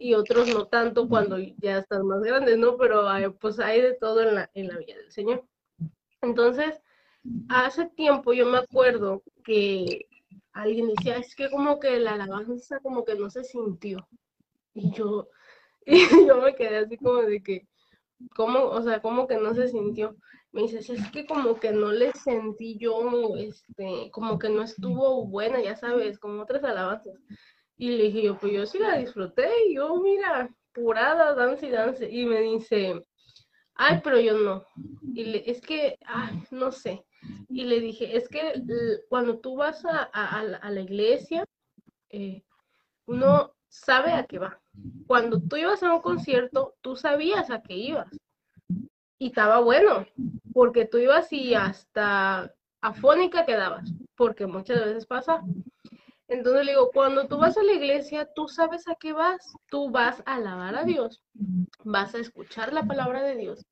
y 0.00 0.14
otros 0.14 0.48
no 0.48 0.66
tanto 0.66 1.06
cuando 1.06 1.38
ya 1.38 1.78
están 1.78 2.06
más 2.06 2.22
grandes, 2.22 2.56
¿no? 2.56 2.78
Pero 2.78 3.04
pues 3.38 3.60
hay 3.60 3.82
de 3.82 3.92
todo 3.92 4.22
en 4.22 4.34
la, 4.34 4.50
en 4.54 4.68
la 4.68 4.78
vida 4.78 4.96
del 4.96 5.12
Señor. 5.12 5.44
Entonces, 6.22 6.80
hace 7.50 7.86
tiempo 7.90 8.32
yo 8.32 8.46
me 8.46 8.58
acuerdo 8.58 9.22
que 9.44 10.06
alguien 10.52 10.88
decía, 10.88 11.18
es 11.18 11.36
que 11.36 11.50
como 11.50 11.78
que 11.78 12.00
la 12.00 12.14
alabanza 12.14 12.80
como 12.80 13.04
que 13.04 13.14
no 13.14 13.28
se 13.28 13.44
sintió. 13.44 14.08
Y 14.72 14.90
yo, 14.92 15.28
y 15.86 16.26
yo 16.26 16.40
me 16.40 16.54
quedé 16.54 16.78
así 16.78 16.96
como 16.96 17.16
de 17.16 17.42
que, 17.42 17.68
¿cómo? 18.34 18.64
O 18.70 18.80
sea, 18.80 19.02
como 19.02 19.26
que 19.26 19.36
no 19.36 19.54
se 19.54 19.68
sintió. 19.68 20.16
Me 20.52 20.62
dices, 20.62 20.88
es 20.88 21.10
que 21.10 21.26
como 21.26 21.60
que 21.60 21.72
no 21.72 21.92
le 21.92 22.12
sentí 22.12 22.78
yo, 22.78 23.36
este, 23.36 24.10
como 24.12 24.38
que 24.38 24.48
no 24.48 24.62
estuvo 24.62 25.26
buena, 25.26 25.60
ya 25.60 25.76
sabes, 25.76 26.18
como 26.18 26.42
otras 26.42 26.64
alabanzas. 26.64 27.20
Y 27.80 27.96
le 27.96 28.04
dije 28.04 28.22
yo, 28.24 28.38
pues 28.38 28.52
yo 28.52 28.66
sí 28.66 28.78
la 28.78 28.98
disfruté, 28.98 29.48
y 29.66 29.76
yo, 29.76 29.96
mira, 30.02 30.54
purada, 30.74 31.34
dance 31.34 31.66
y 31.66 31.70
dance. 31.70 32.06
Y 32.10 32.26
me 32.26 32.38
dice, 32.42 33.02
ay, 33.74 34.02
pero 34.04 34.20
yo 34.20 34.36
no. 34.36 34.66
Y 35.14 35.24
le, 35.24 35.50
es 35.50 35.62
que, 35.62 35.96
ay, 36.04 36.42
no 36.50 36.72
sé. 36.72 37.06
Y 37.48 37.64
le 37.64 37.80
dije, 37.80 38.18
es 38.18 38.28
que 38.28 38.62
cuando 39.08 39.38
tú 39.38 39.56
vas 39.56 39.82
a, 39.86 40.42
la 40.44 40.80
iglesia, 40.82 41.46
eh, 42.10 42.42
uno 43.06 43.54
sabe 43.70 44.12
a 44.12 44.26
qué 44.26 44.38
va. 44.38 44.60
Cuando 45.06 45.40
tú 45.40 45.56
ibas 45.56 45.82
a 45.82 45.94
un 45.94 46.02
concierto, 46.02 46.74
tú 46.82 46.96
sabías 46.96 47.50
a 47.50 47.62
qué 47.62 47.76
ibas. 47.76 48.14
Y 49.18 49.28
estaba 49.28 49.60
bueno, 49.60 50.06
porque 50.52 50.84
tú 50.84 50.98
ibas 50.98 51.32
y 51.32 51.54
hasta 51.54 52.54
afónica 52.82 53.46
quedabas, 53.46 53.90
porque 54.16 54.46
muchas 54.46 54.84
veces 54.84 55.06
pasa. 55.06 55.42
Entonces 56.30 56.64
le 56.64 56.72
digo, 56.72 56.90
cuando 56.94 57.26
tú 57.26 57.38
vas 57.38 57.58
a 57.58 57.62
la 57.64 57.72
iglesia, 57.72 58.28
tú 58.34 58.46
sabes 58.46 58.86
a 58.88 58.94
qué 58.94 59.12
vas. 59.12 59.52
Tú 59.68 59.90
vas 59.90 60.22
a 60.24 60.36
alabar 60.36 60.76
a 60.76 60.84
Dios, 60.84 61.22
vas 61.84 62.14
a 62.14 62.18
escuchar 62.18 62.72
la 62.72 62.86
palabra 62.86 63.22
de 63.22 63.36
Dios 63.36 63.66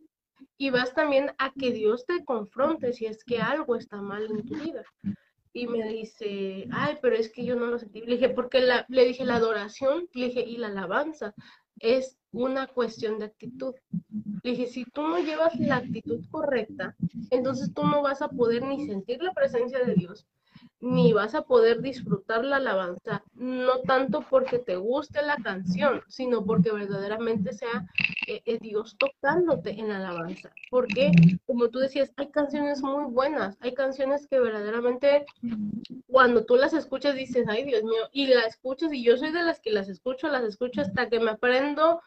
y 0.58 0.70
vas 0.70 0.92
también 0.92 1.30
a 1.38 1.52
que 1.52 1.72
Dios 1.72 2.04
te 2.04 2.24
confronte 2.24 2.92
si 2.92 3.06
es 3.06 3.24
que 3.24 3.38
algo 3.38 3.76
está 3.76 4.02
mal 4.02 4.26
en 4.26 4.44
tu 4.44 4.56
vida. 4.56 4.82
Y 5.52 5.68
me 5.68 5.88
dice, 5.88 6.68
ay, 6.72 6.98
pero 7.00 7.14
es 7.14 7.32
que 7.32 7.44
yo 7.44 7.54
no 7.54 7.66
lo 7.66 7.78
sentí. 7.78 8.00
Le 8.00 8.16
dije, 8.16 8.30
porque 8.30 8.60
le 8.88 9.04
dije, 9.04 9.24
la 9.24 9.36
adoración, 9.36 10.08
le 10.12 10.26
dije, 10.26 10.42
y 10.42 10.56
la 10.56 10.66
alabanza 10.66 11.34
es 11.78 12.18
una 12.32 12.66
cuestión 12.66 13.20
de 13.20 13.26
actitud. 13.26 13.74
Le 14.42 14.50
dije, 14.50 14.66
si 14.66 14.84
tú 14.84 15.02
no 15.02 15.18
llevas 15.18 15.58
la 15.60 15.76
actitud 15.76 16.24
correcta, 16.30 16.96
entonces 17.30 17.72
tú 17.72 17.86
no 17.86 18.02
vas 18.02 18.20
a 18.20 18.28
poder 18.28 18.64
ni 18.64 18.84
sentir 18.84 19.22
la 19.22 19.32
presencia 19.32 19.84
de 19.84 19.94
Dios, 19.94 20.26
ni 20.80 21.12
vas 21.12 21.34
a 21.34 21.42
poder 21.42 21.80
disfrutar 21.80 22.44
la 22.44 22.56
alabanza, 22.56 23.24
no 23.34 23.80
tanto 23.80 24.24
porque 24.30 24.58
te 24.58 24.76
guste 24.76 25.22
la 25.22 25.36
canción, 25.36 26.02
sino 26.08 26.44
porque 26.44 26.70
verdaderamente 26.70 27.52
sea 27.52 27.86
eh, 28.28 28.42
eh, 28.44 28.58
Dios 28.60 28.96
tocándote 28.96 29.70
en 29.70 29.88
la 29.88 29.96
alabanza. 29.96 30.50
Porque, 30.70 31.10
como 31.46 31.68
tú 31.68 31.80
decías, 31.80 32.12
hay 32.16 32.30
canciones 32.30 32.82
muy 32.82 33.04
buenas, 33.06 33.56
hay 33.60 33.74
canciones 33.74 34.28
que 34.28 34.38
verdaderamente 34.38 35.26
cuando 36.06 36.44
tú 36.44 36.56
las 36.56 36.72
escuchas 36.72 37.14
dices, 37.14 37.46
ay 37.48 37.64
Dios 37.64 37.82
mío, 37.82 38.08
y 38.12 38.28
la 38.28 38.42
escuchas, 38.42 38.92
y 38.92 39.02
yo 39.02 39.16
soy 39.16 39.32
de 39.32 39.42
las 39.42 39.60
que 39.60 39.70
las 39.70 39.88
escucho, 39.88 40.28
las 40.28 40.44
escucho 40.44 40.82
hasta 40.82 41.08
que 41.08 41.18
me 41.18 41.32
aprendo 41.32 42.00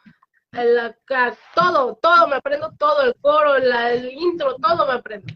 la, 0.52 0.96
todo, 1.54 1.96
todo, 1.96 2.28
me 2.28 2.36
aprendo 2.36 2.72
todo, 2.78 3.02
el 3.02 3.14
coro, 3.20 3.56
el 3.56 4.12
intro, 4.12 4.56
todo 4.56 4.86
me 4.86 4.94
aprendo 4.94 5.34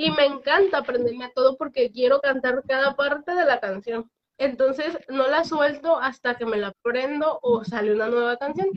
y 0.00 0.10
me 0.12 0.24
encanta 0.24 0.78
aprenderme 0.78 1.30
todo 1.34 1.58
porque 1.58 1.92
quiero 1.92 2.22
cantar 2.22 2.62
cada 2.66 2.96
parte 2.96 3.34
de 3.34 3.44
la 3.44 3.60
canción. 3.60 4.10
Entonces 4.38 4.98
no 5.10 5.28
la 5.28 5.44
suelto 5.44 5.98
hasta 5.98 6.36
que 6.36 6.46
me 6.46 6.56
la 6.56 6.68
aprendo 6.68 7.38
o 7.42 7.64
sale 7.64 7.92
una 7.92 8.08
nueva 8.08 8.38
canción. 8.38 8.70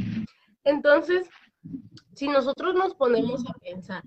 Entonces, 0.65 1.29
si 2.13 2.27
nosotros 2.27 2.75
nos 2.75 2.93
ponemos 2.95 3.45
a 3.47 3.53
pensar 3.53 4.03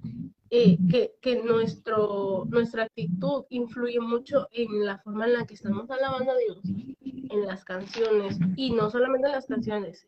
eh, 0.51 0.77
que, 0.91 1.15
que 1.23 1.43
nuestro, 1.43 2.45
nuestra 2.51 2.83
actitud 2.83 3.47
influye 3.49 3.99
mucho 3.99 4.47
en 4.53 4.85
la 4.85 4.99
forma 4.99 5.25
en 5.25 5.33
la 5.33 5.47
que 5.47 5.55
estamos 5.55 5.91
alabando 5.91 6.33
a 6.33 6.37
Dios, 6.37 6.59
en 7.01 7.47
las 7.47 7.65
canciones, 7.65 8.39
y 8.57 8.75
no 8.75 8.91
solamente 8.91 9.29
en 9.29 9.33
las 9.33 9.47
canciones, 9.47 10.07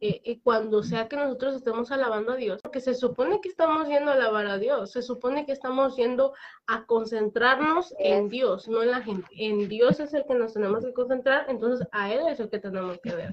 eh, 0.00 0.20
eh, 0.24 0.40
cuando 0.42 0.82
sea 0.82 1.08
que 1.08 1.16
nosotros 1.16 1.56
estemos 1.56 1.90
alabando 1.90 2.32
a 2.32 2.36
Dios, 2.36 2.60
porque 2.62 2.80
se 2.80 2.94
supone 2.94 3.40
que 3.40 3.48
estamos 3.48 3.88
yendo 3.88 4.10
a 4.10 4.14
alabar 4.14 4.46
a 4.46 4.58
Dios, 4.58 4.92
se 4.92 5.02
supone 5.02 5.46
que 5.46 5.52
estamos 5.52 5.96
yendo 5.96 6.32
a 6.66 6.86
concentrarnos 6.86 7.94
en 7.98 8.28
Dios, 8.28 8.68
no 8.68 8.82
en 8.82 8.90
la 8.90 9.02
gente. 9.02 9.28
En 9.36 9.68
Dios 9.68 10.00
es 10.00 10.14
el 10.14 10.24
que 10.26 10.34
nos 10.34 10.54
tenemos 10.54 10.84
que 10.84 10.92
concentrar, 10.92 11.46
entonces 11.48 11.86
a 11.92 12.12
Él 12.12 12.26
es 12.28 12.40
el 12.40 12.48
que 12.48 12.58
tenemos 12.58 12.98
que 13.02 13.14
ver. 13.14 13.32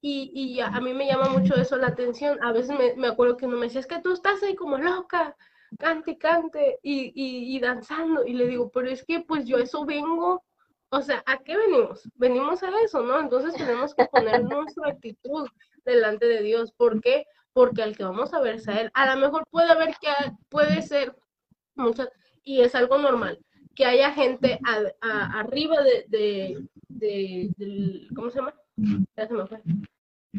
Y, 0.00 0.30
y 0.34 0.60
a, 0.60 0.70
mí 0.80 0.92
me 0.92 1.06
llama 1.06 1.30
mucho 1.30 1.54
eso 1.54 1.76
la 1.76 1.88
atención. 1.88 2.38
A 2.42 2.52
veces 2.52 2.78
me, 2.78 2.94
me 2.94 3.08
acuerdo 3.08 3.36
que 3.36 3.46
uno 3.46 3.56
me 3.56 3.66
decía, 3.66 3.80
es 3.80 3.86
que 3.86 4.00
tú 4.00 4.12
estás 4.12 4.42
ahí 4.42 4.54
como 4.54 4.76
loca, 4.76 5.34
cante 5.78 6.12
y 6.12 6.18
cante 6.18 6.78
y, 6.82 7.06
y, 7.14 7.56
y 7.56 7.60
danzando. 7.60 8.24
Y 8.24 8.34
le 8.34 8.46
digo, 8.46 8.70
pero 8.70 8.88
es 8.88 9.04
que 9.04 9.20
pues 9.20 9.46
yo 9.46 9.56
a 9.56 9.62
eso 9.62 9.84
vengo 9.84 10.44
o 10.90 11.02
sea, 11.02 11.22
¿a 11.26 11.38
qué 11.38 11.56
venimos? 11.56 12.08
Venimos 12.14 12.62
a 12.62 12.70
eso, 12.84 13.02
¿no? 13.02 13.18
Entonces 13.18 13.54
tenemos 13.54 13.94
que 13.94 14.06
poner 14.06 14.44
nuestra 14.44 14.90
actitud, 14.90 15.48
delante 15.90 16.26
de 16.26 16.42
Dios. 16.42 16.72
¿Por 16.72 17.00
qué? 17.00 17.26
Porque 17.52 17.82
al 17.82 17.96
que 17.96 18.04
vamos 18.04 18.34
a 18.34 18.40
ver 18.40 18.60
a 18.66 18.80
Él. 18.80 18.90
A 18.94 19.14
lo 19.14 19.20
mejor 19.20 19.44
puede 19.50 19.70
haber 19.70 19.96
que 20.00 20.10
puede 20.48 20.82
ser 20.82 21.16
muchas, 21.74 22.08
y 22.42 22.60
es 22.60 22.74
algo 22.74 22.98
normal, 22.98 23.38
que 23.74 23.84
haya 23.84 24.12
gente 24.12 24.58
arriba 25.00 25.82
de, 25.82 26.66
de, 26.88 28.08
¿cómo 28.14 28.30
se 28.30 28.38
llama? 28.38 28.54
Ya 29.16 29.26
se 29.26 29.34
me 29.34 29.46
fue. 29.46 29.60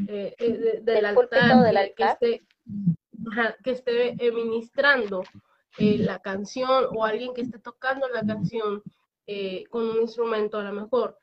Eh, 0.08 0.36
eh, 0.38 0.80
del 0.84 1.06
altar, 1.06 1.94
que, 1.96 2.04
esté, 2.04 2.46
que 3.64 3.72
esté 3.72 4.32
ministrando 4.32 5.24
eh, 5.80 5.98
la 5.98 6.20
canción 6.20 6.86
o 6.96 7.04
alguien 7.04 7.34
que 7.34 7.42
esté 7.42 7.60
tocando 7.60 8.08
la 8.10 8.26
canción 8.26 8.84
con 9.70 9.90
un 9.90 10.02
instrumento 10.02 10.58
a 10.58 10.64
lo 10.64 10.74
mejor. 10.74 11.18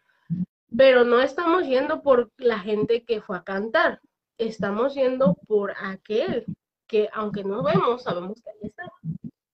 Pero 0.77 1.05
no 1.05 1.21
estamos 1.21 1.67
yendo 1.67 2.03
por 2.03 2.31
la 2.37 2.59
gente 2.59 3.05
que 3.05 3.21
fue 3.21 3.39
a 3.39 3.45
cantar, 3.45 4.01
estamos 4.39 4.95
yendo 4.95 5.37
por 5.47 5.75
aquel 5.81 6.45
que 6.87 7.09
aunque 7.13 7.45
no 7.45 7.63
vemos, 7.63 8.03
sabemos 8.03 8.41
que 8.43 8.51
ahí 8.51 8.69
está. 8.69 8.93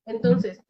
Entonces, 0.06 0.60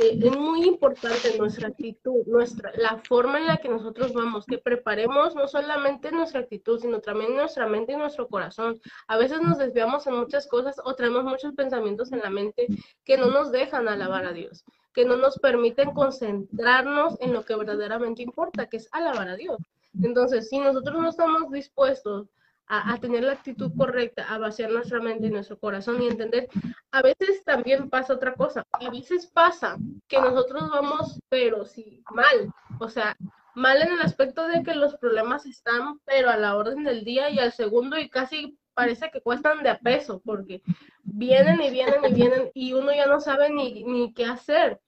eh, 0.00 0.18
es 0.22 0.36
muy 0.36 0.64
importante 0.64 1.36
nuestra 1.38 1.68
actitud, 1.68 2.26
nuestra, 2.26 2.72
la 2.76 2.98
forma 2.98 3.38
en 3.38 3.46
la 3.46 3.56
que 3.56 3.68
nosotros 3.68 4.12
vamos, 4.12 4.44
que 4.46 4.58
preparemos 4.58 5.34
no 5.34 5.48
solamente 5.48 6.12
nuestra 6.12 6.40
actitud, 6.40 6.78
sino 6.80 7.00
también 7.00 7.34
nuestra 7.34 7.66
mente 7.66 7.92
y 7.92 7.96
nuestro 7.96 8.28
corazón. 8.28 8.80
A 9.06 9.16
veces 9.16 9.40
nos 9.40 9.58
desviamos 9.58 10.06
en 10.06 10.14
muchas 10.14 10.46
cosas 10.46 10.76
o 10.84 10.94
traemos 10.94 11.24
muchos 11.24 11.54
pensamientos 11.54 12.12
en 12.12 12.20
la 12.20 12.30
mente 12.30 12.66
que 13.04 13.16
no 13.16 13.26
nos 13.30 13.50
dejan 13.50 13.88
alabar 13.88 14.26
a 14.26 14.32
Dios, 14.32 14.64
que 14.92 15.04
no 15.04 15.16
nos 15.16 15.38
permiten 15.38 15.92
concentrarnos 15.92 17.16
en 17.20 17.32
lo 17.32 17.44
que 17.44 17.56
verdaderamente 17.56 18.22
importa, 18.22 18.66
que 18.66 18.76
es 18.76 18.88
alabar 18.92 19.28
a 19.28 19.36
Dios. 19.36 19.58
Entonces, 20.02 20.48
si 20.48 20.58
nosotros 20.58 21.00
no 21.00 21.08
estamos 21.08 21.50
dispuestos 21.50 22.28
a, 22.68 22.98
tener 22.98 23.24
la 23.24 23.32
actitud 23.32 23.72
correcta, 23.76 24.24
a 24.28 24.38
vaciar 24.38 24.70
nuestra 24.70 25.00
mente 25.00 25.26
y 25.26 25.30
nuestro 25.30 25.58
corazón 25.58 26.02
y 26.02 26.06
entender. 26.06 26.48
A 26.90 27.02
veces 27.02 27.42
también 27.44 27.88
pasa 27.88 28.14
otra 28.14 28.34
cosa. 28.34 28.64
A 28.72 28.90
veces 28.90 29.26
pasa 29.26 29.78
que 30.06 30.20
nosotros 30.20 30.68
vamos, 30.70 31.18
pero 31.28 31.64
sí, 31.64 32.02
mal. 32.10 32.52
O 32.78 32.88
sea, 32.88 33.16
mal 33.54 33.80
en 33.80 33.92
el 33.94 34.00
aspecto 34.02 34.46
de 34.46 34.62
que 34.62 34.74
los 34.74 34.96
problemas 34.96 35.46
están, 35.46 35.98
pero 36.04 36.28
a 36.28 36.36
la 36.36 36.56
orden 36.56 36.84
del 36.84 37.04
día 37.04 37.30
y 37.30 37.38
al 37.38 37.52
segundo 37.52 37.98
y 37.98 38.10
casi 38.10 38.58
parece 38.74 39.10
que 39.10 39.22
cuestan 39.22 39.62
de 39.62 39.70
a 39.70 39.78
peso, 39.78 40.20
porque 40.24 40.62
vienen 41.02 41.60
y 41.62 41.70
vienen 41.70 42.04
y 42.04 42.12
vienen 42.12 42.50
y 42.54 42.74
uno 42.74 42.94
ya 42.94 43.06
no 43.06 43.18
sabe 43.18 43.50
ni, 43.50 43.82
ni 43.84 44.12
qué 44.12 44.26
hacer. 44.26 44.80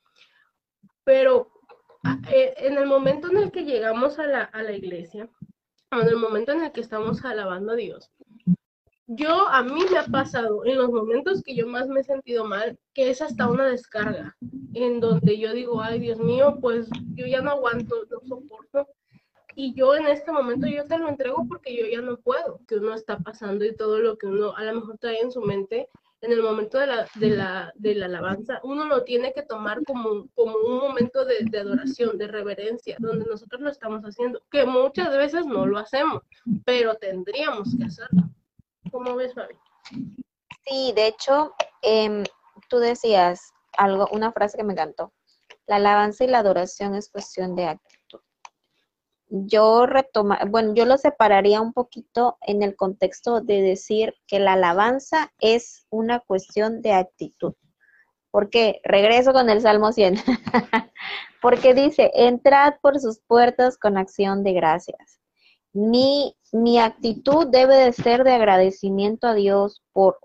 Pero 1.02 1.50
eh, 2.30 2.54
en 2.58 2.76
el 2.76 2.86
momento 2.86 3.30
en 3.30 3.38
el 3.38 3.50
que 3.50 3.64
llegamos 3.64 4.18
a 4.18 4.26
la, 4.26 4.42
a 4.44 4.62
la 4.62 4.72
iglesia, 4.72 5.28
en 5.92 6.08
el 6.08 6.16
momento 6.16 6.52
en 6.52 6.62
el 6.62 6.72
que 6.72 6.80
estamos 6.80 7.24
alabando 7.24 7.72
a 7.72 7.76
Dios. 7.76 8.10
Yo, 9.08 9.48
a 9.48 9.64
mí 9.64 9.80
me 9.90 9.98
ha 9.98 10.04
pasado 10.04 10.64
en 10.64 10.78
los 10.78 10.88
momentos 10.88 11.42
que 11.42 11.56
yo 11.56 11.66
más 11.66 11.88
me 11.88 12.00
he 12.00 12.04
sentido 12.04 12.44
mal, 12.44 12.78
que 12.94 13.10
es 13.10 13.20
hasta 13.20 13.48
una 13.48 13.66
descarga, 13.66 14.36
en 14.72 15.00
donde 15.00 15.36
yo 15.36 15.52
digo, 15.52 15.82
ay 15.82 15.98
Dios 15.98 16.20
mío, 16.20 16.58
pues 16.60 16.88
yo 17.16 17.26
ya 17.26 17.40
no 17.40 17.50
aguanto, 17.50 17.96
no 18.08 18.20
soporto. 18.20 18.86
Y 19.56 19.74
yo 19.74 19.96
en 19.96 20.06
este 20.06 20.30
momento 20.30 20.68
yo 20.68 20.84
te 20.84 20.96
lo 20.96 21.08
entrego 21.08 21.44
porque 21.48 21.76
yo 21.76 21.86
ya 21.86 22.00
no 22.00 22.18
puedo, 22.18 22.60
que 22.68 22.76
uno 22.76 22.94
está 22.94 23.18
pasando 23.18 23.64
y 23.64 23.74
todo 23.74 23.98
lo 23.98 24.16
que 24.16 24.28
uno 24.28 24.54
a 24.56 24.62
lo 24.62 24.74
mejor 24.74 24.96
trae 24.98 25.18
en 25.18 25.32
su 25.32 25.40
mente 25.40 25.88
en 26.22 26.32
el 26.32 26.42
momento 26.42 26.78
de 26.78 26.86
la, 26.86 27.08
de 27.14 27.30
la, 27.30 27.72
de 27.76 27.94
la 27.94 28.06
alabanza, 28.06 28.60
uno 28.62 28.84
lo 28.84 29.04
tiene 29.04 29.32
que 29.32 29.42
tomar 29.42 29.82
como, 29.84 30.28
como 30.34 30.56
un 30.58 30.78
momento 30.78 31.24
de, 31.24 31.44
de, 31.50 31.60
adoración, 31.60 32.18
de 32.18 32.28
reverencia, 32.28 32.96
donde 32.98 33.24
nosotros 33.24 33.60
lo 33.60 33.70
estamos 33.70 34.02
haciendo, 34.02 34.42
que 34.50 34.66
muchas 34.66 35.10
veces 35.16 35.46
no 35.46 35.66
lo 35.66 35.78
hacemos, 35.78 36.22
pero 36.64 36.94
tendríamos 36.96 37.74
que 37.76 37.84
hacerlo. 37.84 38.22
¿Cómo 38.90 39.16
ves, 39.16 39.34
Fabi? 39.34 39.54
Sí, 40.66 40.92
de 40.94 41.06
hecho, 41.06 41.54
eh, 41.82 42.24
tú 42.68 42.78
decías 42.78 43.52
algo, 43.78 44.08
una 44.12 44.32
frase 44.32 44.58
que 44.58 44.64
me 44.64 44.74
encantó. 44.74 45.12
La 45.66 45.76
alabanza 45.76 46.24
y 46.24 46.28
la 46.28 46.40
adoración 46.40 46.94
es 46.94 47.08
cuestión 47.10 47.54
de 47.56 47.66
acto 47.66 47.89
yo 49.30 49.86
retoma, 49.86 50.40
bueno, 50.48 50.74
yo 50.74 50.84
lo 50.84 50.98
separaría 50.98 51.60
un 51.60 51.72
poquito 51.72 52.36
en 52.40 52.62
el 52.62 52.74
contexto 52.74 53.40
de 53.40 53.62
decir 53.62 54.14
que 54.26 54.40
la 54.40 54.54
alabanza 54.54 55.32
es 55.38 55.86
una 55.88 56.18
cuestión 56.18 56.82
de 56.82 56.92
actitud. 56.92 57.54
Porque 58.32 58.80
regreso 58.84 59.32
con 59.32 59.48
el 59.48 59.60
Salmo 59.60 59.92
100. 59.92 60.16
Porque 61.42 61.74
dice, 61.74 62.10
entrad 62.14 62.74
por 62.82 63.00
sus 63.00 63.20
puertas 63.20 63.78
con 63.78 63.96
acción 63.96 64.44
de 64.44 64.52
gracias. 64.52 65.20
Mi, 65.72 66.36
mi 66.52 66.78
actitud 66.78 67.46
debe 67.46 67.76
de 67.76 67.92
ser 67.92 68.24
de 68.24 68.32
agradecimiento 68.32 69.28
a 69.28 69.34
Dios 69.34 69.82
por 69.92 70.18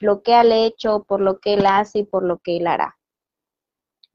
lo 0.00 0.22
que 0.22 0.40
Él 0.40 0.52
ha 0.52 0.56
hecho, 0.56 1.04
por 1.04 1.20
lo 1.20 1.40
que 1.40 1.54
Él 1.54 1.66
hace 1.66 2.00
y 2.00 2.04
por 2.04 2.24
lo 2.24 2.38
que 2.38 2.56
Él 2.56 2.66
hará. 2.66 2.96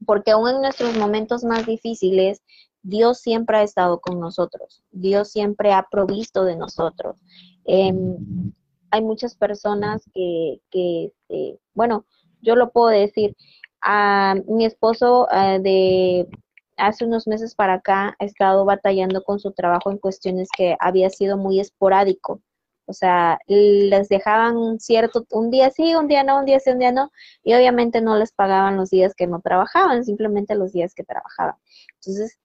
Porque 0.04 0.32
aún 0.32 0.48
en 0.48 0.62
nuestros 0.62 0.96
momentos 0.96 1.44
más 1.44 1.64
difíciles, 1.64 2.42
Dios 2.82 3.20
siempre 3.20 3.58
ha 3.58 3.62
estado 3.62 4.00
con 4.00 4.20
nosotros, 4.20 4.82
Dios 4.90 5.30
siempre 5.30 5.72
ha 5.72 5.86
provisto 5.90 6.44
de 6.44 6.56
nosotros. 6.56 7.16
Em, 7.64 8.52
hay 8.90 9.02
muchas 9.02 9.34
personas 9.34 10.04
que, 10.12 10.60
que 10.70 11.06
este, 11.06 11.58
bueno, 11.74 12.04
yo 12.42 12.56
lo 12.56 12.70
puedo 12.72 12.88
decir, 12.88 13.36
a 13.80 14.36
mi 14.46 14.64
esposo 14.64 15.26
ah, 15.30 15.58
de 15.58 16.28
hace 16.76 17.04
unos 17.04 17.26
meses 17.26 17.54
para 17.54 17.74
acá 17.74 18.16
ha 18.18 18.24
estado 18.24 18.64
batallando 18.64 19.22
con 19.22 19.38
su 19.38 19.52
trabajo 19.52 19.90
en 19.90 19.98
cuestiones 19.98 20.48
que 20.56 20.76
había 20.80 21.10
sido 21.10 21.36
muy 21.36 21.60
esporádico. 21.60 22.40
O 22.86 22.92
sea, 22.92 23.38
les 23.46 24.08
dejaban 24.08 24.80
cierto, 24.80 25.24
un 25.30 25.50
día 25.50 25.70
sí, 25.70 25.94
un 25.94 26.08
día 26.08 26.24
no, 26.24 26.40
un 26.40 26.44
día 26.44 26.58
sí, 26.58 26.70
un 26.70 26.80
día 26.80 26.92
no, 26.92 27.10
y 27.44 27.54
obviamente 27.54 28.00
no 28.00 28.16
les 28.16 28.32
pagaban 28.32 28.76
los 28.76 28.90
días 28.90 29.14
que 29.14 29.26
no 29.26 29.40
trabajaban, 29.40 30.04
simplemente 30.04 30.54
los 30.56 30.72
días 30.72 30.92
que 30.94 31.04
trabajaban. 31.04 31.54
Entonces, 32.00 32.38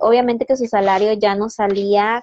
obviamente 0.00 0.46
que 0.46 0.56
su 0.56 0.66
salario 0.66 1.12
ya 1.14 1.34
no 1.34 1.48
salía 1.50 2.22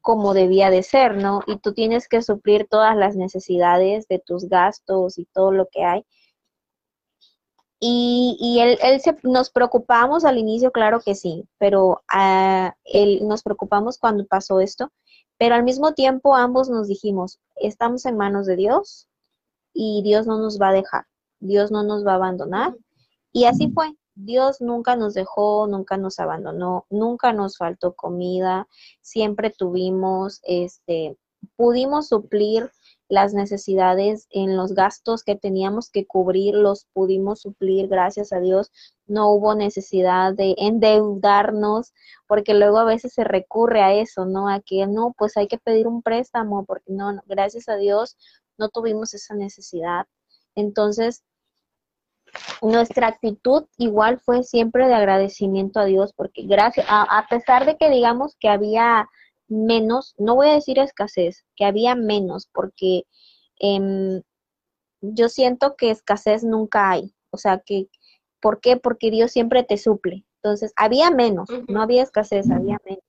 como 0.00 0.34
debía 0.34 0.70
de 0.70 0.82
ser, 0.82 1.16
¿no? 1.16 1.42
Y 1.46 1.58
tú 1.58 1.74
tienes 1.74 2.08
que 2.08 2.22
suplir 2.22 2.66
todas 2.68 2.96
las 2.96 3.16
necesidades 3.16 4.08
de 4.08 4.18
tus 4.18 4.48
gastos 4.48 5.18
y 5.18 5.26
todo 5.26 5.52
lo 5.52 5.66
que 5.66 5.84
hay. 5.84 6.04
Y, 7.80 8.36
y 8.40 8.60
él, 8.60 8.78
él 8.82 9.00
se, 9.00 9.16
nos 9.22 9.50
preocupamos 9.50 10.24
al 10.24 10.38
inicio, 10.38 10.72
claro 10.72 11.00
que 11.00 11.14
sí, 11.14 11.46
pero 11.58 12.02
uh, 12.12 12.70
él, 12.84 13.26
nos 13.28 13.42
preocupamos 13.42 13.98
cuando 13.98 14.26
pasó 14.26 14.60
esto, 14.60 14.90
pero 15.38 15.54
al 15.54 15.62
mismo 15.62 15.94
tiempo 15.94 16.34
ambos 16.34 16.68
nos 16.68 16.88
dijimos, 16.88 17.38
estamos 17.56 18.04
en 18.06 18.16
manos 18.16 18.46
de 18.46 18.56
Dios 18.56 19.08
y 19.72 20.02
Dios 20.02 20.26
no 20.26 20.38
nos 20.38 20.60
va 20.60 20.70
a 20.70 20.72
dejar, 20.72 21.04
Dios 21.38 21.70
no 21.70 21.84
nos 21.84 22.04
va 22.04 22.12
a 22.12 22.16
abandonar. 22.16 22.74
Y 23.32 23.44
así 23.44 23.70
fue, 23.70 23.92
Dios 24.20 24.60
nunca 24.60 24.96
nos 24.96 25.14
dejó, 25.14 25.66
nunca 25.68 25.96
nos 25.96 26.18
abandonó, 26.18 26.86
nunca 26.90 27.32
nos 27.32 27.56
faltó 27.56 27.94
comida, 27.94 28.66
siempre 29.00 29.50
tuvimos, 29.50 30.40
este, 30.42 31.16
pudimos 31.56 32.08
suplir 32.08 32.72
las 33.08 33.32
necesidades 33.32 34.26
en 34.30 34.56
los 34.56 34.74
gastos 34.74 35.22
que 35.22 35.36
teníamos 35.36 35.88
que 35.90 36.04
cubrir, 36.04 36.54
los 36.54 36.86
pudimos 36.92 37.40
suplir, 37.40 37.88
gracias 37.88 38.32
a 38.32 38.40
Dios. 38.40 38.70
No 39.06 39.30
hubo 39.30 39.54
necesidad 39.54 40.34
de 40.34 40.54
endeudarnos, 40.58 41.94
porque 42.26 42.54
luego 42.54 42.78
a 42.78 42.84
veces 42.84 43.14
se 43.14 43.24
recurre 43.24 43.82
a 43.82 43.94
eso, 43.94 44.26
¿no? 44.26 44.48
A 44.48 44.60
que 44.60 44.86
no, 44.86 45.14
pues 45.16 45.36
hay 45.36 45.46
que 45.46 45.58
pedir 45.58 45.86
un 45.86 46.02
préstamo, 46.02 46.64
porque 46.66 46.92
no 46.92 47.22
gracias 47.26 47.68
a 47.68 47.76
Dios 47.76 48.16
no 48.58 48.68
tuvimos 48.68 49.14
esa 49.14 49.34
necesidad. 49.34 50.06
Entonces, 50.54 51.22
nuestra 52.62 53.08
actitud 53.08 53.66
igual 53.76 54.18
fue 54.20 54.42
siempre 54.42 54.86
de 54.86 54.94
agradecimiento 54.94 55.80
a 55.80 55.84
Dios, 55.84 56.12
porque 56.14 56.42
gracias, 56.42 56.86
a, 56.88 57.26
pesar 57.28 57.66
de 57.66 57.76
que 57.76 57.90
digamos 57.90 58.36
que 58.38 58.48
había 58.48 59.08
menos, 59.48 60.14
no 60.18 60.34
voy 60.34 60.48
a 60.48 60.54
decir 60.54 60.78
escasez, 60.78 61.44
que 61.56 61.64
había 61.64 61.94
menos, 61.94 62.48
porque 62.52 63.04
em, 63.58 64.22
yo 65.00 65.28
siento 65.28 65.76
que 65.76 65.90
escasez 65.90 66.44
nunca 66.44 66.90
hay, 66.90 67.14
o 67.30 67.36
sea 67.36 67.62
que, 67.64 67.88
¿por 68.40 68.60
qué? 68.60 68.76
Porque 68.76 69.10
Dios 69.10 69.32
siempre 69.32 69.62
te 69.62 69.78
suple. 69.78 70.24
Entonces, 70.42 70.72
había 70.76 71.10
menos, 71.10 71.48
no 71.66 71.82
había 71.82 72.02
escasez, 72.02 72.48
había 72.50 72.78
menos. 72.84 73.02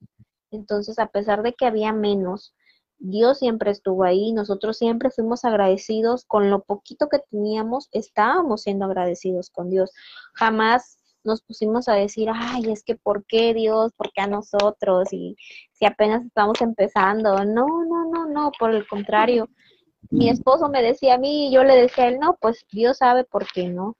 Entonces, 0.50 0.98
a 0.98 1.06
pesar 1.06 1.42
de 1.42 1.52
que 1.52 1.64
había 1.64 1.92
menos, 1.92 2.54
Dios 3.00 3.38
siempre 3.38 3.70
estuvo 3.70 4.04
ahí, 4.04 4.32
nosotros 4.32 4.76
siempre 4.76 5.10
fuimos 5.10 5.44
agradecidos 5.44 6.24
con 6.26 6.50
lo 6.50 6.62
poquito 6.62 7.08
que 7.08 7.18
teníamos, 7.30 7.88
estábamos 7.92 8.62
siendo 8.62 8.84
agradecidos 8.84 9.48
con 9.50 9.70
Dios. 9.70 9.90
Jamás 10.34 10.98
nos 11.24 11.42
pusimos 11.42 11.88
a 11.88 11.94
decir, 11.94 12.28
ay, 12.32 12.70
es 12.70 12.82
que 12.84 12.96
¿por 12.96 13.24
qué 13.24 13.54
Dios? 13.54 13.92
¿Por 13.96 14.12
qué 14.12 14.22
a 14.22 14.26
nosotros? 14.26 15.12
Y 15.12 15.36
si 15.72 15.86
apenas 15.86 16.24
estamos 16.24 16.60
empezando. 16.60 17.42
No, 17.44 17.66
no, 17.84 18.04
no, 18.10 18.26
no, 18.26 18.52
por 18.58 18.74
el 18.74 18.86
contrario. 18.86 19.48
Mi 20.10 20.28
esposo 20.28 20.68
me 20.68 20.82
decía 20.82 21.14
a 21.14 21.18
mí 21.18 21.48
y 21.48 21.52
yo 21.52 21.64
le 21.64 21.76
decía 21.76 22.04
a 22.04 22.08
él, 22.08 22.18
no, 22.18 22.36
pues 22.40 22.66
Dios 22.70 22.98
sabe 22.98 23.24
por 23.24 23.46
qué 23.50 23.68
no. 23.68 23.96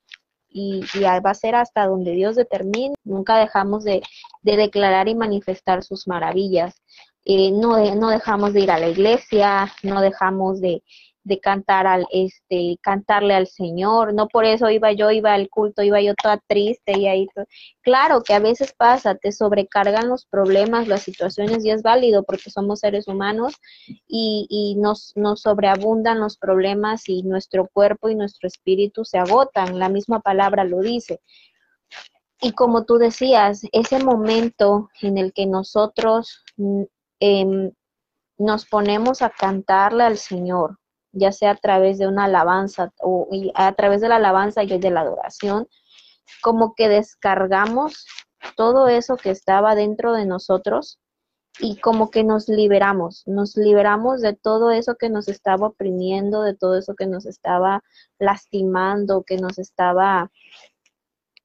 Y, 0.48 0.84
y 0.94 1.00
va 1.00 1.20
a 1.24 1.34
ser 1.34 1.54
hasta 1.54 1.86
donde 1.86 2.12
Dios 2.12 2.36
determine. 2.36 2.94
Nunca 3.04 3.38
dejamos 3.38 3.84
de, 3.84 4.02
de 4.42 4.56
declarar 4.56 5.08
y 5.08 5.14
manifestar 5.14 5.82
sus 5.84 6.08
maravillas. 6.08 6.82
Eh, 7.24 7.50
no, 7.52 7.78
no 7.96 8.08
dejamos 8.08 8.52
de 8.54 8.60
ir 8.60 8.70
a 8.70 8.78
la 8.78 8.88
iglesia, 8.88 9.72
no 9.82 10.00
dejamos 10.00 10.60
de, 10.60 10.82
de 11.22 11.38
cantar 11.38 11.86
al 11.86 12.06
este 12.10 12.78
cantarle 12.80 13.34
al 13.34 13.46
Señor, 13.46 14.14
no 14.14 14.26
por 14.28 14.44
eso 14.44 14.70
iba 14.70 14.92
yo 14.92 15.10
iba 15.10 15.34
al 15.34 15.48
culto, 15.50 15.82
iba 15.82 16.00
yo 16.00 16.14
toda 16.14 16.38
triste 16.46 16.98
y 16.98 17.06
ahí 17.08 17.26
claro 17.82 18.22
que 18.22 18.32
a 18.34 18.38
veces 18.38 18.72
pasa, 18.76 19.14
te 19.14 19.30
sobrecargan 19.32 20.08
los 20.08 20.24
problemas, 20.26 20.88
las 20.88 21.02
situaciones 21.02 21.64
y 21.64 21.70
es 21.70 21.82
válido 21.82 22.24
porque 22.24 22.50
somos 22.50 22.80
seres 22.80 23.06
humanos 23.06 23.54
y, 24.08 24.46
y 24.48 24.76
nos, 24.76 25.12
nos 25.14 25.42
sobreabundan 25.42 26.20
los 26.20 26.38
problemas 26.38 27.08
y 27.08 27.22
nuestro 27.22 27.68
cuerpo 27.72 28.08
y 28.08 28.14
nuestro 28.14 28.48
espíritu 28.48 29.04
se 29.04 29.18
agotan, 29.18 29.78
la 29.78 29.88
misma 29.88 30.20
palabra 30.20 30.64
lo 30.64 30.80
dice. 30.80 31.20
Y 32.42 32.52
como 32.52 32.84
tú 32.84 32.96
decías, 32.96 33.62
ese 33.72 34.02
momento 34.02 34.88
en 35.02 35.18
el 35.18 35.34
que 35.34 35.44
nosotros 35.44 36.42
Em, 37.20 37.72
nos 38.38 38.66
ponemos 38.66 39.22
a 39.22 39.30
cantarle 39.30 40.04
al 40.04 40.16
Señor, 40.16 40.78
ya 41.12 41.32
sea 41.32 41.52
a 41.52 41.56
través 41.56 41.98
de 41.98 42.08
una 42.08 42.24
alabanza 42.24 42.92
o 43.00 43.28
a 43.54 43.72
través 43.74 44.00
de 44.00 44.08
la 44.08 44.16
alabanza 44.16 44.62
y 44.62 44.78
de 44.78 44.90
la 44.90 45.02
adoración, 45.02 45.68
como 46.42 46.74
que 46.74 46.88
descargamos 46.88 48.06
todo 48.56 48.88
eso 48.88 49.16
que 49.16 49.30
estaba 49.30 49.74
dentro 49.74 50.14
de 50.14 50.24
nosotros 50.24 50.98
y 51.58 51.76
como 51.76 52.10
que 52.10 52.24
nos 52.24 52.48
liberamos, 52.48 53.24
nos 53.26 53.56
liberamos 53.56 54.22
de 54.22 54.34
todo 54.34 54.70
eso 54.70 54.94
que 54.96 55.10
nos 55.10 55.28
estaba 55.28 55.66
oprimiendo, 55.66 56.42
de 56.42 56.54
todo 56.54 56.78
eso 56.78 56.94
que 56.94 57.06
nos 57.06 57.26
estaba 57.26 57.82
lastimando, 58.18 59.24
que 59.24 59.36
nos 59.36 59.58
estaba 59.58 60.30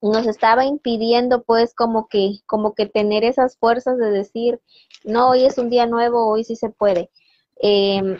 nos 0.02 0.28
estaba 0.28 0.66
impidiendo 0.66 1.44
pues 1.44 1.74
como 1.74 2.08
que 2.08 2.40
como 2.46 2.74
que 2.74 2.86
tener 2.86 3.24
esas 3.24 3.58
fuerzas 3.58 3.98
de 3.98 4.12
decir 4.12 4.62
no 5.04 5.30
hoy 5.30 5.46
es 5.46 5.58
un 5.58 5.70
día 5.70 5.86
nuevo 5.88 6.28
hoy 6.28 6.44
sí 6.44 6.56
se 6.56 6.70
puede 6.70 7.10
em, 7.58 8.18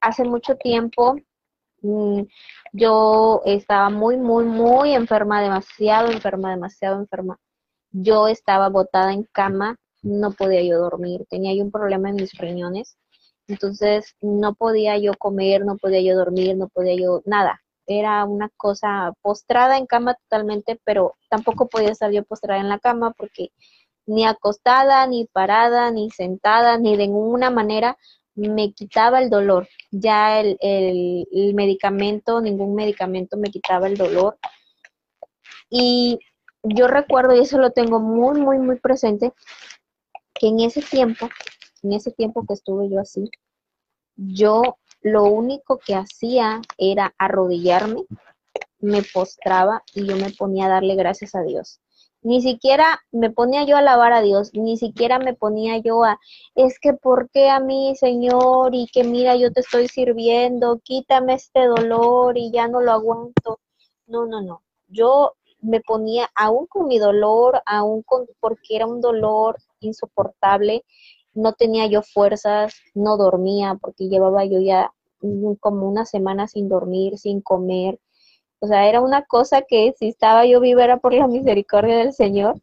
hace 0.00 0.24
mucho 0.24 0.56
tiempo 0.56 1.16
mm, 1.82 2.22
yo 2.72 3.42
estaba 3.44 3.90
muy 3.90 4.16
muy 4.16 4.44
muy 4.44 4.94
enferma 4.94 5.42
demasiado 5.42 6.10
enferma 6.10 6.50
demasiado 6.50 6.96
enferma. 7.00 7.38
Yo 7.92 8.28
estaba 8.28 8.68
botada 8.68 9.12
en 9.12 9.24
cama 9.24 9.78
no 10.04 10.32
podía 10.32 10.62
yo 10.62 10.78
dormir, 10.78 11.26
tenía 11.28 11.54
yo 11.54 11.64
un 11.64 11.72
problema 11.72 12.10
en 12.10 12.16
mis 12.16 12.32
riñones, 12.34 12.96
entonces 13.48 14.14
no 14.20 14.54
podía 14.54 14.98
yo 14.98 15.14
comer, 15.14 15.64
no 15.64 15.76
podía 15.76 16.00
yo 16.02 16.16
dormir, 16.16 16.56
no 16.56 16.68
podía 16.68 16.94
yo 16.94 17.22
nada. 17.24 17.62
Era 17.86 18.24
una 18.24 18.50
cosa 18.56 19.12
postrada 19.22 19.76
en 19.76 19.86
cama 19.86 20.14
totalmente, 20.14 20.80
pero 20.84 21.16
tampoco 21.28 21.68
podía 21.68 21.90
estar 21.90 22.10
yo 22.10 22.24
postrada 22.24 22.60
en 22.60 22.68
la 22.68 22.78
cama 22.78 23.12
porque 23.16 23.50
ni 24.06 24.26
acostada, 24.26 25.06
ni 25.06 25.26
parada, 25.26 25.90
ni 25.90 26.10
sentada, 26.10 26.78
ni 26.78 26.96
de 26.96 27.08
ninguna 27.08 27.50
manera 27.50 27.96
me 28.34 28.72
quitaba 28.72 29.20
el 29.20 29.30
dolor. 29.30 29.68
Ya 29.90 30.40
el, 30.40 30.56
el, 30.60 31.54
medicamento, 31.54 32.40
ningún 32.40 32.74
medicamento 32.74 33.36
me 33.36 33.50
quitaba 33.50 33.86
el 33.86 33.96
dolor. 33.96 34.38
Y 35.70 36.18
yo 36.62 36.88
recuerdo, 36.88 37.34
y 37.34 37.40
eso 37.40 37.58
lo 37.58 37.70
tengo 37.70 38.00
muy, 38.00 38.40
muy, 38.40 38.58
muy 38.58 38.78
presente, 38.78 39.32
que 40.34 40.48
en 40.48 40.60
ese 40.60 40.82
tiempo, 40.82 41.28
en 41.82 41.92
ese 41.92 42.10
tiempo 42.10 42.44
que 42.46 42.54
estuve 42.54 42.88
yo 42.90 43.00
así, 43.00 43.30
yo 44.16 44.78
lo 45.04 45.24
único 45.24 45.78
que 45.78 45.94
hacía 45.94 46.62
era 46.78 47.14
arrodillarme, 47.18 48.04
me 48.80 49.02
postraba 49.02 49.82
y 49.94 50.06
yo 50.06 50.16
me 50.16 50.30
ponía 50.30 50.64
a 50.66 50.70
darle 50.70 50.96
gracias 50.96 51.34
a 51.34 51.42
Dios. 51.42 51.80
Ni 52.22 52.40
siquiera 52.40 53.02
me 53.12 53.30
ponía 53.30 53.64
yo 53.64 53.76
a 53.76 53.80
alabar 53.80 54.14
a 54.14 54.22
Dios, 54.22 54.50
ni 54.54 54.78
siquiera 54.78 55.18
me 55.18 55.34
ponía 55.34 55.76
yo 55.76 56.04
a, 56.04 56.18
es 56.54 56.80
que 56.80 56.94
¿por 56.94 57.28
qué 57.28 57.50
a 57.50 57.60
mí, 57.60 57.94
Señor? 57.96 58.74
Y 58.74 58.86
que 58.86 59.04
mira, 59.04 59.36
yo 59.36 59.52
te 59.52 59.60
estoy 59.60 59.88
sirviendo, 59.88 60.80
quítame 60.82 61.34
este 61.34 61.66
dolor 61.66 62.38
y 62.38 62.50
ya 62.50 62.66
no 62.66 62.80
lo 62.80 62.92
aguanto. 62.92 63.60
No, 64.06 64.24
no, 64.24 64.40
no. 64.40 64.62
Yo 64.88 65.34
me 65.60 65.82
ponía, 65.82 66.30
aún 66.34 66.66
con 66.66 66.86
mi 66.86 66.98
dolor, 66.98 67.62
aún 67.66 68.02
con, 68.02 68.26
porque 68.40 68.76
era 68.76 68.86
un 68.86 69.02
dolor 69.02 69.58
insoportable, 69.80 70.82
no 71.34 71.52
tenía 71.52 71.86
yo 71.86 72.02
fuerzas, 72.02 72.74
no 72.94 73.16
dormía 73.16 73.76
porque 73.80 74.08
llevaba 74.08 74.44
yo 74.44 74.60
ya 74.60 74.92
como 75.60 75.88
una 75.88 76.04
semana 76.06 76.46
sin 76.46 76.68
dormir, 76.68 77.18
sin 77.18 77.40
comer. 77.40 77.98
O 78.60 78.66
sea, 78.66 78.88
era 78.88 79.00
una 79.00 79.24
cosa 79.24 79.62
que 79.62 79.94
si 79.98 80.08
estaba 80.08 80.46
yo 80.46 80.60
viva 80.60 80.84
era 80.84 80.98
por 80.98 81.12
la 81.12 81.26
misericordia 81.28 81.98
del 81.98 82.12
Señor, 82.12 82.60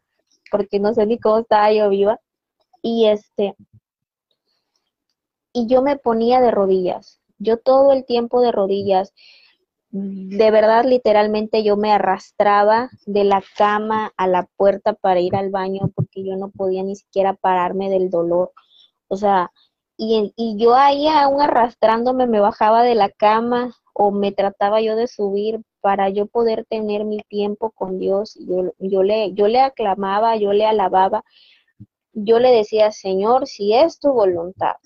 porque 0.50 0.80
no 0.80 0.94
sé 0.94 1.06
ni 1.06 1.18
cómo 1.18 1.38
estaba 1.38 1.72
yo 1.72 1.88
viva. 1.88 2.20
Y 2.82 3.06
este, 3.06 3.54
y 5.52 5.66
yo 5.66 5.82
me 5.82 5.96
ponía 5.96 6.40
de 6.40 6.50
rodillas, 6.50 7.20
yo 7.38 7.58
todo 7.58 7.92
el 7.92 8.04
tiempo 8.04 8.40
de 8.40 8.52
rodillas 8.52 9.12
de 9.92 10.50
verdad, 10.50 10.84
literalmente 10.86 11.62
yo 11.62 11.76
me 11.76 11.92
arrastraba 11.92 12.88
de 13.06 13.24
la 13.24 13.42
cama 13.56 14.12
a 14.16 14.26
la 14.26 14.48
puerta 14.56 14.94
para 14.94 15.20
ir 15.20 15.36
al 15.36 15.50
baño 15.50 15.92
porque 15.94 16.24
yo 16.24 16.36
no 16.36 16.50
podía 16.50 16.82
ni 16.82 16.96
siquiera 16.96 17.34
pararme 17.34 17.90
del 17.90 18.08
dolor. 18.08 18.52
O 19.08 19.16
sea, 19.16 19.52
y, 19.98 20.32
y 20.36 20.56
yo 20.58 20.74
ahí 20.74 21.08
aún 21.08 21.42
arrastrándome 21.42 22.26
me 22.26 22.40
bajaba 22.40 22.82
de 22.82 22.94
la 22.94 23.10
cama 23.10 23.74
o 23.94 24.10
me 24.10 24.32
trataba 24.32 24.80
yo 24.80 24.96
de 24.96 25.08
subir 25.08 25.60
para 25.82 26.08
yo 26.08 26.26
poder 26.26 26.64
tener 26.64 27.04
mi 27.04 27.18
tiempo 27.28 27.70
con 27.72 27.98
Dios. 27.98 28.34
Yo, 28.40 28.72
yo, 28.78 29.02
le, 29.02 29.34
yo 29.34 29.46
le 29.46 29.60
aclamaba, 29.60 30.36
yo 30.36 30.54
le 30.54 30.64
alababa, 30.64 31.22
yo 32.14 32.38
le 32.38 32.50
decía, 32.50 32.92
Señor, 32.92 33.46
si 33.46 33.74
es 33.74 33.98
tu 33.98 34.12
voluntad, 34.12 34.76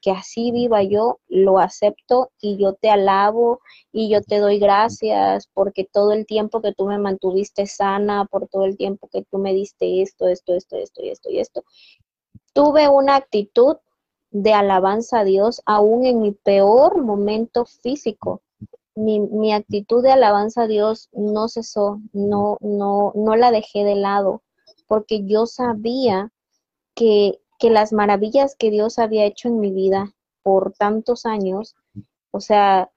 que 0.00 0.10
así 0.10 0.50
viva 0.50 0.82
yo, 0.82 1.20
lo 1.28 1.58
acepto 1.58 2.30
y 2.40 2.56
yo 2.56 2.74
te 2.74 2.90
alabo 2.90 3.60
y 3.92 4.08
yo 4.08 4.22
te 4.22 4.38
doy 4.38 4.58
gracias 4.58 5.48
porque 5.52 5.84
todo 5.84 6.12
el 6.12 6.26
tiempo 6.26 6.62
que 6.62 6.72
tú 6.72 6.86
me 6.86 6.98
mantuviste 6.98 7.66
sana, 7.66 8.24
por 8.24 8.48
todo 8.48 8.64
el 8.64 8.76
tiempo 8.76 9.08
que 9.12 9.22
tú 9.30 9.38
me 9.38 9.52
diste 9.52 10.02
esto, 10.02 10.26
esto, 10.26 10.54
esto, 10.54 10.76
esto 10.76 11.02
y 11.02 11.10
esto 11.10 11.30
y 11.30 11.38
esto. 11.38 11.64
Tuve 12.52 12.88
una 12.88 13.16
actitud 13.16 13.76
de 14.30 14.52
alabanza 14.52 15.20
a 15.20 15.24
Dios 15.24 15.62
aún 15.66 16.06
en 16.06 16.20
mi 16.20 16.32
peor 16.32 17.02
momento 17.02 17.64
físico. 17.64 18.42
Mi, 18.94 19.20
mi 19.20 19.52
actitud 19.52 20.02
de 20.02 20.12
alabanza 20.12 20.62
a 20.62 20.66
Dios 20.66 21.08
no 21.12 21.48
cesó, 21.48 22.00
no, 22.12 22.58
no, 22.60 23.12
no 23.14 23.36
la 23.36 23.50
dejé 23.50 23.84
de 23.84 23.94
lado, 23.94 24.42
porque 24.86 25.24
yo 25.24 25.46
sabía 25.46 26.32
que 26.94 27.40
que 27.60 27.70
las 27.70 27.92
maravillas 27.92 28.56
que 28.58 28.70
Dios 28.70 28.98
había 28.98 29.26
hecho 29.26 29.48
en 29.48 29.60
mi 29.60 29.70
vida 29.70 30.14
por 30.42 30.72
tantos 30.72 31.26
años, 31.26 31.76
o 32.32 32.40
sea, 32.40 32.90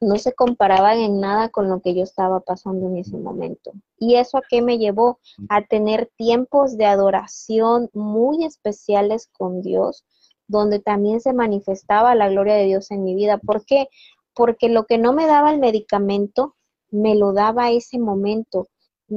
no 0.00 0.16
se 0.16 0.32
comparaban 0.32 0.98
en 0.98 1.20
nada 1.20 1.50
con 1.50 1.68
lo 1.68 1.80
que 1.80 1.94
yo 1.94 2.02
estaba 2.02 2.40
pasando 2.40 2.86
en 2.86 2.96
ese 2.96 3.16
momento. 3.18 3.72
¿Y 3.98 4.16
eso 4.16 4.38
a 4.38 4.42
qué 4.48 4.62
me 4.62 4.78
llevó? 4.78 5.20
A 5.50 5.62
tener 5.62 6.10
tiempos 6.16 6.76
de 6.78 6.86
adoración 6.86 7.90
muy 7.92 8.44
especiales 8.44 9.28
con 9.32 9.60
Dios, 9.60 10.04
donde 10.48 10.78
también 10.78 11.20
se 11.20 11.34
manifestaba 11.34 12.14
la 12.14 12.30
gloria 12.30 12.54
de 12.54 12.64
Dios 12.64 12.90
en 12.90 13.04
mi 13.04 13.14
vida. 13.14 13.36
¿Por 13.38 13.66
qué? 13.66 13.88
Porque 14.34 14.70
lo 14.70 14.86
que 14.86 14.96
no 14.96 15.12
me 15.12 15.26
daba 15.26 15.52
el 15.52 15.58
medicamento, 15.58 16.56
me 16.90 17.14
lo 17.14 17.34
daba 17.34 17.70
ese 17.70 17.98
momento 17.98 18.68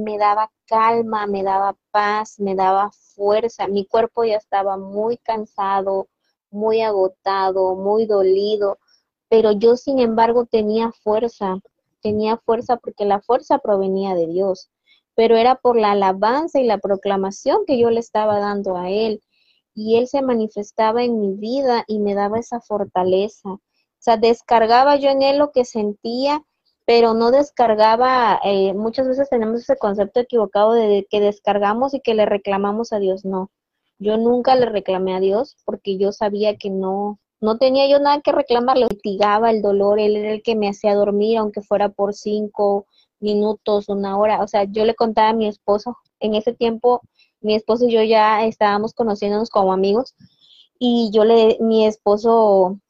me 0.04 0.18
daba 0.18 0.50
calma, 0.66 1.26
me 1.26 1.42
daba 1.42 1.76
paz, 1.90 2.38
me 2.38 2.54
daba 2.54 2.90
fuerza. 3.14 3.66
Mi 3.68 3.86
cuerpo 3.86 4.24
ya 4.24 4.36
estaba 4.36 4.76
muy 4.76 5.18
cansado, 5.18 6.08
muy 6.50 6.82
agotado, 6.82 7.74
muy 7.74 8.06
dolido, 8.06 8.78
pero 9.28 9.52
yo 9.52 9.76
sin 9.76 9.98
embargo 9.98 10.46
tenía 10.46 10.92
fuerza, 10.92 11.58
tenía 12.00 12.36
fuerza 12.38 12.76
porque 12.76 13.04
la 13.04 13.20
fuerza 13.20 13.58
provenía 13.58 14.14
de 14.14 14.26
Dios, 14.26 14.70
pero 15.14 15.36
era 15.36 15.56
por 15.56 15.76
la 15.76 15.92
alabanza 15.92 16.60
y 16.60 16.64
la 16.64 16.78
proclamación 16.78 17.64
que 17.66 17.78
yo 17.78 17.90
le 17.90 18.00
estaba 18.00 18.38
dando 18.38 18.76
a 18.76 18.90
Él. 18.90 19.20
Y 19.74 19.96
Él 19.96 20.08
se 20.08 20.22
manifestaba 20.22 21.04
en 21.04 21.20
mi 21.20 21.34
vida 21.34 21.84
y 21.86 22.00
me 22.00 22.14
daba 22.14 22.38
esa 22.38 22.60
fortaleza. 22.60 23.50
O 23.50 23.60
sea, 24.00 24.16
descargaba 24.16 24.96
yo 24.96 25.10
en 25.10 25.22
Él 25.22 25.38
lo 25.38 25.52
que 25.52 25.64
sentía 25.64 26.44
pero 26.88 27.12
no 27.12 27.30
descargaba, 27.30 28.40
eh, 28.42 28.72
muchas 28.72 29.06
veces 29.06 29.28
tenemos 29.28 29.60
ese 29.60 29.76
concepto 29.76 30.20
equivocado 30.20 30.72
de 30.72 31.06
que 31.10 31.20
descargamos 31.20 31.92
y 31.92 32.00
que 32.00 32.14
le 32.14 32.24
reclamamos 32.24 32.94
a 32.94 32.98
Dios, 32.98 33.26
no. 33.26 33.50
Yo 33.98 34.16
nunca 34.16 34.56
le 34.56 34.64
reclamé 34.64 35.14
a 35.14 35.20
Dios 35.20 35.58
porque 35.66 35.98
yo 35.98 36.12
sabía 36.12 36.56
que 36.56 36.70
no, 36.70 37.18
no 37.42 37.58
tenía 37.58 37.86
yo 37.90 37.98
nada 37.98 38.22
que 38.22 38.32
reclamarle, 38.32 38.86
mitigaba 38.86 39.50
el 39.50 39.60
dolor, 39.60 40.00
él 40.00 40.16
era 40.16 40.32
el 40.32 40.42
que 40.42 40.56
me 40.56 40.70
hacía 40.70 40.94
dormir, 40.94 41.36
aunque 41.36 41.60
fuera 41.60 41.90
por 41.90 42.14
cinco 42.14 42.86
minutos, 43.20 43.90
una 43.90 44.16
hora, 44.16 44.42
o 44.42 44.48
sea, 44.48 44.64
yo 44.64 44.86
le 44.86 44.94
contaba 44.94 45.28
a 45.28 45.34
mi 45.34 45.46
esposo, 45.46 45.98
en 46.20 46.36
ese 46.36 46.54
tiempo 46.54 47.02
mi 47.42 47.54
esposo 47.54 47.84
y 47.86 47.92
yo 47.92 48.02
ya 48.02 48.46
estábamos 48.46 48.94
conociéndonos 48.94 49.50
como 49.50 49.74
amigos, 49.74 50.14
y 50.78 51.10
yo 51.12 51.26
le, 51.26 51.58
mi 51.60 51.84
esposo 51.84 52.80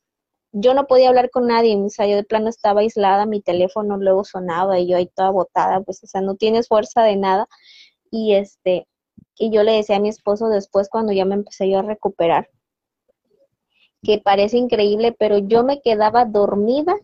yo 0.52 0.74
no 0.74 0.86
podía 0.86 1.08
hablar 1.08 1.30
con 1.30 1.46
nadie, 1.46 1.76
o 1.76 1.88
sea, 1.90 2.06
yo 2.06 2.16
de 2.16 2.24
plano 2.24 2.48
estaba 2.48 2.80
aislada, 2.80 3.26
mi 3.26 3.40
teléfono 3.42 3.96
luego 3.98 4.24
sonaba 4.24 4.78
y 4.78 4.88
yo 4.88 4.96
ahí 4.96 5.06
toda 5.06 5.30
botada, 5.30 5.80
pues, 5.82 6.02
o 6.04 6.06
sea, 6.06 6.20
no 6.20 6.36
tienes 6.36 6.68
fuerza 6.68 7.02
de 7.02 7.16
nada. 7.16 7.48
Y 8.10 8.34
este, 8.34 8.88
y 9.38 9.50
yo 9.52 9.62
le 9.62 9.72
decía 9.72 9.96
a 9.96 10.00
mi 10.00 10.08
esposo 10.08 10.48
después 10.48 10.88
cuando 10.88 11.12
ya 11.12 11.24
me 11.24 11.34
empecé 11.34 11.70
yo 11.70 11.80
a 11.80 11.82
recuperar, 11.82 12.50
que 14.02 14.18
parece 14.18 14.56
increíble, 14.56 15.12
pero 15.12 15.38
yo 15.38 15.64
me 15.64 15.80
quedaba 15.82 16.24
dormida 16.24 16.94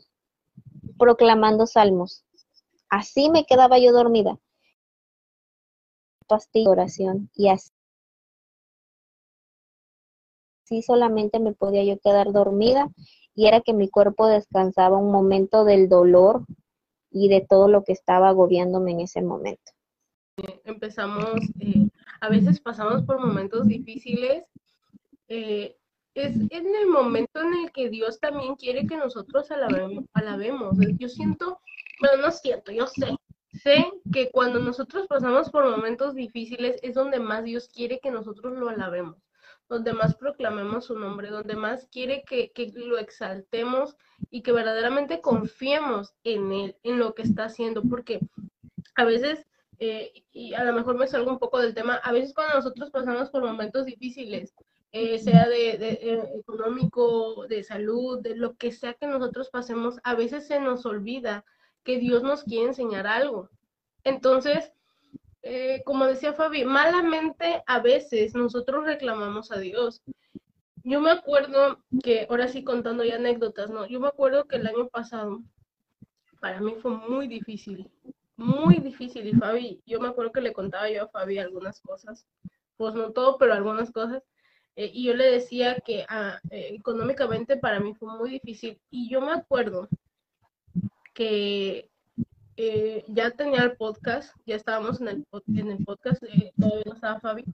proclamando 0.99 1.67
salmos. 1.67 2.25
Así 2.89 3.31
me 3.31 3.45
quedaba 3.45 3.79
yo 3.79 3.93
dormida. 3.93 4.39
Pastilla, 6.27 6.71
oración 6.71 7.31
y 7.35 7.49
así. 7.49 7.71
Así 10.65 10.81
solamente 10.83 11.41
me 11.41 11.53
podía 11.53 11.85
yo 11.85 11.99
quedar 11.99 12.33
dormida 12.33 12.91
y 13.35 13.47
era 13.47 13.61
que 13.61 13.73
mi 13.73 13.89
cuerpo 13.89 14.27
descansaba 14.27 14.97
un 14.97 15.11
momento 15.11 15.65
del 15.65 15.89
dolor 15.89 16.45
y 17.11 17.29
de 17.29 17.45
todo 17.49 17.69
lo 17.69 17.85
que 17.85 17.93
estaba 17.93 18.29
agobiándome 18.29 18.93
en 18.93 19.01
ese 19.01 19.23
momento. 19.23 19.73
Empezamos, 20.65 21.35
eh, 21.61 21.89
a 22.21 22.29
veces 22.29 22.61
pasamos 22.61 23.03
por 23.03 23.21
momentos 23.21 23.67
difíciles, 23.67 24.45
eh, 25.29 25.77
es 26.15 26.37
en 26.37 26.75
el 26.75 26.87
momento 26.87 27.41
en 27.41 27.55
el 27.55 27.73
que 27.73 27.89
Dios 27.89 28.21
también 28.21 28.55
quiere 28.55 28.87
que 28.87 28.97
nosotros 28.97 29.51
alabemos. 29.51 30.05
alabemos. 30.13 30.77
Yo 30.99 31.09
siento, 31.09 31.61
bueno, 32.01 32.23
no 32.23 32.31
siento, 32.31 32.71
yo 32.73 32.87
sé, 32.87 33.17
sé 33.53 33.85
que 34.13 34.31
cuando 34.31 34.61
nosotros 34.61 35.07
pasamos 35.09 35.51
por 35.51 35.69
momentos 35.69 36.15
difíciles 36.15 36.79
es 36.83 36.95
donde 36.95 37.19
más 37.19 37.45
Dios 37.45 37.69
quiere 37.69 37.99
que 38.01 38.11
nosotros 38.11 38.57
lo 38.57 38.69
alabemos, 38.69 39.17
donde 39.69 39.93
más 39.93 40.15
proclamemos 40.15 40.87
su 40.87 40.99
nombre, 40.99 41.31
donde 41.31 41.57
más 41.57 41.87
quiere 41.91 42.23
que, 42.25 42.53
que 42.53 42.73
lo 42.75 42.99
exaltemos 42.99 43.97
y 44.31 44.43
que 44.43 44.53
verdaderamente 44.53 45.21
confiemos 45.21 46.15
en 46.25 46.53
Él, 46.53 46.77
en 46.83 46.99
lo 46.99 47.15
que 47.15 47.23
está 47.23 47.45
haciendo, 47.45 47.83
porque 47.83 48.21
a 48.97 49.05
veces 49.05 49.47
eh, 49.79 50.25
y 50.33 50.55
a 50.55 50.65
lo 50.65 50.73
mejor 50.73 50.97
me 50.97 51.07
salgo 51.07 51.31
un 51.31 51.39
poco 51.39 51.59
del 51.59 51.75
tema, 51.75 51.97
a 51.97 52.13
veces 52.13 52.33
cuando 52.35 52.55
nosotros 52.55 52.91
pasamos 52.91 53.31
por 53.31 53.43
momentos 53.43 53.87
difíciles, 53.87 54.55
eh, 54.93 55.19
sea 55.19 55.49
de, 55.49 55.71
eh, 55.71 56.23
económico, 56.39 57.47
de 57.49 57.65
salud, 57.65 58.21
de 58.21 58.37
lo 58.37 58.57
que 58.57 58.71
sea 58.71 58.95
que 58.95 59.07
nosotros 59.07 59.51
pasemos, 59.51 59.99
a 60.05 60.15
veces 60.15 60.47
se 60.47 60.61
nos 60.61 60.87
olvida 60.87 61.45
que 61.83 61.99
Dios 61.99 62.23
nos 62.23 62.45
quiere 62.45 62.69
enseñar 62.69 63.07
algo. 63.07 63.51
Entonces, 64.05 64.73
como 65.85 66.07
decía 66.07 66.33
Fabi, 66.33 66.65
malamente 66.65 67.63
a 67.67 67.81
veces 67.81 68.35
nosotros 68.35 68.85
reclamamos 68.85 69.53
a 69.53 69.59
Dios. 69.59 70.03
Yo 70.83 71.01
me 71.01 71.11
acuerdo 71.11 71.79
que, 72.03 72.27
ahora 72.29 72.49
sí 72.49 72.63
contando 72.63 73.05
ya 73.05 73.17
anécdotas, 73.17 73.71
¿no? 73.71 73.87
Yo 73.87 74.01
me 74.01 74.09
acuerdo 74.09 74.47
que 74.47 74.57
el 74.57 74.67
año 74.67 74.89
pasado 74.89 75.43
para 76.41 76.61
mí 76.61 76.75
fue 76.83 76.91
muy 76.91 77.27
difícil, 77.27 77.91
muy 78.37 78.77
difícil. 78.77 79.27
Y 79.27 79.33
Fabi, 79.33 79.83
yo 79.87 79.99
me 79.99 80.09
acuerdo 80.09 80.33
que 80.33 80.43
le 80.43 80.53
contaba 80.53 80.91
yo 80.91 81.05
a 81.05 81.09
Fabi 81.09 81.39
algunas 81.39 81.81
cosas, 81.81 82.27
pues 82.77 82.95
no 82.95 83.13
todo, 83.13 83.39
pero 83.39 83.55
algunas 83.55 83.91
cosas. 83.91 84.23
Eh, 84.77 84.91
y 84.93 85.05
yo 85.05 85.15
le 85.15 85.31
decía 85.31 85.77
que 85.81 86.05
ah, 86.09 86.39
eh, 86.51 86.75
económicamente 86.75 87.57
para 87.57 87.81
mí 87.81 87.95
fue 87.95 88.15
muy 88.19 88.31
difícil. 88.31 88.79
Y 88.91 89.09
yo 89.09 89.23
me 89.23 89.33
acuerdo 89.33 89.89
que 91.15 91.91
eh, 92.57 93.05
ya 93.09 93.31
tenía 93.31 93.63
el 93.63 93.77
podcast, 93.77 94.35
ya 94.47 94.57
estábamos 94.57 95.01
en 95.01 95.09
el, 95.09 95.27
en 95.55 95.71
el 95.71 95.85
podcast, 95.85 96.23
todavía 96.57 96.83
no 96.87 96.95
estaba 96.95 97.21
Fabi 97.21 97.45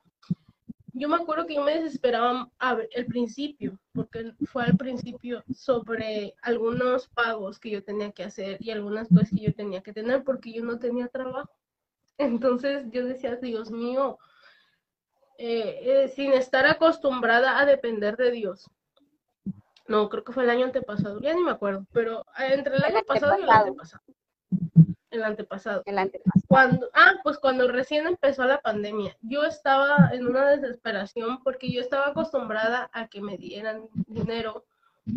yo 1.01 1.09
me 1.09 1.16
acuerdo 1.16 1.46
que 1.46 1.55
yo 1.55 1.64
me 1.64 1.80
desesperaba 1.80 2.51
al 2.59 3.07
principio, 3.07 3.78
porque 3.94 4.34
fue 4.44 4.64
al 4.64 4.76
principio 4.76 5.42
sobre 5.55 6.34
algunos 6.42 7.09
pagos 7.09 7.59
que 7.59 7.70
yo 7.70 7.82
tenía 7.82 8.12
que 8.12 8.24
hacer 8.24 8.59
y 8.61 8.70
algunas 8.70 9.09
cosas 9.09 9.30
que 9.30 9.40
yo 9.40 9.55
tenía 9.55 9.82
que 9.82 9.94
tener 9.94 10.24
porque 10.24 10.53
yo 10.53 10.62
no 10.62 10.78
tenía 10.78 11.09
trabajo. 11.09 11.51
Entonces 12.18 12.86
yo 12.90 13.07
decía, 13.07 13.36
Dios 13.36 13.70
mío, 13.70 14.18
eh, 15.38 15.80
eh, 15.82 16.09
sin 16.09 16.34
estar 16.34 16.66
acostumbrada 16.66 17.59
a 17.59 17.64
depender 17.64 18.18
de 18.18 18.30
Dios. 18.32 18.68
No, 19.88 20.09
creo 20.11 20.22
que 20.22 20.32
fue 20.32 20.44
el 20.44 20.51
año 20.51 20.66
antepasado, 20.66 21.18
ya 21.20 21.34
ni 21.34 21.42
me 21.42 21.51
acuerdo, 21.51 21.86
pero 21.92 22.26
eh, 22.38 22.53
entre 22.53 22.76
el 22.76 22.84
año 22.84 23.03
pasado 23.07 23.38
y 23.38 23.42
el 23.42 23.48
antepasado. 23.48 24.03
El 25.11 25.25
antepasado. 25.25 25.83
El 25.87 25.99
antepasado. 25.99 26.45
Cuando, 26.47 26.89
ah, 26.95 27.15
pues 27.23 27.39
cuando 27.39 27.67
recién 27.69 28.07
empezó 28.07 28.45
la 28.45 28.61
pandemia, 28.61 29.17
yo 29.23 29.45
estaba 29.45 30.11
en 30.13 30.27
una 30.27 30.51
desesperación 30.51 31.43
porque 31.43 31.71
yo 31.73 31.81
estaba 31.81 32.09
acostumbrada 32.09 32.91
a 32.93 33.09
que 33.09 33.21
me 33.21 33.37
dieran 33.37 33.89
dinero. 34.07 34.65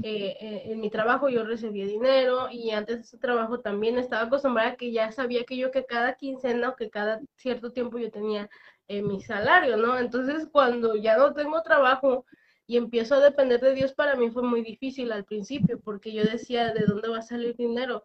Eh, 0.01 0.37
eh, 0.39 0.63
en 0.71 0.79
mi 0.79 0.89
trabajo 0.89 1.29
yo 1.29 1.43
recibía 1.43 1.85
dinero 1.85 2.47
y 2.49 2.71
antes 2.71 2.95
de 2.95 3.01
ese 3.03 3.17
trabajo 3.17 3.59
también 3.59 3.99
estaba 3.99 4.23
acostumbrada 4.23 4.71
a 4.71 4.75
que 4.75 4.91
ya 4.91 5.11
sabía 5.11 5.43
que 5.43 5.57
yo 5.57 5.69
que 5.71 5.85
cada 5.85 6.15
quincena 6.15 6.69
o 6.69 6.75
que 6.75 6.89
cada 6.89 7.19
cierto 7.35 7.71
tiempo 7.71 7.99
yo 7.99 8.09
tenía 8.09 8.49
eh, 8.87 9.03
mi 9.03 9.21
salario, 9.21 9.77
¿no? 9.77 9.99
Entonces 9.99 10.47
cuando 10.51 10.95
ya 10.95 11.17
no 11.17 11.33
tengo 11.33 11.61
trabajo 11.61 12.25
y 12.65 12.77
empiezo 12.77 13.15
a 13.15 13.19
depender 13.19 13.59
de 13.59 13.75
Dios, 13.75 13.93
para 13.93 14.15
mí 14.15 14.31
fue 14.31 14.43
muy 14.43 14.63
difícil 14.63 15.11
al 15.11 15.25
principio 15.25 15.79
porque 15.79 16.13
yo 16.13 16.23
decía, 16.23 16.73
¿de 16.73 16.85
dónde 16.85 17.09
va 17.09 17.19
a 17.19 17.21
salir 17.21 17.55
dinero? 17.55 18.03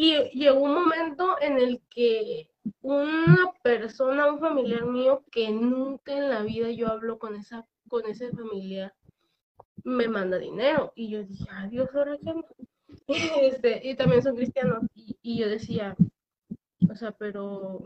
Y 0.00 0.14
llegó 0.30 0.60
un 0.60 0.74
momento 0.74 1.34
en 1.40 1.58
el 1.58 1.82
que 1.90 2.48
una 2.82 3.52
persona, 3.64 4.30
un 4.32 4.38
familiar 4.38 4.86
mío, 4.86 5.24
que 5.32 5.50
nunca 5.50 6.16
en 6.16 6.28
la 6.28 6.42
vida 6.42 6.70
yo 6.70 6.86
hablo 6.86 7.18
con 7.18 7.34
esa, 7.34 7.66
con 7.88 8.06
ese 8.06 8.30
familiar, 8.30 8.94
me 9.82 10.06
manda 10.06 10.38
dinero. 10.38 10.92
Y 10.94 11.08
yo 11.10 11.24
dije, 11.24 11.44
adiós, 11.50 11.88
ahora 11.94 12.16
qué 12.22 12.32
este, 13.42 13.80
y 13.88 13.96
también 13.96 14.22
son 14.22 14.36
cristianos. 14.36 14.84
Y, 14.94 15.18
y 15.20 15.40
yo 15.40 15.48
decía, 15.48 15.96
o 16.88 16.94
sea, 16.94 17.10
pero 17.10 17.82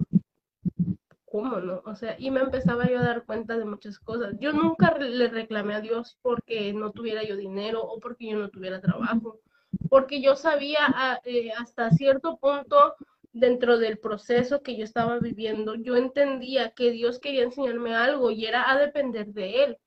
¿cómo 1.25 1.61
no? 1.61 1.81
O 1.87 1.95
sea, 1.95 2.17
y 2.19 2.31
me 2.31 2.41
empezaba 2.41 2.91
yo 2.91 2.99
a 2.99 3.05
dar 3.05 3.25
cuenta 3.25 3.57
de 3.57 3.65
muchas 3.65 3.99
cosas. 3.99 4.35
Yo 4.39 4.53
nunca 4.53 4.99
le 4.99 5.29
reclamé 5.29 5.77
a 5.77 5.81
Dios 5.81 6.19
porque 6.21 6.75
no 6.75 6.93
tuviera 6.93 7.25
yo 7.25 7.39
dinero 7.39 7.83
o 7.83 8.01
porque 8.01 8.27
yo 8.27 8.39
no 8.39 8.51
tuviera 8.51 8.83
trabajo 8.83 9.41
porque 9.89 10.21
yo 10.21 10.37
sabía 10.37 10.81
ah, 10.87 11.21
eh, 11.25 11.53
hasta 11.53 11.91
cierto 11.91 12.37
punto 12.37 12.95
dentro 13.33 13.79
del 13.79 13.99
proceso 13.99 14.63
que 14.63 14.77
yo 14.77 14.85
estaba 14.85 15.19
viviendo, 15.19 15.75
yo 15.75 15.97
entendía 15.97 16.71
que 16.71 16.91
Dios 16.91 17.19
quería 17.19 17.45
enseñarme 17.45 17.95
algo 17.95 18.31
y 18.31 18.47
era 18.47 18.71
a 18.71 18.79
depender 18.79 19.29
de 19.29 19.65
Él. 19.65 19.79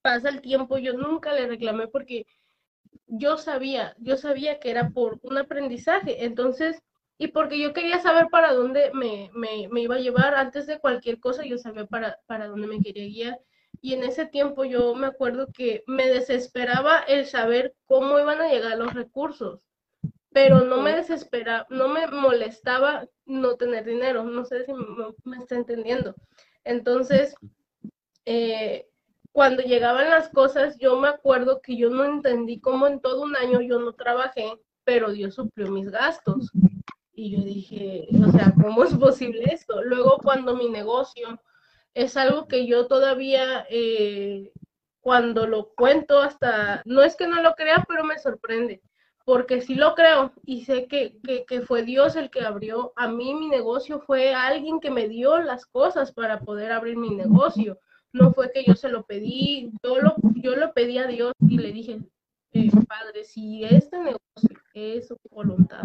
Pasa 0.00 0.30
el 0.30 0.40
tiempo, 0.40 0.78
yo 0.78 0.94
nunca 0.94 1.32
le 1.32 1.46
reclamé 1.46 1.86
porque 1.88 2.26
yo 3.06 3.36
sabía, 3.36 3.94
yo 3.98 4.16
sabía 4.16 4.58
que 4.58 4.70
era 4.70 4.90
por 4.90 5.18
un 5.22 5.38
aprendizaje, 5.38 6.24
entonces, 6.24 6.82
y 7.18 7.28
porque 7.28 7.58
yo 7.60 7.72
quería 7.72 8.00
saber 8.00 8.28
para 8.30 8.52
dónde 8.52 8.90
me, 8.94 9.30
me, 9.34 9.80
iba 9.80 9.96
a 9.96 10.00
llevar, 10.00 10.34
antes 10.34 10.66
de 10.66 10.80
cualquier 10.80 11.20
cosa 11.20 11.44
yo 11.44 11.58
sabía 11.58 11.86
para, 11.86 12.18
para 12.26 12.48
dónde 12.48 12.66
me 12.66 12.80
quería 12.80 13.06
guiar 13.06 13.40
y 13.80 13.94
en 13.94 14.04
ese 14.04 14.26
tiempo 14.26 14.64
yo 14.64 14.94
me 14.94 15.06
acuerdo 15.06 15.48
que 15.52 15.82
me 15.86 16.08
desesperaba 16.08 17.00
el 17.00 17.26
saber 17.26 17.74
cómo 17.86 18.18
iban 18.18 18.40
a 18.40 18.48
llegar 18.48 18.78
los 18.78 18.94
recursos, 18.94 19.60
pero 20.30 20.60
no 20.60 20.80
me 20.80 20.94
desesperaba, 20.94 21.66
no 21.70 21.88
me 21.88 22.06
molestaba 22.06 23.06
no 23.26 23.56
tener 23.56 23.84
dinero, 23.84 24.24
no 24.24 24.44
sé 24.44 24.64
si 24.64 24.72
me, 25.24 25.36
está 25.38 25.56
entendiendo. 25.56 26.14
Entonces, 26.64 27.34
eh, 28.24 28.88
cuando 29.32 29.62
llegaban 29.62 30.10
las 30.10 30.28
cosas, 30.28 30.78
yo 30.78 30.98
me 31.00 31.08
acuerdo 31.08 31.60
que 31.60 31.76
yo 31.76 31.90
no 31.90 32.04
entendí 32.04 32.60
cómo 32.60 32.86
en 32.86 33.00
todo 33.00 33.22
un 33.22 33.34
año 33.36 33.60
yo 33.60 33.78
no 33.78 33.94
trabajé, 33.94 34.52
pero 34.84 35.10
Dios 35.10 35.34
suplió 35.34 35.70
mis 35.70 35.90
gastos. 35.90 36.50
Y 37.14 37.36
yo 37.36 37.42
dije, 37.42 38.08
o 38.26 38.30
sea, 38.30 38.54
¿cómo 38.60 38.84
es 38.84 38.94
posible 38.94 39.44
esto? 39.52 39.82
Luego 39.82 40.18
cuando 40.22 40.56
mi 40.56 40.68
negocio 40.68 41.40
es 41.94 42.16
algo 42.16 42.48
que 42.48 42.66
yo 42.66 42.86
todavía 42.86 43.66
eh, 43.70 44.52
cuando 45.00 45.46
lo 45.46 45.74
cuento 45.74 46.20
hasta, 46.20 46.82
no 46.84 47.02
es 47.02 47.16
que 47.16 47.26
no 47.26 47.42
lo 47.42 47.54
crea, 47.54 47.84
pero 47.88 48.04
me 48.04 48.18
sorprende, 48.18 48.80
porque 49.24 49.60
sí 49.60 49.74
lo 49.74 49.94
creo 49.94 50.32
y 50.44 50.64
sé 50.64 50.86
que, 50.86 51.18
que, 51.46 51.60
fue 51.62 51.82
Dios 51.82 52.16
el 52.16 52.30
que 52.30 52.42
abrió 52.42 52.92
a 52.96 53.08
mí 53.08 53.34
mi 53.34 53.48
negocio, 53.48 54.00
fue 54.00 54.34
alguien 54.34 54.80
que 54.80 54.90
me 54.90 55.08
dio 55.08 55.40
las 55.40 55.66
cosas 55.66 56.12
para 56.12 56.40
poder 56.40 56.72
abrir 56.72 56.96
mi 56.96 57.10
negocio. 57.10 57.78
No 58.12 58.32
fue 58.32 58.52
que 58.52 58.64
yo 58.64 58.74
se 58.74 58.90
lo 58.90 59.04
pedí, 59.04 59.72
yo 59.82 59.98
lo, 59.98 60.14
yo 60.34 60.54
lo 60.54 60.72
pedí 60.72 60.98
a 60.98 61.06
Dios 61.06 61.32
y 61.48 61.58
le 61.58 61.72
dije, 61.72 62.00
eh, 62.52 62.70
Padre, 62.86 63.24
si 63.24 63.64
este 63.64 63.98
negocio 63.98 64.48
es 64.74 65.08
su 65.08 65.16
voluntad, 65.30 65.84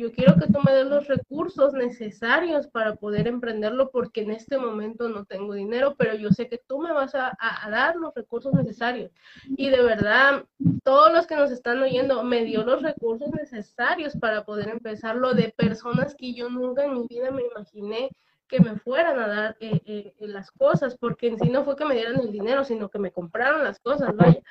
yo 0.00 0.12
quiero 0.12 0.34
que 0.36 0.46
tú 0.46 0.60
me 0.64 0.72
des 0.72 0.86
los 0.86 1.06
recursos 1.08 1.74
necesarios 1.74 2.66
para 2.66 2.96
poder 2.96 3.28
emprenderlo 3.28 3.90
porque 3.90 4.22
en 4.22 4.30
este 4.30 4.56
momento 4.56 5.08
no 5.10 5.26
tengo 5.26 5.52
dinero, 5.52 5.94
pero 5.98 6.14
yo 6.14 6.30
sé 6.30 6.48
que 6.48 6.58
tú 6.66 6.78
me 6.78 6.92
vas 6.92 7.14
a, 7.14 7.36
dar 7.70 7.96
los 7.96 8.14
recursos 8.14 8.54
necesarios. 8.54 9.12
Y 9.58 9.68
de 9.68 9.82
verdad, 9.82 10.44
todos 10.84 11.12
los 11.12 11.26
que 11.26 11.36
nos 11.36 11.50
están 11.50 11.82
oyendo, 11.82 12.22
me 12.22 12.44
dio 12.44 12.64
los 12.64 12.82
recursos 12.82 13.30
necesarios 13.32 14.16
para 14.16 14.44
poder 14.44 14.68
empezarlo 14.68 15.34
de 15.34 15.52
personas 15.54 16.14
que 16.14 16.32
yo 16.32 16.48
nunca 16.48 16.84
en 16.84 16.94
mi 16.94 17.06
vida 17.06 17.30
me 17.30 17.42
imaginé 17.42 18.10
que 18.50 18.60
me 18.60 18.76
fueran 18.76 19.18
a 19.20 19.28
dar 19.28 19.56
eh, 19.60 19.80
eh, 19.86 20.14
las 20.18 20.50
cosas, 20.50 20.96
porque 20.98 21.28
en 21.28 21.38
sí 21.38 21.48
no 21.48 21.64
fue 21.64 21.76
que 21.76 21.84
me 21.84 21.94
dieran 21.94 22.20
el 22.20 22.32
dinero, 22.32 22.64
sino 22.64 22.88
que 22.88 22.98
me 22.98 23.12
compraron 23.12 23.62
las 23.62 23.78
cosas, 23.78 24.14
vaya, 24.16 24.42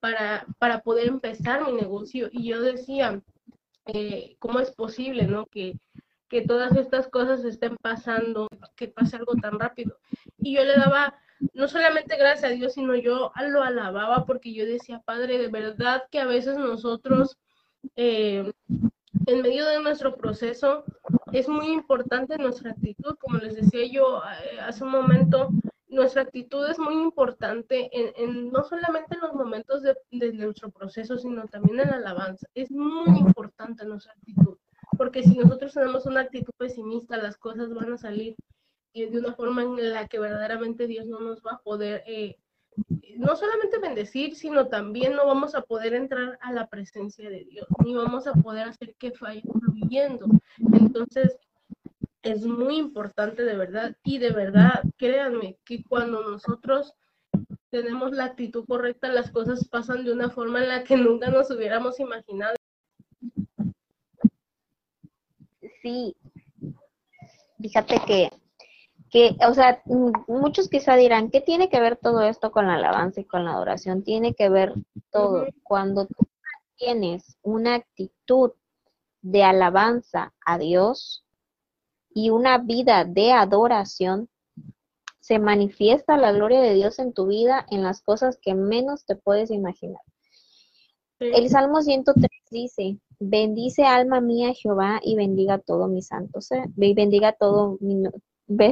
para, 0.00 0.46
para 0.58 0.80
poder 0.80 1.08
empezar 1.08 1.66
mi 1.66 1.72
negocio. 1.72 2.28
Y 2.30 2.48
yo 2.48 2.62
decía, 2.62 3.20
eh, 3.86 4.36
cómo 4.38 4.60
es 4.60 4.70
posible, 4.70 5.26
¿no? 5.26 5.46
Que, 5.46 5.74
que 6.28 6.42
todas 6.42 6.76
estas 6.76 7.08
cosas 7.08 7.44
estén 7.44 7.76
pasando, 7.76 8.46
que 8.76 8.88
pase 8.88 9.16
algo 9.16 9.34
tan 9.34 9.58
rápido. 9.58 9.98
Y 10.38 10.54
yo 10.54 10.64
le 10.64 10.76
daba 10.76 11.18
no 11.54 11.68
solamente 11.68 12.16
gracias 12.16 12.52
a 12.52 12.54
Dios, 12.54 12.74
sino 12.74 12.94
yo 12.94 13.32
lo 13.48 13.62
alababa 13.62 14.24
porque 14.24 14.52
yo 14.52 14.64
decía, 14.64 15.00
Padre, 15.04 15.38
de 15.38 15.48
verdad 15.48 16.04
que 16.10 16.20
a 16.20 16.26
veces 16.26 16.56
nosotros, 16.56 17.38
eh, 17.96 18.52
en 19.26 19.42
medio 19.42 19.66
de 19.66 19.80
nuestro 19.80 20.16
proceso, 20.16 20.84
es 21.32 21.48
muy 21.48 21.68
importante 21.68 22.38
nuestra 22.38 22.70
actitud, 22.70 23.16
como 23.18 23.38
les 23.38 23.54
decía 23.56 23.86
yo 23.90 24.22
eh, 24.22 24.60
hace 24.60 24.84
un 24.84 24.90
momento, 24.90 25.48
nuestra 25.88 26.22
actitud 26.22 26.68
es 26.68 26.78
muy 26.78 26.94
importante 26.94 27.90
en, 27.92 28.50
no 28.50 28.62
solamente 28.64 29.14
en 29.14 29.20
los 29.20 29.34
momentos 29.34 29.82
de, 29.82 29.96
nuestro 30.32 30.70
proceso, 30.70 31.16
sino 31.18 31.46
también 31.46 31.80
en 31.80 31.90
la 31.90 31.96
alabanza. 31.96 32.46
Es 32.54 32.70
muy 32.70 33.18
importante 33.18 33.84
nuestra 33.84 34.12
actitud, 34.12 34.58
porque 34.96 35.22
si 35.22 35.36
nosotros 35.36 35.72
tenemos 35.72 36.06
una 36.06 36.20
actitud 36.20 36.52
pesimista, 36.56 37.16
las 37.16 37.36
cosas 37.36 37.72
van 37.72 37.92
a 37.92 37.98
salir 37.98 38.36
eh, 38.94 39.10
de 39.10 39.18
una 39.18 39.34
forma 39.34 39.62
en 39.62 39.92
la 39.92 40.06
que 40.08 40.18
verdaderamente 40.18 40.86
Dios 40.86 41.06
no 41.06 41.20
nos 41.20 41.40
va 41.40 41.52
a 41.52 41.62
poder 41.62 42.02
eh, 42.06 42.36
no 43.16 43.34
solamente 43.36 43.78
bendecir, 43.78 44.36
sino 44.36 44.68
también 44.68 45.14
no 45.14 45.26
vamos 45.26 45.54
a 45.54 45.62
poder 45.62 45.94
entrar 45.94 46.38
a 46.40 46.52
la 46.52 46.68
presencia 46.68 47.28
de 47.28 47.44
Dios, 47.44 47.66
ni 47.84 47.94
vamos 47.94 48.26
a 48.26 48.32
poder 48.32 48.68
hacer 48.68 48.94
que 48.94 49.10
falle 49.10 49.42
fluyendo. 49.60 50.26
Entonces, 50.72 51.36
es 52.22 52.46
muy 52.46 52.76
importante 52.76 53.42
de 53.42 53.56
verdad, 53.56 53.96
y 54.04 54.18
de 54.18 54.30
verdad, 54.30 54.82
créanme, 54.96 55.58
que 55.64 55.82
cuando 55.82 56.22
nosotros 56.22 56.94
tenemos 57.70 58.12
la 58.12 58.24
actitud 58.24 58.64
correcta, 58.66 59.08
las 59.08 59.30
cosas 59.30 59.68
pasan 59.68 60.04
de 60.04 60.12
una 60.12 60.30
forma 60.30 60.62
en 60.62 60.68
la 60.68 60.84
que 60.84 60.96
nunca 60.96 61.30
nos 61.30 61.50
hubiéramos 61.50 61.98
imaginado. 62.00 62.54
Sí, 65.82 66.16
fíjate 67.60 68.00
que 68.06 68.30
que, 69.10 69.36
o 69.48 69.54
sea, 69.54 69.82
muchos 70.26 70.68
quizá 70.68 70.96
dirán, 70.96 71.30
¿qué 71.30 71.40
tiene 71.40 71.68
que 71.68 71.80
ver 71.80 71.96
todo 71.96 72.22
esto 72.22 72.50
con 72.50 72.66
la 72.66 72.74
alabanza 72.74 73.20
y 73.20 73.24
con 73.24 73.44
la 73.44 73.52
adoración? 73.52 74.04
Tiene 74.04 74.34
que 74.34 74.48
ver 74.48 74.74
todo. 75.10 75.46
Cuando 75.62 76.06
tú 76.06 76.26
tienes 76.76 77.36
una 77.42 77.76
actitud 77.76 78.52
de 79.22 79.42
alabanza 79.42 80.34
a 80.44 80.58
Dios 80.58 81.24
y 82.10 82.30
una 82.30 82.58
vida 82.58 83.04
de 83.04 83.32
adoración, 83.32 84.28
se 85.20 85.38
manifiesta 85.38 86.16
la 86.16 86.32
gloria 86.32 86.60
de 86.60 86.74
Dios 86.74 86.98
en 86.98 87.12
tu 87.12 87.26
vida 87.26 87.66
en 87.70 87.82
las 87.82 88.00
cosas 88.00 88.38
que 88.40 88.54
menos 88.54 89.04
te 89.04 89.16
puedes 89.16 89.50
imaginar. 89.50 90.00
El 91.20 91.50
Salmo 91.50 91.82
103 91.82 92.30
dice, 92.50 92.98
bendice 93.18 93.84
alma 93.84 94.20
mía 94.20 94.54
Jehová 94.54 95.00
y 95.02 95.16
bendiga 95.16 95.58
todo 95.58 95.88
mi 95.88 96.00
santo 96.00 96.40
ser, 96.40 96.68
bendiga 96.76 97.32
todo 97.32 97.76
mi, 97.80 98.04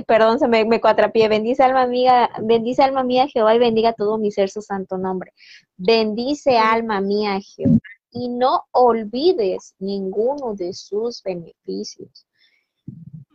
perdón, 0.06 0.38
se 0.38 0.48
me, 0.48 0.64
me 0.64 0.80
cuatrapié, 0.80 1.28
bendice 1.28 1.62
alma 1.62 1.86
mía, 1.86 2.30
bendice 2.42 2.82
alma 2.82 3.04
mía 3.04 3.28
Jehová 3.28 3.54
y 3.54 3.58
bendiga 3.58 3.92
todo 3.92 4.18
mi 4.18 4.30
ser 4.30 4.48
su 4.48 4.62
santo 4.62 4.98
nombre. 4.98 5.32
Bendice 5.76 6.58
alma 6.58 7.00
mía 7.00 7.38
Jehová 7.40 7.78
y 8.10 8.28
no 8.28 8.62
olvides 8.72 9.74
ninguno 9.78 10.54
de 10.54 10.72
sus 10.72 11.22
beneficios. 11.22 12.26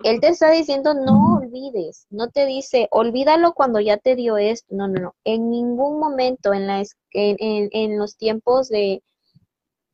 Él 0.03 0.19
te 0.19 0.29
está 0.29 0.49
diciendo 0.49 0.95
no 0.95 1.37
olvides, 1.37 2.07
no 2.09 2.29
te 2.29 2.47
dice 2.47 2.87
olvídalo 2.89 3.53
cuando 3.53 3.79
ya 3.79 3.97
te 3.97 4.15
dio 4.15 4.37
esto, 4.37 4.73
no, 4.75 4.87
no, 4.87 4.99
no, 4.99 5.15
en 5.23 5.51
ningún 5.51 5.99
momento 5.99 6.53
en, 6.53 6.65
la, 6.65 6.81
en, 7.11 7.69
en 7.71 7.99
los 7.99 8.17
tiempos 8.17 8.69
de, 8.69 9.03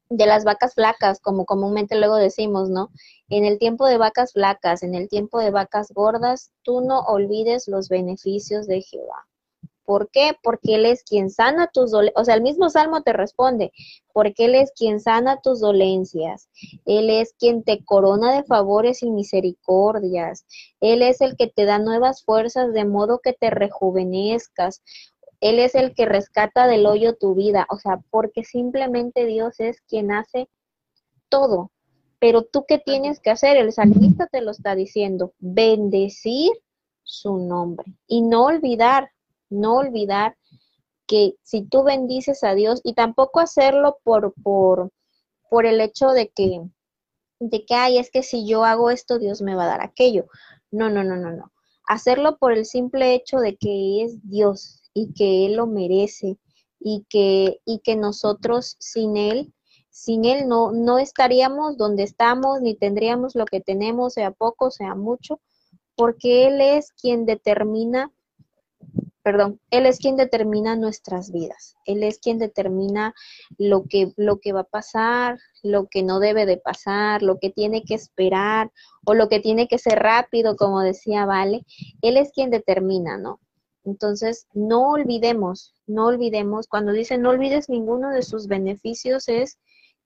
de 0.09 0.25
las 0.25 0.43
vacas 0.43 0.73
flacas, 0.73 1.19
como 1.19 1.45
comúnmente 1.45 1.95
luego 1.95 2.15
decimos, 2.15 2.69
¿no? 2.69 2.89
En 3.29 3.45
el 3.45 3.59
tiempo 3.59 3.85
de 3.85 3.97
vacas 3.97 4.33
flacas, 4.33 4.83
en 4.83 4.95
el 4.95 5.09
tiempo 5.09 5.39
de 5.39 5.51
vacas 5.51 5.91
gordas, 5.93 6.51
tú 6.63 6.81
no 6.81 7.01
olvides 7.01 7.67
los 7.67 7.89
beneficios 7.89 8.67
de 8.67 8.81
Jehová. 8.81 9.27
¿Por 9.87 10.09
qué? 10.11 10.33
Porque 10.43 10.75
Él 10.75 10.85
es 10.85 11.01
quien 11.03 11.29
sana 11.29 11.69
tus 11.73 11.91
dolencias. 11.91 12.21
O 12.21 12.25
sea, 12.25 12.35
el 12.35 12.41
mismo 12.41 12.69
Salmo 12.69 13.03
te 13.03 13.13
responde, 13.13 13.71
porque 14.11 14.43
Él 14.43 14.55
es 14.55 14.73
quien 14.75 14.99
sana 14.99 15.39
tus 15.41 15.61
dolencias. 15.61 16.49
Él 16.83 17.09
es 17.09 17.33
quien 17.39 17.63
te 17.63 17.85
corona 17.85 18.35
de 18.35 18.43
favores 18.43 19.01
y 19.01 19.09
misericordias. 19.11 20.45
Él 20.81 21.01
es 21.01 21.21
el 21.21 21.37
que 21.37 21.47
te 21.47 21.63
da 21.63 21.79
nuevas 21.79 22.21
fuerzas 22.25 22.73
de 22.73 22.83
modo 22.83 23.19
que 23.19 23.31
te 23.31 23.49
rejuvenezcas. 23.49 24.81
Él 25.39 25.59
es 25.59 25.75
el 25.75 25.93
que 25.93 26.05
rescata 26.05 26.67
del 26.67 26.85
hoyo 26.85 27.15
tu 27.15 27.35
vida, 27.35 27.67
o 27.69 27.77
sea, 27.77 28.01
porque 28.09 28.43
simplemente 28.43 29.25
Dios 29.25 29.59
es 29.59 29.81
quien 29.81 30.11
hace 30.11 30.49
todo. 31.29 31.71
Pero 32.19 32.43
tú 32.43 32.65
qué 32.67 32.79
tienes 32.79 33.19
que 33.19 33.29
hacer? 33.29 33.57
El 33.57 33.71
salmista 33.71 34.27
te 34.27 34.41
lo 34.41 34.51
está 34.51 34.73
diciendo, 34.73 35.33
bendecir 35.39 36.51
su 37.03 37.37
nombre 37.37 37.93
y 38.07 38.21
no 38.21 38.45
olvidar, 38.45 39.11
no 39.49 39.75
olvidar 39.75 40.35
que 41.07 41.35
si 41.41 41.63
tú 41.63 41.83
bendices 41.83 42.43
a 42.43 42.53
Dios 42.53 42.81
y 42.83 42.93
tampoco 42.93 43.39
hacerlo 43.39 43.97
por, 44.03 44.33
por, 44.43 44.91
por 45.49 45.65
el 45.65 45.79
hecho 45.79 46.09
de 46.09 46.29
que, 46.29 46.61
de 47.39 47.65
que, 47.65 47.75
ay, 47.75 47.97
es 47.97 48.11
que 48.11 48.23
si 48.23 48.45
yo 48.45 48.65
hago 48.65 48.89
esto, 48.89 49.17
Dios 49.17 49.41
me 49.41 49.55
va 49.55 49.63
a 49.63 49.67
dar 49.67 49.81
aquello. 49.81 50.25
No, 50.69 50.89
no, 50.89 51.03
no, 51.03 51.15
no, 51.15 51.31
no. 51.31 51.51
Hacerlo 51.87 52.37
por 52.37 52.51
el 52.51 52.65
simple 52.65 53.13
hecho 53.13 53.37
de 53.37 53.55
que 53.55 54.03
es 54.03 54.17
Dios, 54.27 54.86
y 54.97 55.13
que 55.13 55.45
Él 55.45 55.57
lo 55.57 55.67
merece 55.67 56.39
y 56.79 57.05
que, 57.07 57.59
y 57.65 57.79
que 57.79 57.95
nosotros 57.95 58.77
sin 58.79 59.15
Él, 59.15 59.53
sin 59.91 60.25
Él 60.25 60.47
no, 60.47 60.71
no 60.71 60.97
estaríamos 60.97 61.77
donde 61.77 62.01
estamos 62.01 62.61
ni 62.61 62.73
tendríamos 62.73 63.35
lo 63.35 63.45
que 63.45 63.61
tenemos, 63.61 64.13
sea 64.13 64.31
poco, 64.31 64.71
sea 64.71 64.95
mucho, 64.95 65.39
porque 65.95 66.47
Él 66.47 66.61
es 66.61 66.91
quien 66.93 67.27
determina, 67.27 68.11
perdón, 69.21 69.59
Él 69.69 69.85
es 69.85 69.99
quien 69.99 70.15
determina 70.15 70.75
nuestras 70.75 71.31
vidas, 71.31 71.75
Él 71.85 72.01
es 72.01 72.17
quien 72.17 72.39
determina 72.39 73.13
lo 73.59 73.83
que, 73.83 74.13
lo 74.17 74.39
que 74.39 74.51
va 74.51 74.61
a 74.61 74.63
pasar, 74.63 75.37
lo 75.61 75.85
que 75.85 76.01
no 76.01 76.19
debe 76.19 76.47
de 76.47 76.57
pasar, 76.57 77.21
lo 77.21 77.37
que 77.37 77.51
tiene 77.51 77.83
que 77.83 77.93
esperar 77.93 78.71
o 79.05 79.13
lo 79.13 79.29
que 79.29 79.41
tiene 79.41 79.67
que 79.67 79.77
ser 79.77 79.99
rápido, 79.99 80.55
como 80.55 80.81
decía 80.81 81.27
Vale, 81.27 81.67
Él 82.01 82.17
es 82.17 82.31
quien 82.31 82.49
determina, 82.49 83.19
¿no? 83.19 83.39
Entonces, 83.87 84.47
no 84.53 84.89
olvidemos, 84.89 85.73
no 85.87 86.07
olvidemos, 86.07 86.67
cuando 86.67 86.91
dice 86.91 87.17
no 87.17 87.29
olvides 87.29 87.69
ninguno 87.69 88.09
de 88.09 88.21
sus 88.21 88.47
beneficios, 88.47 89.29
es 89.29 89.59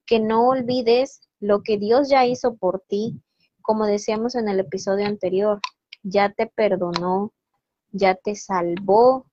que 0.06 0.20
no 0.20 0.50
olvides 0.50 1.28
lo 1.40 1.64
que 1.64 1.80
Dios 1.80 2.08
ya 2.08 2.28
hizo 2.28 2.56
por 2.58 2.84
ti, 2.88 3.20
como 3.64 3.88
decíamos 3.88 4.36
en 4.36 4.50
el 4.50 4.60
episodio 4.60 5.08
anterior, 5.08 5.60
ya 6.04 6.32
te 6.32 6.46
perdonó, 6.46 7.34
ya 7.92 8.14
te 8.14 8.36
salvó 8.36 9.26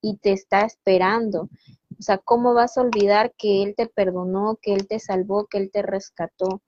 y 0.00 0.16
te 0.16 0.32
está 0.32 0.62
esperando. 0.62 1.50
O 1.98 2.02
sea, 2.02 2.16
¿cómo 2.16 2.54
vas 2.54 2.78
a 2.78 2.80
olvidar 2.80 3.34
que 3.36 3.62
Él 3.62 3.74
te 3.76 3.88
perdonó, 3.88 4.58
que 4.62 4.72
Él 4.72 4.88
te 4.88 5.00
salvó, 5.00 5.48
que 5.48 5.58
Él 5.58 5.70
te 5.70 5.82
rescató? 5.82 6.62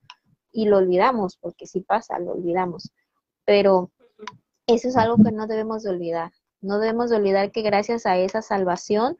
Y 0.53 0.67
lo 0.67 0.77
olvidamos, 0.77 1.39
porque 1.39 1.67
si 1.67 1.81
pasa, 1.81 2.19
lo 2.19 2.33
olvidamos. 2.33 2.93
Pero 3.47 3.93
eso 4.67 4.89
es 4.89 4.97
algo 4.99 5.17
que 5.25 5.33
no 5.33 5.47
debemos 5.47 5.85
de 5.85 5.91
olvidar. 5.91 6.33
No 6.61 6.79
debemos 6.79 7.11
de 7.11 7.17
olvidar 7.17 7.53
que 7.53 7.63
gracias 7.63 8.05
a 8.07 8.19
esa 8.19 8.43
salvación, 8.43 9.17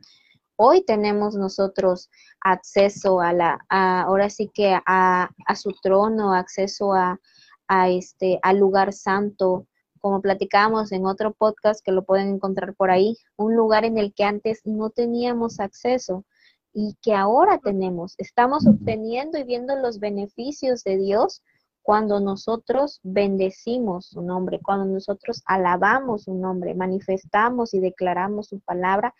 hoy 0.57 0.85
tenemos 0.85 1.37
nosotros 1.37 2.11
acceso 2.41 3.21
a 3.21 3.33
la, 3.33 3.65
ahora 3.69 4.29
sí 4.29 4.51
que 4.53 4.77
a, 4.87 5.31
a 5.47 5.57
su 5.57 5.73
trono, 5.83 6.35
acceso 6.35 6.95
a, 6.95 7.21
a, 7.69 7.89
este, 7.91 8.41
al 8.43 8.59
lugar 8.59 8.93
santo, 8.93 9.67
como 10.01 10.21
platicábamos 10.21 10.91
en 10.91 11.07
otro 11.07 11.33
podcast 11.33 11.85
que 11.85 11.93
lo 11.93 12.05
pueden 12.05 12.29
encontrar 12.29 12.75
por 12.75 12.91
ahí, 12.91 13.17
un 13.37 13.55
lugar 13.55 13.85
en 13.85 13.99
el 13.99 14.13
que 14.15 14.25
antes 14.25 14.63
no 14.65 14.91
teníamos 14.91 15.61
acceso 15.61 16.25
y 16.73 16.97
que 17.03 17.15
ahora 17.15 17.59
tenemos. 17.59 18.15
Estamos 18.19 18.67
obteniendo 18.67 19.39
y 19.39 19.45
viendo 19.45 19.77
los 19.77 20.01
beneficios 20.01 20.83
de 20.83 20.97
Dios 20.97 21.43
cuando 21.89 22.21
nosotros 22.21 23.01
bendecimos 23.03 24.09
su 24.09 24.21
nombre, 24.21 24.61
cuando 24.63 24.85
nosotros 24.85 25.43
alabamos 25.47 26.25
su 26.25 26.35
nombre, 26.35 26.75
manifestamos 26.75 27.73
y 27.73 27.81
declaramos 27.81 28.49
su 28.49 28.61
palabra, 28.61 29.15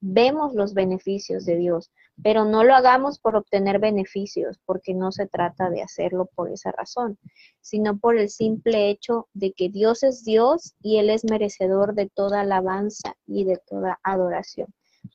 vemos 0.00 0.54
los 0.54 0.72
beneficios 0.72 1.44
de 1.44 1.56
Dios, 1.56 1.90
pero 2.22 2.46
no 2.46 2.64
lo 2.64 2.74
hagamos 2.74 3.18
por 3.18 3.36
obtener 3.36 3.78
beneficios, 3.78 4.58
porque 4.64 4.94
no 4.94 5.12
se 5.12 5.26
trata 5.26 5.68
de 5.68 5.82
hacerlo 5.82 6.30
por 6.34 6.50
esa 6.50 6.72
razón, 6.72 7.18
sino 7.60 7.98
por 7.98 8.16
el 8.16 8.30
simple 8.30 8.88
hecho 8.88 9.28
de 9.34 9.52
que 9.52 9.68
Dios 9.68 10.02
es 10.02 10.24
Dios 10.24 10.72
y 10.80 10.96
Él 10.96 11.10
es 11.10 11.24
merecedor 11.24 11.94
de 11.94 12.08
toda 12.08 12.40
alabanza 12.40 13.16
y 13.26 13.44
de 13.44 13.60
toda 13.68 14.00
adoración. 14.02 14.68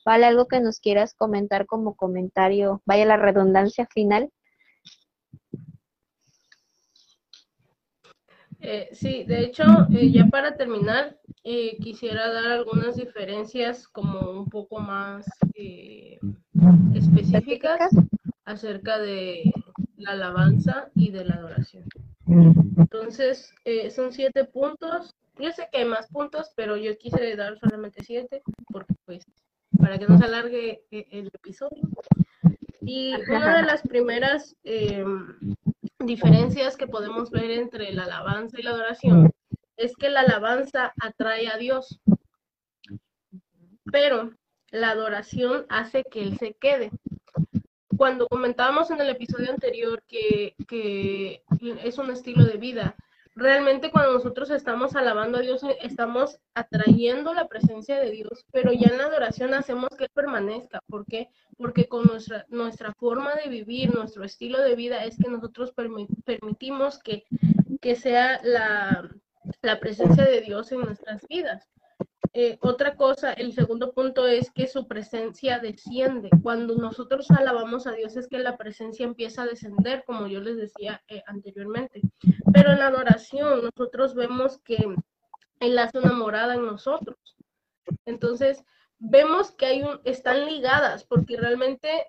¿Vale 0.04 0.26
algo 0.26 0.46
que 0.46 0.60
nos 0.60 0.78
quieras 0.78 1.14
comentar 1.14 1.66
como 1.66 1.96
comentario, 1.96 2.82
vaya 2.86 3.04
la 3.04 3.16
redundancia 3.16 3.88
final? 3.92 4.30
Eh, 8.62 8.90
sí, 8.92 9.24
de 9.24 9.40
hecho, 9.40 9.64
eh, 9.90 10.10
ya 10.10 10.26
para 10.26 10.54
terminar, 10.56 11.16
eh, 11.44 11.78
quisiera 11.78 12.30
dar 12.30 12.46
algunas 12.46 12.96
diferencias 12.96 13.88
como 13.88 14.30
un 14.32 14.50
poco 14.50 14.80
más 14.80 15.26
específicas 16.94 17.90
acerca 18.44 18.98
de 18.98 19.50
la 19.96 20.12
alabanza 20.12 20.90
y 20.94 21.10
de 21.10 21.24
la 21.24 21.34
adoración. 21.36 21.84
Entonces, 22.76 23.54
son 23.94 24.12
siete 24.12 24.44
puntos. 24.44 25.16
Yo 25.38 25.50
sé 25.52 25.68
que 25.72 25.78
hay 25.78 25.84
más 25.86 26.08
puntos, 26.08 26.52
pero 26.54 26.76
yo 26.76 26.96
quise 26.98 27.36
dar 27.36 27.58
solamente 27.58 28.04
siete, 28.04 28.42
porque 28.70 28.94
pues, 29.06 29.24
para 29.78 29.98
que 29.98 30.06
no 30.06 30.18
se 30.18 30.24
alargue 30.24 30.82
el 30.90 31.28
episodio. 31.28 31.88
Y 32.82 33.14
una 33.30 33.56
de 33.56 33.62
las 33.62 33.82
primeras 33.82 34.56
diferencias 36.00 36.76
que 36.76 36.86
podemos 36.86 37.30
ver 37.30 37.50
entre 37.50 37.92
la 37.92 38.04
alabanza 38.04 38.58
y 38.58 38.62
la 38.62 38.70
adoración 38.70 39.30
es 39.76 39.96
que 39.96 40.10
la 40.10 40.20
alabanza 40.20 40.92
atrae 41.00 41.48
a 41.48 41.56
Dios, 41.56 42.00
pero 43.90 44.32
la 44.70 44.90
adoración 44.90 45.66
hace 45.68 46.04
que 46.10 46.22
Él 46.22 46.38
se 46.38 46.54
quede. 46.54 46.90
Cuando 47.96 48.28
comentábamos 48.28 48.90
en 48.90 49.00
el 49.00 49.10
episodio 49.10 49.50
anterior 49.50 50.02
que, 50.06 50.54
que 50.68 51.42
es 51.84 51.98
un 51.98 52.10
estilo 52.10 52.44
de 52.44 52.56
vida, 52.56 52.96
realmente 53.40 53.90
cuando 53.90 54.12
nosotros 54.12 54.50
estamos 54.50 54.94
alabando 54.94 55.38
a 55.38 55.40
Dios, 55.40 55.62
estamos 55.82 56.38
atrayendo 56.54 57.32
la 57.32 57.48
presencia 57.48 57.98
de 57.98 58.10
Dios, 58.10 58.44
pero 58.52 58.70
ya 58.72 58.88
en 58.88 58.98
la 58.98 59.06
adoración 59.06 59.54
hacemos 59.54 59.88
que 59.96 60.04
Él 60.04 60.10
permanezca. 60.12 60.80
¿Por 60.86 61.06
qué? 61.06 61.30
Porque 61.56 61.88
con 61.88 62.04
nuestra, 62.06 62.44
nuestra 62.50 62.92
forma 62.92 63.34
de 63.34 63.48
vivir, 63.48 63.94
nuestro 63.94 64.24
estilo 64.24 64.60
de 64.60 64.76
vida, 64.76 65.04
es 65.04 65.16
que 65.16 65.30
nosotros 65.30 65.72
permitimos 65.72 66.98
que, 66.98 67.24
que 67.80 67.96
sea 67.96 68.40
la, 68.44 69.08
la 69.62 69.80
presencia 69.80 70.24
de 70.24 70.42
Dios 70.42 70.70
en 70.72 70.80
nuestras 70.82 71.26
vidas. 71.26 71.66
Eh, 72.32 72.58
otra 72.60 72.94
cosa, 72.94 73.32
el 73.32 73.52
segundo 73.52 73.92
punto 73.92 74.28
es 74.28 74.52
que 74.52 74.68
su 74.68 74.86
presencia 74.86 75.58
desciende. 75.58 76.30
Cuando 76.42 76.76
nosotros 76.76 77.28
alabamos 77.30 77.86
a 77.86 77.92
Dios 77.92 78.16
es 78.16 78.28
que 78.28 78.38
la 78.38 78.56
presencia 78.56 79.04
empieza 79.04 79.42
a 79.42 79.46
descender, 79.46 80.04
como 80.06 80.28
yo 80.28 80.40
les 80.40 80.56
decía 80.56 81.02
eh, 81.08 81.22
anteriormente. 81.26 82.02
Pero 82.52 82.70
en 82.70 82.78
la 82.78 82.86
adoración 82.86 83.62
nosotros 83.64 84.14
vemos 84.14 84.58
que 84.58 84.78
Él 85.58 85.78
hace 85.78 85.98
una 85.98 86.12
morada 86.12 86.54
en 86.54 86.66
nosotros. 86.66 87.18
Entonces, 88.06 88.62
vemos 89.00 89.50
que 89.50 89.66
hay 89.66 89.82
un, 89.82 90.00
están 90.04 90.46
ligadas, 90.46 91.04
porque 91.04 91.36
realmente 91.36 92.04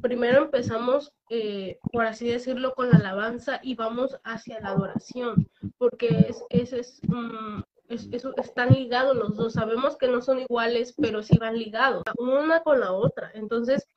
primero 0.00 0.44
empezamos, 0.44 1.12
eh, 1.30 1.80
por 1.92 2.06
así 2.06 2.28
decirlo, 2.28 2.74
con 2.74 2.90
la 2.90 2.98
alabanza 2.98 3.58
y 3.62 3.74
vamos 3.74 4.16
hacia 4.22 4.60
la 4.60 4.68
adoración, 4.68 5.48
porque 5.78 6.26
es, 6.28 6.44
ese 6.50 6.80
es 6.80 7.00
eso 7.88 8.32
están 8.36 8.72
ligados 8.72 9.16
los 9.16 9.36
dos. 9.36 9.54
Sabemos 9.54 9.96
que 9.96 10.08
no 10.08 10.20
son 10.22 10.40
iguales, 10.40 10.94
pero 10.96 11.22
sí 11.22 11.38
van 11.38 11.58
ligados, 11.58 12.02
una 12.18 12.60
con 12.60 12.80
la 12.80 12.92
otra. 12.92 13.30
Entonces, 13.34 13.88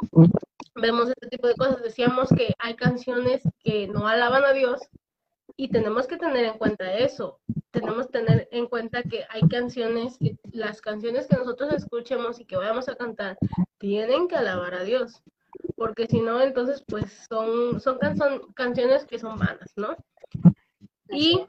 vemos 0.75 1.09
este 1.09 1.27
tipo 1.27 1.47
de 1.47 1.55
cosas. 1.55 1.81
Decíamos 1.81 2.29
que 2.29 2.53
hay 2.59 2.75
canciones 2.75 3.43
que 3.63 3.87
no 3.87 4.07
alaban 4.07 4.45
a 4.45 4.53
Dios 4.53 4.81
y 5.55 5.69
tenemos 5.69 6.07
que 6.07 6.17
tener 6.17 6.45
en 6.45 6.57
cuenta 6.57 6.93
eso. 6.93 7.39
Tenemos 7.71 8.07
que 8.07 8.19
tener 8.19 8.47
en 8.51 8.67
cuenta 8.67 9.03
que 9.03 9.25
hay 9.29 9.41
canciones, 9.49 10.17
las 10.51 10.81
canciones 10.81 11.27
que 11.27 11.37
nosotros 11.37 11.73
escuchemos 11.73 12.39
y 12.39 12.45
que 12.45 12.57
vayamos 12.57 12.87
a 12.89 12.95
cantar 12.95 13.37
tienen 13.77 14.27
que 14.27 14.35
alabar 14.35 14.73
a 14.73 14.83
Dios. 14.83 15.21
Porque 15.75 16.07
si 16.07 16.21
no, 16.21 16.41
entonces, 16.41 16.83
pues 16.87 17.25
son, 17.29 17.79
son 17.79 17.97
canciones 18.53 19.05
que 19.05 19.19
son 19.19 19.37
vanas, 19.37 19.71
¿no? 19.75 19.95
Y 21.09 21.45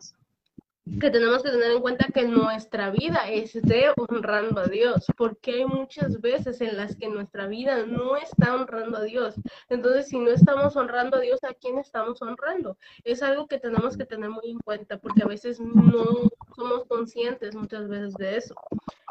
que 0.98 1.10
tenemos 1.10 1.42
que 1.42 1.50
tener 1.50 1.70
en 1.70 1.80
cuenta 1.80 2.08
que 2.12 2.24
nuestra 2.24 2.90
vida 2.90 3.30
es 3.30 3.52
de 3.62 3.92
honrando 3.96 4.60
a 4.60 4.66
Dios, 4.66 5.06
porque 5.16 5.52
hay 5.52 5.64
muchas 5.64 6.20
veces 6.20 6.60
en 6.60 6.76
las 6.76 6.96
que 6.96 7.08
nuestra 7.08 7.46
vida 7.46 7.84
no 7.86 8.16
está 8.16 8.54
honrando 8.54 8.98
a 8.98 9.02
Dios. 9.02 9.34
Entonces, 9.68 10.08
si 10.08 10.18
no 10.18 10.30
estamos 10.30 10.76
honrando 10.76 11.18
a 11.18 11.20
Dios, 11.20 11.42
¿a 11.44 11.54
quién 11.54 11.78
estamos 11.78 12.20
honrando? 12.22 12.76
Es 13.04 13.22
algo 13.22 13.46
que 13.46 13.58
tenemos 13.58 13.96
que 13.96 14.06
tener 14.06 14.30
muy 14.30 14.50
en 14.50 14.58
cuenta, 14.58 14.98
porque 14.98 15.22
a 15.22 15.28
veces 15.28 15.60
no 15.60 16.28
somos 16.56 16.86
conscientes 16.86 17.54
muchas 17.54 17.88
veces 17.88 18.14
de 18.14 18.36
eso. 18.36 18.54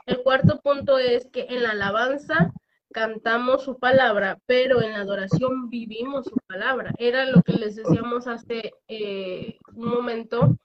El 0.06 0.22
cuarto 0.24 0.60
punto 0.62 0.98
es 0.98 1.28
que 1.28 1.46
en 1.50 1.64
la 1.64 1.72
alabanza 1.72 2.52
cantamos 2.92 3.64
su 3.64 3.78
palabra, 3.78 4.40
pero 4.46 4.82
en 4.82 4.94
la 4.94 5.00
adoración 5.00 5.70
vivimos 5.70 6.26
su 6.26 6.36
palabra. 6.48 6.94
Era 6.98 7.26
lo 7.26 7.42
que 7.44 7.54
les 7.54 7.76
decíamos 7.76 8.28
hace 8.28 8.74
eh, 8.88 9.58
un 9.76 9.88
momento 9.88 10.58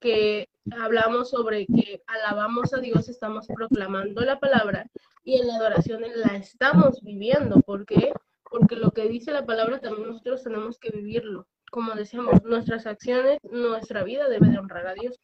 que 0.00 0.48
hablamos 0.76 1.30
sobre 1.30 1.66
que 1.66 2.02
alabamos 2.06 2.72
a 2.74 2.78
Dios, 2.78 3.08
estamos 3.08 3.46
proclamando 3.46 4.22
la 4.22 4.38
palabra 4.38 4.86
y 5.24 5.40
en 5.40 5.46
la 5.46 5.56
adoración 5.56 6.02
la 6.16 6.36
estamos 6.36 7.02
viviendo. 7.02 7.60
¿Por 7.60 7.86
qué? 7.86 8.12
Porque 8.50 8.76
lo 8.76 8.90
que 8.90 9.08
dice 9.08 9.32
la 9.32 9.46
palabra 9.46 9.80
también 9.80 10.08
nosotros 10.08 10.42
tenemos 10.42 10.78
que 10.78 10.90
vivirlo. 10.90 11.46
Como 11.70 11.94
decíamos, 11.94 12.42
nuestras 12.44 12.86
acciones, 12.86 13.38
nuestra 13.42 14.02
vida 14.02 14.28
debe 14.28 14.48
de 14.48 14.58
honrar 14.58 14.86
a 14.86 14.94
Dios. 14.94 15.20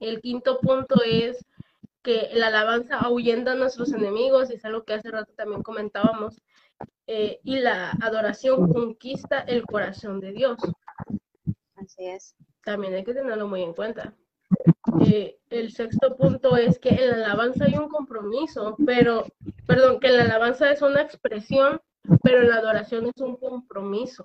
El 0.00 0.20
quinto 0.20 0.58
punto 0.60 1.02
es 1.04 1.44
que 2.02 2.30
la 2.32 2.46
alabanza 2.46 2.98
ahuyenda 2.98 3.52
a 3.52 3.56
nuestros 3.56 3.92
enemigos, 3.92 4.50
es 4.50 4.64
algo 4.64 4.84
que 4.84 4.94
hace 4.94 5.10
rato 5.10 5.32
también 5.36 5.62
comentábamos, 5.62 6.40
eh, 7.06 7.40
y 7.42 7.58
la 7.58 7.90
adoración 8.00 8.72
conquista 8.72 9.40
el 9.40 9.64
corazón 9.64 10.20
de 10.20 10.32
Dios. 10.32 10.58
Así 11.74 12.06
es. 12.06 12.34
También 12.64 12.94
hay 12.94 13.04
que 13.04 13.14
tenerlo 13.14 13.46
muy 13.46 13.62
en 13.62 13.74
cuenta. 13.74 14.14
Eh, 15.00 15.38
el 15.50 15.72
sexto 15.72 16.16
punto 16.16 16.56
es 16.56 16.78
que 16.78 16.90
en 16.90 17.10
la 17.10 17.26
alabanza 17.26 17.64
hay 17.64 17.74
un 17.74 17.88
compromiso, 17.88 18.76
pero, 18.84 19.26
perdón, 19.66 20.00
que 20.00 20.08
la 20.08 20.24
alabanza 20.24 20.70
es 20.70 20.82
una 20.82 21.02
expresión, 21.02 21.80
pero 22.22 22.42
la 22.42 22.56
adoración 22.56 23.06
es 23.06 23.20
un 23.20 23.36
compromiso. 23.36 24.24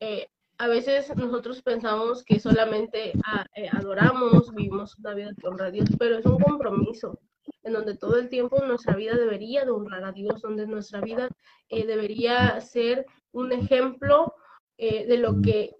Eh, 0.00 0.28
a 0.58 0.68
veces 0.68 1.14
nosotros 1.16 1.62
pensamos 1.62 2.24
que 2.24 2.40
solamente 2.40 3.12
ah, 3.24 3.46
eh, 3.54 3.68
adoramos, 3.72 4.52
vivimos 4.54 4.98
una 4.98 5.14
vida 5.14 5.30
que 5.38 5.46
honra 5.46 5.66
a 5.66 5.70
Dios, 5.70 5.88
pero 5.98 6.18
es 6.18 6.26
un 6.26 6.38
compromiso 6.38 7.18
en 7.62 7.72
donde 7.72 7.96
todo 7.96 8.18
el 8.18 8.28
tiempo 8.28 8.62
nuestra 8.64 8.94
vida 8.96 9.14
debería 9.16 9.64
de 9.64 9.70
honrar 9.70 10.04
a 10.04 10.12
Dios, 10.12 10.42
donde 10.42 10.66
nuestra 10.66 11.00
vida 11.00 11.28
debería 11.70 12.60
ser 12.60 13.06
un 13.32 13.52
ejemplo 13.52 14.34
de 14.76 15.18
lo 15.18 15.40
que 15.42 15.77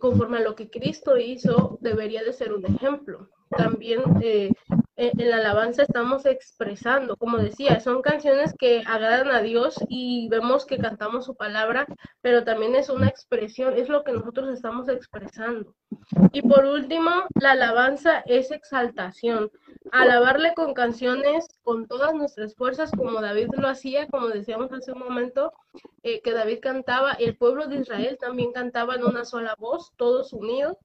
conforme 0.00 0.38
a 0.38 0.42
lo 0.42 0.54
que 0.54 0.70
Cristo 0.70 1.16
hizo, 1.16 1.78
debería 1.80 2.22
de 2.22 2.32
ser 2.32 2.52
un 2.52 2.64
ejemplo. 2.66 3.28
También 3.50 4.02
eh, 4.22 4.52
en 4.96 5.30
la 5.30 5.36
alabanza 5.36 5.82
estamos 5.82 6.24
expresando, 6.24 7.16
como 7.16 7.38
decía, 7.38 7.80
son 7.80 8.00
canciones 8.00 8.54
que 8.56 8.82
agradan 8.86 9.30
a 9.30 9.40
Dios 9.40 9.74
y 9.88 10.28
vemos 10.28 10.66
que 10.66 10.78
cantamos 10.78 11.24
su 11.24 11.34
palabra, 11.34 11.86
pero 12.20 12.44
también 12.44 12.76
es 12.76 12.88
una 12.88 13.08
expresión, 13.08 13.74
es 13.76 13.88
lo 13.88 14.04
que 14.04 14.12
nosotros 14.12 14.50
estamos 14.50 14.88
expresando. 14.88 15.74
Y 16.32 16.42
por 16.42 16.64
último, 16.64 17.10
la 17.40 17.52
alabanza 17.52 18.22
es 18.26 18.50
exaltación. 18.50 19.50
Alabarle 19.90 20.54
con 20.54 20.74
canciones, 20.74 21.46
con 21.62 21.86
todas 21.86 22.14
nuestras 22.14 22.54
fuerzas, 22.54 22.90
como 22.92 23.20
David 23.20 23.48
lo 23.56 23.68
hacía, 23.68 24.06
como 24.08 24.28
decíamos 24.28 24.72
hace 24.72 24.92
un 24.92 25.00
momento, 25.00 25.52
eh, 26.02 26.20
que 26.22 26.32
David 26.32 26.60
cantaba, 26.62 27.12
el 27.12 27.36
pueblo 27.36 27.66
de 27.66 27.76
Israel 27.76 28.16
también 28.20 28.52
cantaba 28.52 28.94
en 28.94 29.04
una 29.04 29.24
sola 29.24 29.54
voz, 29.58 29.92
todos 29.96 30.32
unidos. 30.32 30.76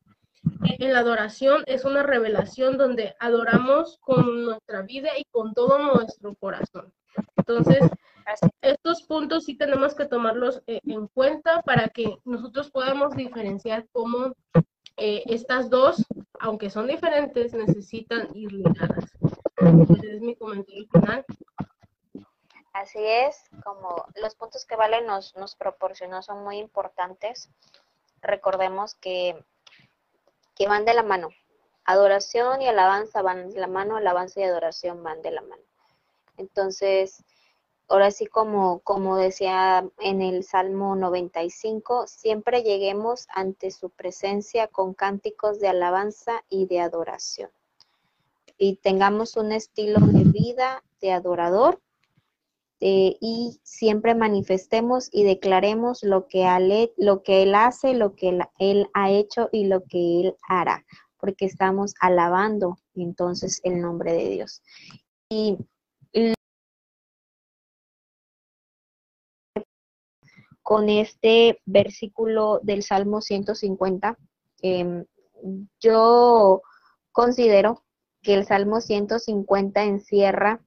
En 0.79 0.93
la 0.93 0.99
adoración 0.99 1.63
es 1.67 1.85
una 1.85 2.03
revelación 2.03 2.77
donde 2.77 3.15
adoramos 3.19 3.97
con 3.99 4.45
nuestra 4.45 4.81
vida 4.83 5.09
y 5.17 5.25
con 5.31 5.53
todo 5.53 5.77
nuestro 5.79 6.35
corazón. 6.35 6.93
Entonces, 7.35 7.89
estos 8.61 9.03
puntos 9.03 9.45
sí 9.45 9.57
tenemos 9.57 9.95
que 9.95 10.05
tomarlos 10.05 10.61
eh, 10.67 10.79
en 10.85 11.07
cuenta 11.07 11.61
para 11.63 11.89
que 11.89 12.17
nosotros 12.25 12.69
podamos 12.69 13.15
diferenciar 13.15 13.87
cómo 13.91 14.33
eh, 14.97 15.23
estas 15.27 15.69
dos, 15.69 16.05
aunque 16.39 16.69
son 16.69 16.87
diferentes, 16.87 17.53
necesitan 17.53 18.27
ir 18.33 18.51
ligadas. 18.51 19.05
Ese 19.57 20.15
es 20.15 20.21
mi 20.21 20.35
comentario 20.35 20.85
final. 20.91 21.25
Así 22.73 22.99
es, 23.01 23.49
como 23.63 24.05
los 24.15 24.35
puntos 24.35 24.65
que 24.65 24.75
Vale 24.75 25.01
nos, 25.05 25.35
nos 25.35 25.55
proporcionó 25.55 26.21
son 26.21 26.43
muy 26.43 26.57
importantes. 26.57 27.49
Recordemos 28.21 28.95
que, 28.95 29.43
que 30.60 30.68
van 30.68 30.84
de 30.84 30.93
la 30.93 31.03
mano. 31.03 31.30
Adoración 31.86 32.62
y 32.62 32.68
alabanza 32.68 33.22
van 33.22 33.49
de 33.49 33.60
la 33.62 33.68
mano, 33.68 33.95
alabanza 33.95 34.41
y 34.41 34.43
adoración 34.43 35.01
van 35.01 35.22
de 35.22 35.32
la 35.32 35.41
mano. 35.41 35.64
Entonces, 36.36 37.24
ahora 37.88 38.12
sí 38.12 38.28
como, 38.28 38.80
como 38.82 39.16
decía 39.16 39.89
en 39.99 40.22
el 40.22 40.43
Salmo 40.43 40.97
95, 40.97 42.07
siempre 42.07 42.62
lleguemos 42.62 43.28
ante 43.30 43.72
su 43.72 43.89
presencia 43.89 44.68
con 44.68 44.93
cánticos 44.93 45.62
de 45.62 45.70
alabanza 45.70 46.43
y 46.49 46.66
de 46.66 46.82
adoración. 46.82 47.49
Y 48.57 48.76
tengamos 48.76 49.38
un 49.38 49.53
estilo 49.53 49.99
de 50.01 50.26
vida 50.26 50.84
de 50.99 51.14
adorador 51.14 51.80
eh, 52.82 53.17
y 53.19 53.59
siempre 53.63 54.15
manifestemos 54.15 55.09
y 55.11 55.23
declaremos 55.23 56.03
lo 56.03 56.27
que, 56.27 56.45
lo 56.97 57.23
que 57.23 57.43
Él 57.43 57.55
hace, 57.55 57.93
lo 57.93 58.15
que 58.15 58.39
él, 58.59 58.88
ha 58.93 59.11
hecho 59.11 59.49
y 59.51 59.65
lo 59.65 59.84
que 59.84 60.21
Él 60.21 60.36
hará, 60.47 60.86
porque 61.17 61.45
estamos 61.45 61.93
alabando 61.99 62.77
entonces 62.95 63.59
el 63.63 63.82
nombre 63.82 64.13
de 64.13 64.30
Dios. 64.30 64.61
Y 65.30 65.57
con 70.69 70.88
este 70.88 71.59
versículo 71.65 72.59
del 72.61 72.84
Salmo 72.84 73.21
150. 73.21 74.19
Em, 74.61 75.03
yo 75.80 76.61
considero 77.11 77.84
que 78.21 78.36
el 78.36 78.45
Salmo 78.45 78.80
150 78.80 79.84
encierra 79.84 80.61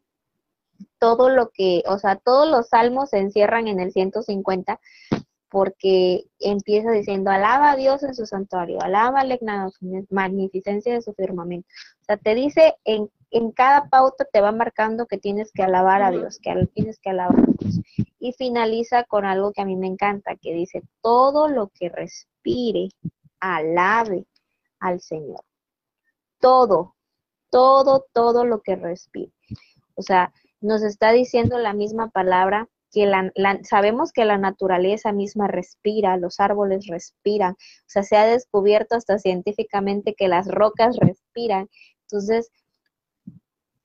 todo 0.99 1.29
lo 1.31 1.51
que, 1.51 1.83
o 1.87 1.99
sea, 1.99 2.17
todos 2.17 2.49
los 2.49 2.69
salmos 2.69 3.11
se 3.11 3.19
encierran 3.19 3.69
en 3.69 3.81
el 3.81 3.93
150 3.93 4.81
porque 5.49 6.25
empieza 6.41 6.91
diciendo, 6.91 7.31
alaba 7.31 7.73
a 7.73 7.77
Dios 7.77 8.03
en 8.03 8.15
su 8.15 8.25
santuario, 8.25 8.81
alaba 8.81 9.23
la 9.25 9.71
magnificencia 10.11 10.95
de 10.95 11.03
su 11.03 11.13
firmamento. 11.13 11.69
O 12.01 12.05
sea, 12.05 12.17
te 12.17 12.35
dice 12.35 12.77
en 12.85 13.11
en 13.33 13.51
cada 13.51 13.89
pauta 13.89 14.27
te 14.31 14.41
va 14.41 14.53
marcando 14.53 15.07
que 15.07 15.19
tienes 15.19 15.53
que 15.53 15.63
alabar 15.63 16.03
a 16.03 16.11
Dios, 16.11 16.39
que 16.39 16.69
tienes 16.75 16.99
que 17.01 17.11
alabar 17.11 17.41
a 17.41 17.53
Dios. 17.59 17.81
Y 18.19 18.33
finaliza 18.35 19.05
con 19.05 19.25
algo 19.25 19.53
que 19.53 19.63
a 19.63 19.65
mí 19.65 19.75
me 19.75 19.87
encanta, 19.87 20.37
que 20.37 20.53
dice, 20.53 20.83
todo 21.01 21.49
lo 21.49 21.69
que 21.69 21.89
respire, 21.89 22.91
alabe 23.41 24.27
al 24.79 25.01
Señor. 25.01 25.43
Todo, 26.41 26.95
todo, 27.51 28.07
todo 28.13 28.45
lo 28.45 28.61
que 28.61 28.77
respire. 28.77 29.33
O 29.95 30.03
sea, 30.03 30.33
nos 30.63 30.83
está 30.83 31.13
diciendo 31.13 31.59
la 31.59 31.75
misma 31.75 32.11
palabra 32.11 32.69
que 32.93 33.07
la, 33.07 33.33
sabemos 33.65 34.13
que 34.13 34.25
la 34.25 34.39
naturaleza 34.39 35.13
misma 35.13 35.49
respira, 35.49 36.17
los 36.19 36.41
árboles 36.41 36.87
respiran, 36.87 37.53
o 37.53 37.87
sea, 37.87 38.03
se 38.03 38.17
ha 38.17 38.27
descubierto 38.27 38.95
hasta 38.95 39.19
científicamente 39.19 40.15
que 40.15 40.29
las 40.29 40.47
rocas 40.47 40.97
respiran. 40.99 41.69
Entonces, 42.03 42.51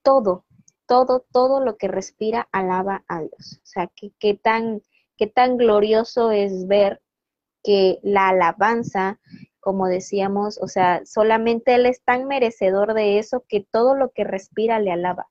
todo, 0.04 0.46
todo, 0.86 1.26
todo 1.32 1.62
lo 1.62 1.78
que 1.78 1.88
respira 1.88 2.50
alaba 2.52 3.06
a 3.08 3.22
Dios. 3.22 3.60
O 3.64 3.66
sea, 3.66 3.90
qué 4.20 4.34
tan, 4.34 4.82
qué 5.18 5.28
tan 5.28 5.58
glorioso 5.58 6.32
es 6.32 6.68
ver 6.68 7.02
que 7.64 8.00
la 8.04 8.30
alabanza, 8.30 9.20
como 9.60 9.88
decíamos, 9.88 10.60
o 10.62 10.68
sea, 10.68 11.06
solamente 11.06 11.76
Él 11.76 11.86
es 11.86 12.02
tan 12.02 12.26
merecedor 12.28 12.94
de 12.94 13.20
eso 13.20 13.44
que 13.48 13.66
todo 13.70 13.96
lo 13.96 14.12
que 14.12 14.24
respira 14.26 14.80
le 14.80 14.92
alaba. 14.92 15.28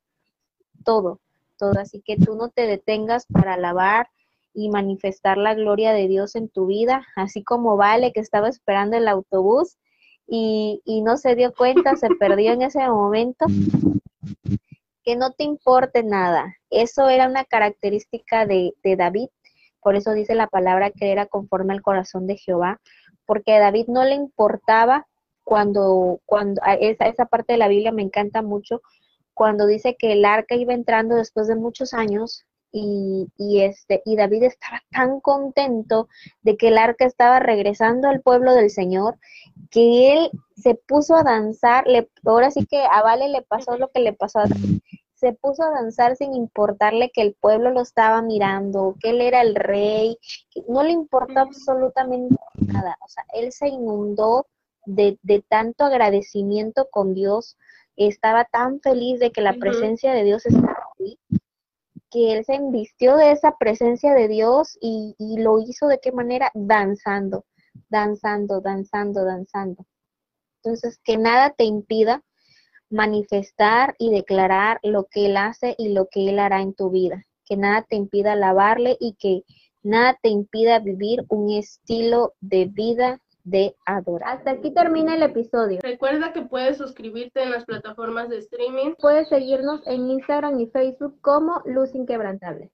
Todo, 0.84 1.20
todo. 1.56 1.78
Así 1.78 2.02
que 2.04 2.16
tú 2.16 2.34
no 2.36 2.48
te 2.48 2.66
detengas 2.66 3.26
para 3.26 3.54
alabar 3.54 4.08
y 4.54 4.70
manifestar 4.70 5.36
la 5.36 5.54
gloria 5.54 5.92
de 5.92 6.08
Dios 6.08 6.34
en 6.34 6.48
tu 6.48 6.66
vida, 6.66 7.06
así 7.14 7.44
como 7.44 7.76
Vale 7.76 8.12
que 8.12 8.20
estaba 8.20 8.48
esperando 8.48 8.96
el 8.96 9.06
autobús 9.06 9.76
y, 10.26 10.80
y 10.84 11.02
no 11.02 11.16
se 11.18 11.34
dio 11.34 11.52
cuenta, 11.54 11.96
se 11.96 12.08
perdió 12.18 12.52
en 12.52 12.62
ese 12.62 12.88
momento. 12.88 13.46
Que 15.04 15.14
no 15.14 15.32
te 15.32 15.44
importe 15.44 16.02
nada. 16.02 16.56
Eso 16.70 17.08
era 17.08 17.28
una 17.28 17.44
característica 17.44 18.46
de, 18.46 18.74
de 18.82 18.96
David. 18.96 19.28
Por 19.80 19.94
eso 19.94 20.12
dice 20.12 20.34
la 20.34 20.48
palabra 20.48 20.90
que 20.90 21.12
era 21.12 21.26
conforme 21.26 21.74
al 21.74 21.82
corazón 21.82 22.26
de 22.26 22.36
Jehová, 22.36 22.80
porque 23.24 23.54
a 23.54 23.60
David 23.60 23.86
no 23.88 24.04
le 24.04 24.14
importaba 24.14 25.06
cuando, 25.44 26.20
cuando 26.26 26.60
esa, 26.80 27.06
esa 27.06 27.26
parte 27.26 27.52
de 27.52 27.58
la 27.58 27.68
Biblia 27.68 27.92
me 27.92 28.02
encanta 28.02 28.42
mucho, 28.42 28.82
cuando 29.36 29.66
dice 29.66 29.96
que 29.98 30.12
el 30.12 30.24
arca 30.24 30.54
iba 30.54 30.72
entrando 30.72 31.14
después 31.14 31.46
de 31.46 31.56
muchos 31.56 31.92
años 31.92 32.46
y, 32.72 33.28
y, 33.36 33.60
este, 33.60 34.02
y 34.06 34.16
David 34.16 34.44
estaba 34.44 34.82
tan 34.90 35.20
contento 35.20 36.08
de 36.40 36.56
que 36.56 36.68
el 36.68 36.78
arca 36.78 37.04
estaba 37.04 37.38
regresando 37.38 38.08
al 38.08 38.22
pueblo 38.22 38.54
del 38.54 38.70
Señor 38.70 39.18
que 39.70 40.14
él 40.14 40.30
se 40.56 40.74
puso 40.74 41.16
a 41.16 41.22
danzar, 41.22 41.86
le, 41.86 42.08
ahora 42.24 42.50
sí 42.50 42.64
que 42.64 42.82
a 42.82 43.02
Vale 43.02 43.28
le 43.28 43.42
pasó 43.42 43.76
lo 43.76 43.88
que 43.88 44.00
le 44.00 44.14
pasó 44.14 44.38
a 44.38 44.46
David, 44.46 44.80
se 45.14 45.34
puso 45.34 45.64
a 45.64 45.70
danzar 45.70 46.16
sin 46.16 46.32
importarle 46.34 47.10
que 47.12 47.20
el 47.20 47.34
pueblo 47.34 47.70
lo 47.70 47.82
estaba 47.82 48.22
mirando, 48.22 48.96
que 49.02 49.10
él 49.10 49.20
era 49.20 49.42
el 49.42 49.54
rey, 49.54 50.18
no 50.66 50.82
le 50.82 50.92
importó 50.92 51.40
absolutamente 51.40 52.36
nada, 52.56 52.96
o 53.04 53.08
sea, 53.08 53.24
él 53.34 53.52
se 53.52 53.68
inundó 53.68 54.46
de, 54.86 55.18
de 55.22 55.42
tanto 55.46 55.84
agradecimiento 55.84 56.88
con 56.90 57.12
Dios, 57.12 57.58
estaba 57.96 58.44
tan 58.44 58.80
feliz 58.80 59.20
de 59.20 59.32
que 59.32 59.40
la 59.40 59.54
presencia 59.54 60.12
de 60.12 60.24
Dios 60.24 60.44
estaba 60.46 60.76
ahí, 60.98 61.18
que 62.10 62.32
él 62.32 62.44
se 62.44 62.54
invistió 62.54 63.16
de 63.16 63.32
esa 63.32 63.56
presencia 63.58 64.14
de 64.14 64.28
Dios 64.28 64.78
y, 64.80 65.14
y 65.18 65.38
lo 65.38 65.60
hizo 65.60 65.86
de 65.86 65.98
qué 65.98 66.12
manera? 66.12 66.50
Danzando, 66.54 67.44
danzando, 67.88 68.60
danzando, 68.60 69.24
danzando. 69.24 69.86
Entonces, 70.62 70.98
que 71.04 71.16
nada 71.16 71.50
te 71.50 71.64
impida 71.64 72.22
manifestar 72.90 73.94
y 73.98 74.10
declarar 74.10 74.78
lo 74.82 75.04
que 75.04 75.26
Él 75.26 75.36
hace 75.36 75.74
y 75.78 75.90
lo 75.90 76.06
que 76.06 76.28
Él 76.28 76.38
hará 76.38 76.62
en 76.62 76.74
tu 76.74 76.90
vida. 76.90 77.24
Que 77.44 77.56
nada 77.56 77.82
te 77.82 77.96
impida 77.96 78.32
alabarle 78.32 78.96
y 79.00 79.14
que 79.14 79.42
nada 79.82 80.18
te 80.20 80.28
impida 80.28 80.78
vivir 80.78 81.24
un 81.28 81.50
estilo 81.50 82.34
de 82.40 82.66
vida 82.66 83.20
de 83.46 83.76
adorar. 83.86 84.36
Hasta 84.36 84.50
aquí 84.50 84.74
termina 84.74 85.14
el 85.14 85.22
episodio. 85.22 85.78
Recuerda 85.82 86.32
que 86.32 86.42
puedes 86.42 86.76
suscribirte 86.76 87.42
en 87.42 87.52
las 87.52 87.64
plataformas 87.64 88.28
de 88.28 88.38
streaming. 88.38 88.94
Puedes 88.98 89.28
seguirnos 89.28 89.86
en 89.86 90.10
Instagram 90.10 90.60
y 90.60 90.66
Facebook 90.66 91.20
como 91.20 91.62
Luz 91.64 91.94
Inquebrantable. 91.94 92.70